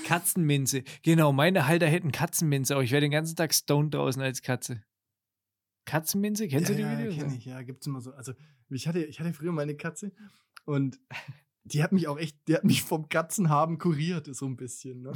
Katzenminze. 0.05 0.83
Genau, 1.03 1.33
meine 1.33 1.67
Halter 1.67 1.87
hätten 1.87 2.13
Katzenminze, 2.13 2.75
aber 2.75 2.85
ich 2.85 2.91
wäre 2.91 3.01
den 3.01 3.11
ganzen 3.11 3.37
Tag 3.37 3.55
stoned 3.55 3.95
draußen 3.95 4.23
als 4.23 4.43
Katze. 4.43 4.83
Katzenminze? 5.85 6.49
Kennst 6.49 6.69
ja, 6.71 6.75
du 6.75 6.83
die 6.83 6.89
ja, 6.89 6.99
Videos? 6.99 7.17
kenn 7.17 7.35
ich, 7.35 7.45
ja, 7.45 7.63
gibt's 7.63 7.87
immer 7.87 8.01
so. 8.01 8.13
Also, 8.13 8.33
ich 8.71 8.89
hatte, 8.89 9.05
ich 9.05 9.21
hatte 9.21 9.33
früher 9.33 9.53
meine 9.53 9.77
Katze 9.77 10.13
und 10.65 10.99
die 11.67 11.83
hat 11.83 11.93
mich 11.93 12.07
auch 12.07 12.19
echt, 12.19 12.37
die 12.47 12.55
hat 12.55 12.65
mich 12.65 12.83
vom 12.83 13.09
Katzenhaben 13.09 13.79
kuriert, 13.79 14.33
so 14.35 14.47
ein 14.47 14.57
bisschen. 14.57 15.03
Ne? 15.03 15.13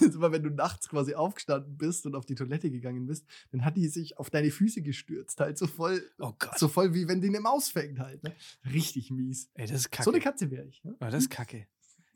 Immer 0.00 0.30
wenn 0.30 0.42
du 0.42 0.50
nachts 0.50 0.88
quasi 0.88 1.14
aufgestanden 1.14 1.76
bist 1.78 2.04
und 2.04 2.14
auf 2.14 2.26
die 2.26 2.34
Toilette 2.34 2.70
gegangen 2.70 3.06
bist, 3.06 3.26
dann 3.50 3.64
hat 3.64 3.76
die 3.76 3.88
sich 3.88 4.18
auf 4.18 4.28
deine 4.28 4.50
Füße 4.50 4.82
gestürzt, 4.82 5.40
halt 5.40 5.56
so 5.56 5.66
voll, 5.66 6.02
Oh 6.18 6.34
so 6.56 6.68
voll 6.68 6.92
wie 6.94 7.08
wenn 7.08 7.20
die 7.20 7.28
eine 7.28 7.40
Maus 7.40 7.70
fängt 7.70 7.98
halt. 7.98 8.22
Ne? 8.22 8.34
Richtig 8.72 9.10
mies. 9.10 9.50
Ey, 9.54 9.66
das 9.66 9.80
ist 9.80 9.90
kacke. 9.90 10.04
So 10.04 10.10
eine 10.10 10.20
Katze 10.20 10.50
wäre 10.50 10.66
ich. 10.66 10.84
Ne? 10.84 10.94
oh, 11.00 11.04
das 11.06 11.14
ist 11.14 11.30
kacke. 11.30 11.66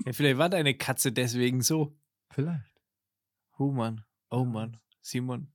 Ja, 0.05 0.13
vielleicht 0.13 0.39
war 0.39 0.49
deine 0.49 0.75
Katze 0.75 1.13
deswegen 1.13 1.63
so. 1.63 1.97
Vielleicht. 2.31 2.81
Oh 3.59 3.71
Mann. 3.71 4.05
Oh 4.31 4.45
Mann. 4.45 4.79
Simon. 5.01 5.53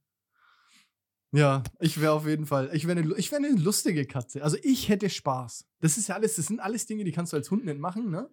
Ja, 1.32 1.64
ich 1.80 2.00
wäre 2.00 2.14
auf 2.14 2.26
jeden 2.26 2.46
Fall, 2.46 2.70
ich 2.74 2.88
wäre 2.88 2.98
eine, 3.00 3.14
ich 3.16 3.32
wär 3.32 3.40
eine 3.40 3.50
lustige 3.50 4.06
Katze. 4.06 4.44
Also 4.44 4.58
ich 4.64 4.88
hätte 4.88 5.10
Spaß. 5.10 5.68
Das 5.80 5.98
ist 5.98 6.08
ja 6.08 6.16
alles, 6.16 6.36
das 6.36 6.48
sind 6.48 6.62
alles 6.62 6.86
Dinge, 6.86 7.04
die 7.04 7.12
kannst 7.12 7.34
du 7.34 7.38
als 7.38 7.52
Hund 7.52 7.66
nicht 7.66 7.78
machen, 7.78 8.10
ne? 8.10 8.30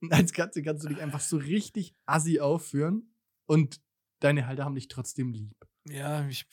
Und 0.00 0.12
als 0.12 0.32
Katze 0.32 0.62
kannst 0.62 0.84
du 0.84 0.88
dich 0.88 1.00
einfach 1.00 1.20
so 1.20 1.36
richtig 1.36 1.94
assi 2.06 2.40
aufführen 2.40 3.14
und 3.46 3.80
deine 4.20 4.46
Halter 4.46 4.64
haben 4.64 4.74
dich 4.74 4.88
trotzdem 4.88 5.32
lieb. 5.32 5.54
Ja, 5.88 6.26
ich. 6.28 6.46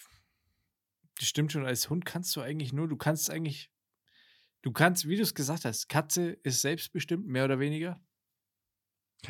Das 1.17 1.27
stimmt 1.27 1.51
schon. 1.51 1.65
Als 1.65 1.89
Hund 1.89 2.05
kannst 2.05 2.35
du 2.35 2.41
eigentlich 2.41 2.73
nur, 2.73 2.87
du 2.87 2.97
kannst 2.97 3.29
eigentlich. 3.29 3.71
Du 4.61 4.71
kannst, 4.71 5.07
wie 5.07 5.15
du 5.15 5.21
es 5.21 5.35
gesagt 5.35 5.65
hast, 5.65 5.89
Katze 5.89 6.31
ist 6.43 6.61
selbstbestimmt, 6.61 7.27
mehr 7.27 7.45
oder 7.45 7.59
weniger. 7.59 7.99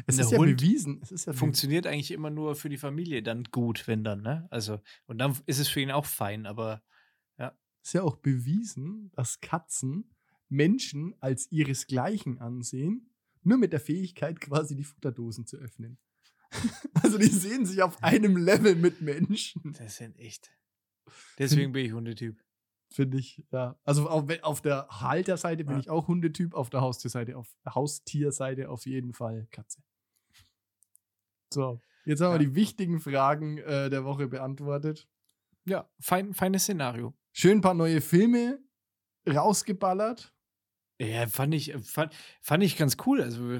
Es 0.07 0.17
ist 0.19 0.31
ja 0.31 0.37
Hund 0.37 0.57
bewiesen. 0.57 0.99
Es 1.01 1.11
ist 1.11 1.25
ja 1.25 1.33
Funktioniert 1.33 1.87
eigentlich 1.87 2.11
immer 2.11 2.29
nur 2.29 2.55
für 2.55 2.69
die 2.69 2.77
Familie 2.77 3.23
dann 3.23 3.43
gut, 3.45 3.87
wenn 3.87 4.03
dann, 4.03 4.21
ne? 4.21 4.47
Also, 4.51 4.79
und 5.05 5.17
dann 5.17 5.37
ist 5.45 5.59
es 5.59 5.67
für 5.67 5.81
ihn 5.81 5.91
auch 5.91 6.05
fein, 6.05 6.45
aber 6.45 6.81
ist 7.85 7.93
ja 7.93 8.01
auch 8.01 8.17
bewiesen, 8.17 9.11
dass 9.11 9.41
Katzen 9.41 10.09
Menschen 10.49 11.13
als 11.19 11.51
ihresgleichen 11.51 12.39
ansehen, 12.39 13.11
Nur 13.47 13.59
mit 13.59 13.73
der 13.73 13.79
Fähigkeit, 13.79 14.41
quasi 14.41 14.75
die 14.75 14.83
Futterdosen 14.83 15.45
zu 15.45 15.57
öffnen. 15.57 15.99
Also 17.03 17.17
die 17.17 17.27
sehen 17.27 17.65
sich 17.65 17.83
auf 17.83 18.01
einem 18.01 18.37
Level 18.37 18.75
mit 18.75 19.01
Menschen. 19.01 19.73
Das 19.77 19.97
sind 19.97 20.17
echt. 20.17 20.51
Deswegen 21.37 21.73
bin 21.73 21.85
ich 21.85 21.91
Hundetyp. 21.91 22.43
Finde 22.89 23.17
ich, 23.17 23.43
ja. 23.51 23.77
Also 23.83 24.07
auf, 24.09 24.25
auf 24.43 24.61
der 24.61 24.87
Halterseite 24.89 25.63
bin 25.65 25.73
Ja. 25.75 25.79
ich 25.79 25.89
auch 25.89 26.07
Hundetyp, 26.07 26.53
auf 26.53 26.69
der 26.69 26.81
Haustierseite, 26.81 27.35
auf 27.37 27.53
der 27.65 27.75
Haustierseite 27.75 28.69
auf 28.69 28.85
jeden 28.85 29.13
Fall 29.13 29.47
Katze. 29.51 29.81
So, 31.53 31.81
jetzt 32.05 32.21
haben 32.21 32.33
wir 32.33 32.41
Ja. 32.41 32.49
die 32.49 32.55
wichtigen 32.55 32.99
Fragen 32.99 33.57
äh, 33.59 33.89
der 33.89 34.05
Woche 34.05 34.27
beantwortet. 34.27 35.07
Ja, 35.65 35.89
fein, 35.99 36.33
feines 36.33 36.63
Szenario. 36.63 37.13
Schön 37.33 37.57
ein 37.57 37.61
paar 37.61 37.73
neue 37.73 38.01
Filme 38.01 38.59
rausgeballert. 39.27 40.33
Ja, 40.99 41.27
fand 41.27 41.53
ich, 41.53 41.73
fand, 41.83 42.13
fand 42.41 42.63
ich 42.63 42.77
ganz 42.77 42.97
cool. 43.05 43.21
Also 43.21 43.57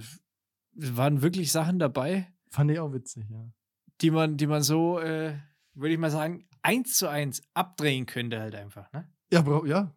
waren 0.74 1.22
wirklich 1.22 1.52
Sachen 1.52 1.80
dabei, 1.80 2.32
Fand 2.52 2.72
ich 2.72 2.80
auch 2.80 2.94
witzig, 2.94 3.26
ja. 3.30 3.50
die 4.02 4.12
man, 4.12 4.38
die 4.38 4.48
man 4.48 4.62
so, 4.62 5.00
äh, 5.00 5.38
würde 5.74 5.94
ich 5.94 6.00
mal 6.00 6.12
sagen, 6.12 6.48
eins 6.62 6.98
zu 6.98 7.10
eins 7.10 7.42
abdrehen 7.54 8.06
könnte 8.06 8.40
halt 8.40 8.56
einfach. 8.56 8.90
Ne? 8.94 9.12
Ja, 9.36 9.42
bra 9.42 9.66
ja. 9.66 9.94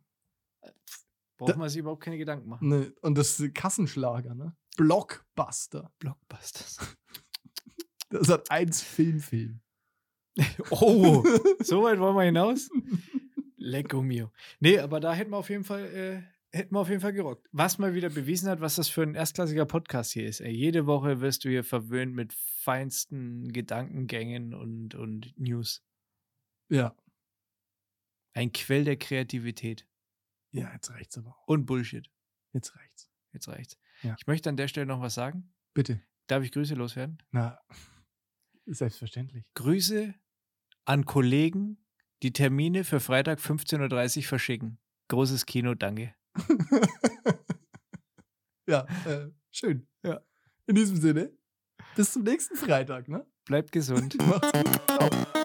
Braucht 1.39 1.53
Da- 1.53 1.57
man 1.57 1.69
sich 1.69 1.79
überhaupt 1.79 2.03
keine 2.03 2.19
Gedanken 2.19 2.49
machen. 2.49 2.69
Ne, 2.69 2.93
und 3.03 3.17
das 3.17 3.39
ist 3.41 3.55
Kassenschlager, 3.55 4.35
ne? 4.35 4.57
Blockbuster. 4.77 5.93
Blockbusters. 5.99 6.79
Das 8.11 8.29
hat 8.31 8.51
eins 8.51 8.81
Filmfilm. 8.83 9.61
Oh, 10.71 11.23
so 11.61 11.83
weit 11.83 11.99
wollen 11.99 12.17
wir 12.17 12.23
hinaus? 12.23 12.71
Lecco 13.59 14.01
mio. 14.03 14.31
Nee, 14.61 14.79
aber 14.79 14.99
da 15.01 15.13
hätten 15.13 15.31
wir 15.33 15.37
auf 15.37 15.51
jeden 15.51 15.65
Fall, 15.65 15.85
äh, 15.95 16.23
hätten 16.57 16.75
wir 16.75 16.81
auf 16.81 16.89
jeden 16.89 17.03
Fall 17.03 17.13
gerockt. 17.13 17.47
Was 17.53 17.77
mal 17.79 17.93
wieder 17.95 18.09
bewiesen 18.09 18.49
hat, 18.49 18.63
was 18.63 18.77
das 18.77 18.89
für 18.89 19.03
ein 19.03 19.15
erstklassiger 19.15 19.67
Podcast 19.67 20.13
hier 20.13 20.27
ist. 20.27 20.41
Ey, 20.41 20.53
jede 20.53 20.87
Woche 20.87 21.21
wirst 21.21 21.45
du 21.45 21.51
hier 21.51 21.65
verwöhnt 21.65 22.15
mit 22.15 22.33
feinsten 22.33 23.53
Gedankengängen 23.53 24.55
und, 24.55 24.95
und 24.95 25.35
News. 25.39 25.85
Ja. 26.71 26.95
Ein 28.35 28.53
Quell 28.53 28.85
der 28.85 28.97
Kreativität. 28.97 29.87
Ja, 30.51 30.73
jetzt 30.73 30.91
reicht's 30.91 31.19
aber 31.19 31.31
auch. 31.31 31.49
Und 31.49 31.67
Bullshit. 31.67 32.11
Jetzt 32.53 32.75
reicht's. 32.77 33.11
Jetzt 33.33 33.49
reicht's. 33.49 33.79
Ja. 34.03 34.17
Ich 34.19 34.27
möchte 34.27 34.49
an 34.49 34.57
der 34.57 34.69
Stelle 34.69 34.87
noch 34.87 35.01
was 35.01 35.15
sagen. 35.15 35.53
Bitte. 35.75 36.03
Darf 36.27 36.43
ich 36.43 36.53
Grüße 36.53 36.75
loswerden? 36.75 37.19
Na, 37.31 37.61
selbstverständlich. 38.67 39.45
Grüße 39.55 40.15
an 40.85 41.05
Kollegen, 41.05 41.85
die 42.23 42.33
Termine 42.33 42.85
für 42.85 43.01
Freitag 43.01 43.41
15.30 43.41 44.19
Uhr 44.19 44.23
verschicken. 44.25 44.79
Großes 45.09 45.47
Kino, 45.47 45.75
danke. 45.75 46.15
ja, 48.67 48.87
äh, 49.07 49.31
schön. 49.51 49.87
Ja. 50.03 50.21
In 50.67 50.75
diesem 50.75 50.97
Sinne, 50.97 51.33
bis 51.97 52.13
zum 52.13 52.23
nächsten 52.23 52.57
Freitag, 52.57 53.09
ne? 53.09 53.27
Bleibt 53.45 53.73
gesund. 53.73 54.17
Macht's 54.27 54.53
gut. 54.53 54.81
Ciao. 54.87 55.38